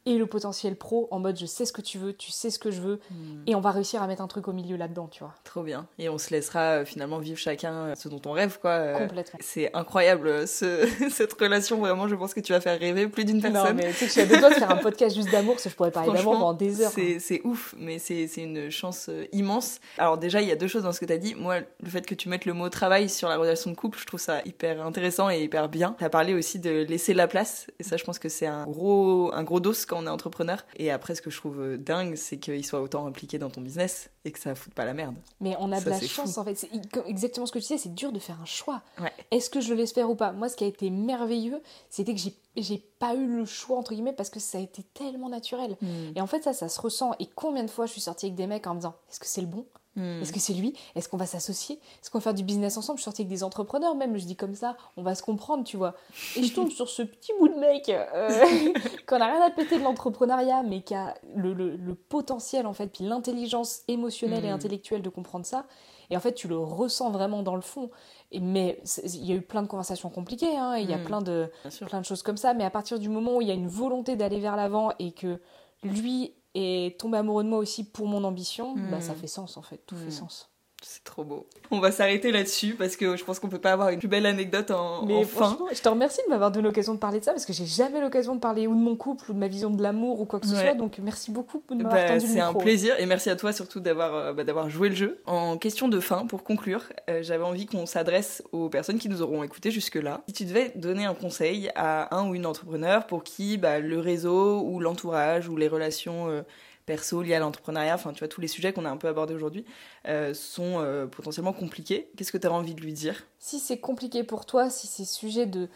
et 0.06 0.18
le 0.18 0.26
potentiel 0.26 0.76
pro 0.76 1.06
en 1.10 1.18
mode 1.20 1.38
je 1.38 1.46
sais 1.46 1.64
ce 1.64 1.72
que 1.72 1.80
tu 1.80 1.98
veux, 1.98 2.12
tu 2.12 2.30
sais 2.32 2.50
ce 2.50 2.58
que 2.58 2.70
je 2.70 2.80
veux, 2.80 3.00
Mm. 3.10 3.42
et 3.46 3.54
on 3.54 3.60
va 3.60 3.70
réussir 3.70 4.02
à 4.02 4.06
mettre 4.06 4.22
un 4.22 4.26
truc 4.26 4.48
au 4.48 4.52
milieu 4.52 4.76
là-dedans, 4.76 5.08
tu 5.08 5.20
vois. 5.22 5.34
Trop 5.44 5.62
bien. 5.62 5.86
Et 5.98 6.08
on 6.08 6.18
se 6.18 6.30
laissera 6.30 6.60
euh, 6.80 6.84
finalement 6.84 7.18
vivre 7.18 7.38
chacun 7.38 7.72
euh, 7.72 7.94
ce 7.94 8.08
dont 8.08 8.20
on 8.26 8.32
rêve, 8.32 8.58
quoi. 8.60 8.70
Euh, 8.70 8.98
Complètement. 9.06 9.38
C'est 9.42 9.74
incroyable, 9.74 10.28
euh, 10.28 10.46
ce... 10.46 10.88
cette 11.10 11.32
relation. 11.34 11.78
Vraiment, 11.78 12.08
je 12.08 12.14
pense 12.16 12.34
que 12.34 12.40
tu 12.40 12.52
vas 12.52 12.60
faire 12.60 12.78
rêver 12.78 13.06
plus 13.08 13.24
d'une 13.24 13.36
Non, 13.40 13.52
personne. 13.52 13.76
mais 13.76 13.90
tu 13.90 13.94
sais 13.94 14.00
que 14.00 14.06
je 14.06 14.12
suis 14.12 14.20
à 14.22 14.26
deux 14.26 14.38
doigts 14.38 14.50
de 14.50 14.54
faire 14.54 14.70
un 14.70 14.76
podcast 14.82 15.14
juste 15.14 15.30
d'amour, 15.30 15.54
parce 15.54 15.64
que 15.64 15.70
je 15.70 15.74
pourrais 15.76 15.90
parler 15.90 16.12
d'amour 16.12 16.32
pendant 16.34 16.52
des 16.54 16.80
heures. 16.82 16.90
hein. 16.96 17.16
C'est, 17.20 17.40
ouf, 17.44 17.74
mais 17.78 17.98
c'est, 17.98 18.26
c'est 18.26 18.42
une 18.42 18.70
chance 18.70 19.08
immense. 19.32 19.78
Alors 19.98 20.18
déjà, 20.18 20.40
il 20.42 20.48
y 20.48 20.52
a 20.52 20.56
deux 20.56 20.68
choses 20.68 20.82
dans 20.82 20.92
ce 20.92 21.00
que 21.00 21.04
tu 21.06 21.12
as 21.12 21.18
dit. 21.18 21.34
Moi, 21.34 21.58
le 21.82 21.88
fait 21.90 22.04
que 22.06 22.14
tu 22.14 22.28
mettes 22.28 22.44
le 22.46 22.52
mot 22.54 22.68
travail 22.68 23.08
sur 23.08 23.28
la 23.28 23.36
relation 23.36 23.70
de 23.70 23.76
couple, 23.76 23.98
je 23.98 24.06
trouve 24.06 24.20
ça 24.20 24.40
hyper 24.44 24.84
intéressant 24.84 25.30
et 25.30 25.42
hyper 25.42 25.68
bien. 25.68 25.94
Tu 25.98 26.04
as 26.04 26.10
parlé 26.10 26.34
aussi 26.34 26.58
de 26.58 26.84
laisser 26.88 27.14
la 27.14 27.28
place, 27.28 27.66
et 27.78 27.82
ça, 27.82 27.96
je 27.96 28.04
pense 28.04 28.18
que 28.18 28.28
c'est 28.28 28.46
un 28.46 28.64
gros, 28.66 29.30
un 29.34 29.42
gros 29.44 29.60
dos 29.60 29.72
quand 29.92 30.02
on 30.02 30.06
est 30.06 30.10
entrepreneur. 30.10 30.64
Et 30.76 30.90
après, 30.90 31.14
ce 31.14 31.20
que 31.22 31.30
je 31.30 31.36
trouve 31.36 31.60
euh, 31.60 31.76
dingue, 31.76 32.14
c'est 32.16 32.38
qu'il 32.38 32.64
soit 32.64 32.80
autant 32.80 33.06
impliqué 33.06 33.38
dans 33.38 33.50
ton 33.50 33.60
business 33.60 34.10
et 34.24 34.32
que 34.32 34.38
ça 34.38 34.54
foute 34.54 34.72
pas 34.74 34.84
la 34.84 34.94
merde. 34.94 35.14
Mais 35.40 35.54
on 35.58 35.70
a 35.72 35.78
Ça, 35.78 35.84
de 35.84 35.90
la 35.90 36.00
chance 36.00 36.34
fou. 36.34 36.40
en 36.40 36.44
fait. 36.44 36.54
C'est 36.54 36.70
exactement 37.06 37.44
ce 37.46 37.52
que 37.52 37.58
tu 37.58 37.62
disais, 37.64 37.78
c'est 37.78 37.94
dur 37.94 38.12
de 38.12 38.18
faire 38.18 38.40
un 38.40 38.46
choix. 38.46 38.82
Ouais. 39.00 39.12
Est-ce 39.30 39.50
que 39.50 39.60
je 39.60 39.68
le 39.70 39.76
laisse 39.76 39.92
faire 39.92 40.08
ou 40.10 40.14
pas? 40.14 40.32
Moi, 40.32 40.48
ce 40.48 40.56
qui 40.56 40.64
a 40.64 40.66
été 40.66 40.88
merveilleux, 40.90 41.60
c'était 41.90 42.14
que 42.14 42.20
j'ai, 42.20 42.34
j'ai 42.56 42.78
pas 42.98 43.14
eu 43.14 43.26
le 43.26 43.44
choix, 43.44 43.76
entre 43.78 43.92
guillemets, 43.92 44.12
parce 44.14 44.30
que 44.30 44.40
ça 44.40 44.58
a 44.58 44.60
été 44.60 44.82
tellement 44.94 45.28
naturel. 45.28 45.76
Et 46.14 46.20
en 46.20 46.26
fait, 46.26 46.42
ça, 46.44 46.52
ça 46.52 46.68
se 46.68 46.80
ressent. 46.80 47.12
Et 47.18 47.26
combien 47.26 47.64
de 47.64 47.70
fois 47.70 47.86
je 47.86 47.92
suis 47.92 48.00
sortie 48.00 48.26
avec 48.26 48.36
des 48.36 48.46
mecs 48.46 48.66
en 48.66 48.74
me 48.74 48.78
disant 48.80 48.94
Est-ce 49.10 49.20
que 49.20 49.26
c'est 49.26 49.40
le 49.42 49.46
bon? 49.46 49.66
Est-ce 49.96 50.32
que 50.32 50.40
c'est 50.40 50.54
lui 50.54 50.72
Est-ce 50.94 51.08
qu'on 51.08 51.18
va 51.18 51.26
s'associer? 51.26 51.76
Est-ce 52.00 52.10
qu'on 52.10 52.18
va 52.18 52.22
faire 52.22 52.34
du 52.34 52.42
business 52.44 52.76
ensemble? 52.78 52.96
Je 52.98 53.02
suis 53.02 53.04
sortie 53.04 53.22
avec 53.22 53.28
des 53.30 53.44
entrepreneurs 53.44 53.94
même, 53.94 54.16
je 54.16 54.24
dis 54.24 54.36
comme 54.36 54.54
ça, 54.54 54.76
on 54.96 55.02
va 55.02 55.14
se 55.14 55.22
comprendre, 55.22 55.64
tu 55.64 55.76
vois. 55.76 55.94
Et 56.34 56.42
je 56.42 56.54
tombe 56.54 56.70
sur 56.70 56.88
ce 56.88 57.02
petit 57.02 57.32
bout 57.38 57.48
de 57.48 57.56
mec 57.56 57.90
euh, 57.90 58.42
qu'on 59.06 59.20
a 59.20 59.26
rien 59.26 59.42
à 59.42 59.50
péter 59.50 59.78
de 59.78 59.82
l'entrepreneuriat, 59.84 60.62
mais 60.62 60.80
qui 60.82 60.94
a 60.94 61.14
le, 61.34 61.52
le- 61.52 61.76
le 61.76 61.94
potentiel 61.94 62.66
en 62.66 62.72
fait, 62.72 62.86
puis 62.86 63.04
l'intelligence 63.04 63.82
émotionnelle 63.88 64.44
et 64.44 64.48
Mhm. 64.48 64.54
intellectuelle 64.54 65.02
de 65.02 65.10
comprendre 65.10 65.44
ça. 65.44 65.66
Et 66.08 66.16
en 66.16 66.20
fait, 66.20 66.32
tu 66.34 66.48
le 66.48 66.58
ressens 66.58 67.10
vraiment 67.10 67.42
dans 67.42 67.54
le 67.54 67.60
fond. 67.62 67.90
Et, 68.30 68.40
mais 68.40 68.80
il 69.04 69.24
y 69.26 69.32
a 69.32 69.34
eu 69.34 69.42
plein 69.42 69.62
de 69.62 69.66
conversations 69.68 70.08
compliquées, 70.08 70.56
hein, 70.56 70.76
il 70.76 70.88
y 70.88 70.94
a 70.94 70.98
Mhm. 70.98 71.04
plein 71.04 71.20
de, 71.22 71.50
plein 71.86 72.00
de 72.00 72.06
choses 72.06 72.22
comme 72.22 72.36
ça, 72.38 72.54
mais 72.54 72.64
à 72.64 72.70
partir 72.70 72.98
du 72.98 73.08
moment 73.10 73.36
où 73.36 73.42
il 73.42 73.48
y 73.48 73.50
a 73.50 73.54
une 73.54 73.68
volonté 73.68 74.16
d'aller 74.16 74.40
vers 74.40 74.56
l'avant 74.56 74.92
et 74.98 75.12
que 75.12 75.38
lui 75.82 76.34
est 76.54 76.98
tombé 77.00 77.18
amoureux 77.18 77.44
de 77.44 77.48
moi 77.48 77.58
aussi 77.58 77.84
pour 77.90 78.06
mon 78.08 78.24
ambition, 78.24 78.76
bah, 78.78 78.98
Mhm. 78.98 79.02
ça 79.02 79.14
fait 79.14 79.26
sens 79.28 79.56
en 79.56 79.62
fait, 79.62 79.78
tout 79.86 79.96
fait 79.96 80.10
sens. 80.10 80.51
C'est 80.84 81.04
trop 81.04 81.22
beau. 81.24 81.46
On 81.70 81.78
va 81.80 81.92
s'arrêter 81.92 82.32
là-dessus 82.32 82.74
parce 82.74 82.96
que 82.96 83.16
je 83.16 83.24
pense 83.24 83.38
qu'on 83.38 83.48
peut 83.48 83.60
pas 83.60 83.72
avoir 83.72 83.90
une 83.90 83.98
plus 84.00 84.08
belle 84.08 84.26
anecdote 84.26 84.70
en, 84.72 85.06
Mais 85.06 85.14
en 85.14 85.22
fin. 85.24 85.56
je 85.72 85.80
te 85.80 85.88
remercie 85.88 86.20
de 86.26 86.30
m'avoir 86.30 86.50
donné 86.50 86.66
l'occasion 86.66 86.92
de 86.94 86.98
parler 86.98 87.20
de 87.20 87.24
ça 87.24 87.32
parce 87.32 87.46
que 87.46 87.52
j'ai 87.52 87.66
jamais 87.66 88.00
l'occasion 88.00 88.34
de 88.34 88.40
parler 88.40 88.66
ou 88.66 88.74
de 88.74 88.80
mon 88.80 88.96
couple 88.96 89.30
ou 89.30 89.34
de 89.34 89.38
ma 89.38 89.46
vision 89.48 89.70
de 89.70 89.80
l'amour 89.82 90.20
ou 90.20 90.24
quoi 90.26 90.40
que 90.40 90.46
ce 90.46 90.54
Ouais. 90.54 90.62
soit. 90.62 90.74
Donc 90.74 90.98
merci 91.00 91.30
beaucoup 91.30 91.62
de 91.70 91.76
m'avoir 91.76 91.92
Bah, 91.94 92.08
tendu 92.08 92.26
le 92.26 92.32
c'est 92.32 92.40
un 92.40 92.52
plaisir 92.54 92.94
et 92.98 93.06
merci 93.06 93.30
à 93.30 93.36
toi 93.36 93.52
surtout 93.52 93.80
d'avoir 93.80 94.14
euh, 94.14 94.32
bah, 94.32 94.44
d'avoir 94.44 94.68
joué 94.68 94.88
le 94.88 94.94
jeu. 94.96 95.20
En 95.26 95.56
question 95.56 95.88
de 95.88 96.00
fin, 96.00 96.26
pour 96.26 96.42
conclure, 96.42 96.82
euh, 97.08 97.22
j'avais 97.22 97.44
envie 97.44 97.66
qu'on 97.66 97.86
s'adresse 97.86 98.42
aux 98.52 98.68
personnes 98.68 98.98
qui 98.98 99.08
nous 99.08 99.22
auront 99.22 99.42
écoutés 99.44 99.70
jusque-là. 99.70 100.22
Si 100.26 100.32
tu 100.34 100.44
devais 100.44 100.72
donner 100.74 101.04
un 101.04 101.14
conseil 101.14 101.70
à 101.76 102.14
un 102.16 102.28
ou 102.28 102.34
une 102.34 102.44
entrepreneur 102.46 103.06
pour 103.06 103.22
qui 103.24 103.56
bah, 103.56 103.78
le 103.78 103.98
réseau 104.00 104.60
ou 104.62 104.80
l'entourage 104.80 105.48
ou 105.48 105.56
les 105.56 105.68
relations 105.68 106.28
euh, 106.28 106.42
perso 106.86 107.22
liées 107.22 107.34
à 107.34 107.38
l'entrepreneuriat, 107.38 107.94
enfin 107.94 108.12
tu 108.12 108.20
vois 108.20 108.28
tous 108.28 108.40
les 108.40 108.48
sujets 108.48 108.72
qu'on 108.72 108.84
a 108.84 108.90
un 108.90 108.96
peu 108.96 109.08
abordés 109.08 109.34
aujourd'hui, 109.34 109.64
euh, 110.06 110.34
sont 110.34 110.80
euh, 110.80 111.06
potentiellement 111.06 111.52
compliqués, 111.52 112.10
qu'est-ce 112.16 112.32
que 112.32 112.38
tu 112.38 112.46
as 112.46 112.52
envie 112.52 112.74
de 112.74 112.80
lui 112.80 112.92
dire? 112.92 113.24
Si 113.38 113.58
c'est 113.58 113.78
compliqué 113.78 114.24
pour 114.24 114.46
toi, 114.46 114.70
si 114.70 114.86
c'est 114.86 115.04
sujet 115.04 115.46
de, 115.46 115.68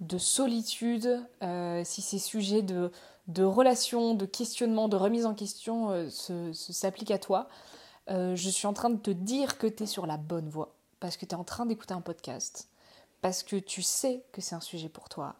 de 0.00 0.18
solitude, 0.18 1.22
euh, 1.42 1.82
si 1.84 2.02
c'est 2.02 2.18
sujet 2.18 2.62
de, 2.62 2.90
relations, 3.42 4.14
de 4.14 4.26
questionnement, 4.26 4.88
de 4.88 4.96
remise 4.96 5.26
en 5.26 5.34
question 5.34 6.08
s'applique 6.52 7.10
à 7.10 7.18
toi, 7.18 7.48
je 8.08 8.48
suis 8.50 8.66
en 8.66 8.74
train 8.74 8.90
de 8.90 8.98
te 8.98 9.10
dire 9.10 9.58
que 9.58 9.66
tu 9.66 9.84
es 9.84 9.86
sur 9.86 10.06
la 10.06 10.16
bonne 10.16 10.48
voie. 10.48 10.74
Parce 11.00 11.16
que 11.16 11.26
tu 11.26 11.32
es 11.32 11.38
en 11.38 11.44
train 11.44 11.66
d'écouter 11.66 11.94
un 11.94 12.00
podcast. 12.00 12.68
Parce 13.20 13.42
que 13.42 13.56
tu 13.56 13.82
sais 13.82 14.22
que 14.32 14.40
c'est 14.40 14.54
un 14.54 14.60
sujet 14.60 14.88
pour 14.88 15.08
toi. 15.08 15.36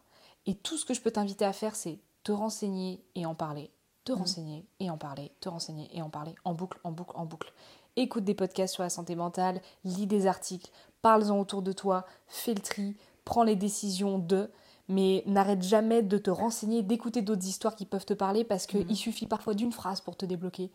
Et 0.47 0.55
tout 0.55 0.77
ce 0.77 0.85
que 0.85 0.93
je 0.93 1.01
peux 1.01 1.11
t'inviter 1.11 1.45
à 1.45 1.53
faire, 1.53 1.75
c'est 1.75 1.99
te 2.23 2.31
renseigner 2.31 3.03
et 3.15 3.25
en 3.25 3.35
parler. 3.35 3.71
Te 4.05 4.11
renseigner 4.11 4.65
et 4.79 4.89
en 4.91 4.97
parler. 4.97 5.31
Te 5.41 5.49
renseigner 5.49 5.89
et 5.91 6.01
en 6.01 6.09
parler. 6.09 6.35
En 6.45 6.53
boucle, 6.53 6.77
en 6.83 6.91
boucle, 6.91 7.11
en 7.15 7.25
boucle. 7.25 7.51
Écoute 7.95 8.23
des 8.23 8.35
podcasts 8.35 8.73
sur 8.75 8.83
la 8.83 8.89
santé 8.89 9.15
mentale, 9.15 9.61
lis 9.83 10.05
des 10.05 10.27
articles, 10.27 10.69
parle-en 11.01 11.39
autour 11.39 11.61
de 11.61 11.71
toi, 11.71 12.05
fais 12.27 12.53
le 12.53 12.59
tri, 12.61 12.95
prends 13.23 13.43
les 13.43 13.55
décisions 13.55 14.19
de, 14.19 14.51
mais 14.89 15.23
n'arrête 15.25 15.63
jamais 15.63 16.03
de 16.03 16.17
te 16.17 16.29
renseigner, 16.29 16.83
d'écouter 16.83 17.21
d'autres 17.23 17.47
histoires 17.47 17.75
qui 17.75 17.85
peuvent 17.85 18.05
te 18.05 18.13
parler 18.13 18.43
parce 18.43 18.67
qu'il 18.67 18.85
Mhm. 18.85 18.95
suffit 18.95 19.25
parfois 19.25 19.53
d'une 19.55 19.71
phrase 19.71 20.01
pour 20.01 20.15
te 20.17 20.25
débloquer. 20.25 20.71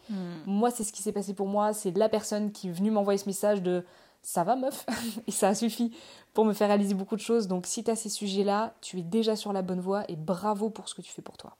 Moi, 0.46 0.70
c'est 0.70 0.82
ce 0.82 0.92
qui 0.92 1.02
s'est 1.02 1.12
passé 1.12 1.34
pour 1.34 1.46
moi. 1.46 1.72
C'est 1.72 1.96
la 1.96 2.08
personne 2.08 2.50
qui 2.52 2.68
est 2.68 2.72
venue 2.72 2.90
m'envoyer 2.90 3.18
ce 3.18 3.26
message 3.26 3.62
de 3.62 3.84
ça 4.22 4.42
va 4.42 4.56
meuf? 4.56 4.84
Et 5.28 5.30
ça 5.30 5.54
suffit 5.54 5.94
pour 6.34 6.44
me 6.44 6.52
faire 6.52 6.68
réaliser 6.68 6.94
beaucoup 6.94 7.16
de 7.16 7.20
choses. 7.20 7.46
Donc 7.48 7.66
si 7.66 7.84
tu 7.84 7.90
as 7.90 7.96
ces 7.96 8.08
sujets-là, 8.08 8.74
tu 8.80 8.98
es 8.98 9.02
déjà 9.02 9.36
sur 9.36 9.52
la 9.52 9.62
bonne 9.62 9.80
voie 9.80 10.04
et 10.10 10.16
bravo 10.16 10.68
pour 10.70 10.88
ce 10.88 10.94
que 10.94 11.02
tu 11.02 11.12
fais 11.12 11.22
pour 11.22 11.36
toi. 11.36 11.56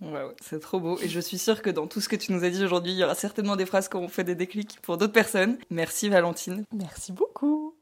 Ouais, 0.00 0.10
ouais, 0.10 0.36
c'est 0.42 0.60
trop 0.60 0.80
beau. 0.80 0.98
Et 1.00 1.08
je 1.08 1.20
suis 1.20 1.38
sûre 1.38 1.62
que 1.62 1.70
dans 1.70 1.86
tout 1.86 2.00
ce 2.00 2.08
que 2.08 2.16
tu 2.16 2.32
nous 2.32 2.44
as 2.44 2.50
dit 2.50 2.62
aujourd'hui, 2.64 2.92
il 2.92 2.98
y 2.98 3.04
aura 3.04 3.14
certainement 3.14 3.56
des 3.56 3.66
phrases 3.66 3.88
qui 3.88 3.96
auront 3.96 4.08
fait 4.08 4.24
des 4.24 4.34
déclics 4.34 4.78
pour 4.82 4.98
d'autres 4.98 5.12
personnes. 5.12 5.56
Merci 5.70 6.08
Valentine. 6.08 6.64
Merci 6.72 7.12
beaucoup. 7.12 7.74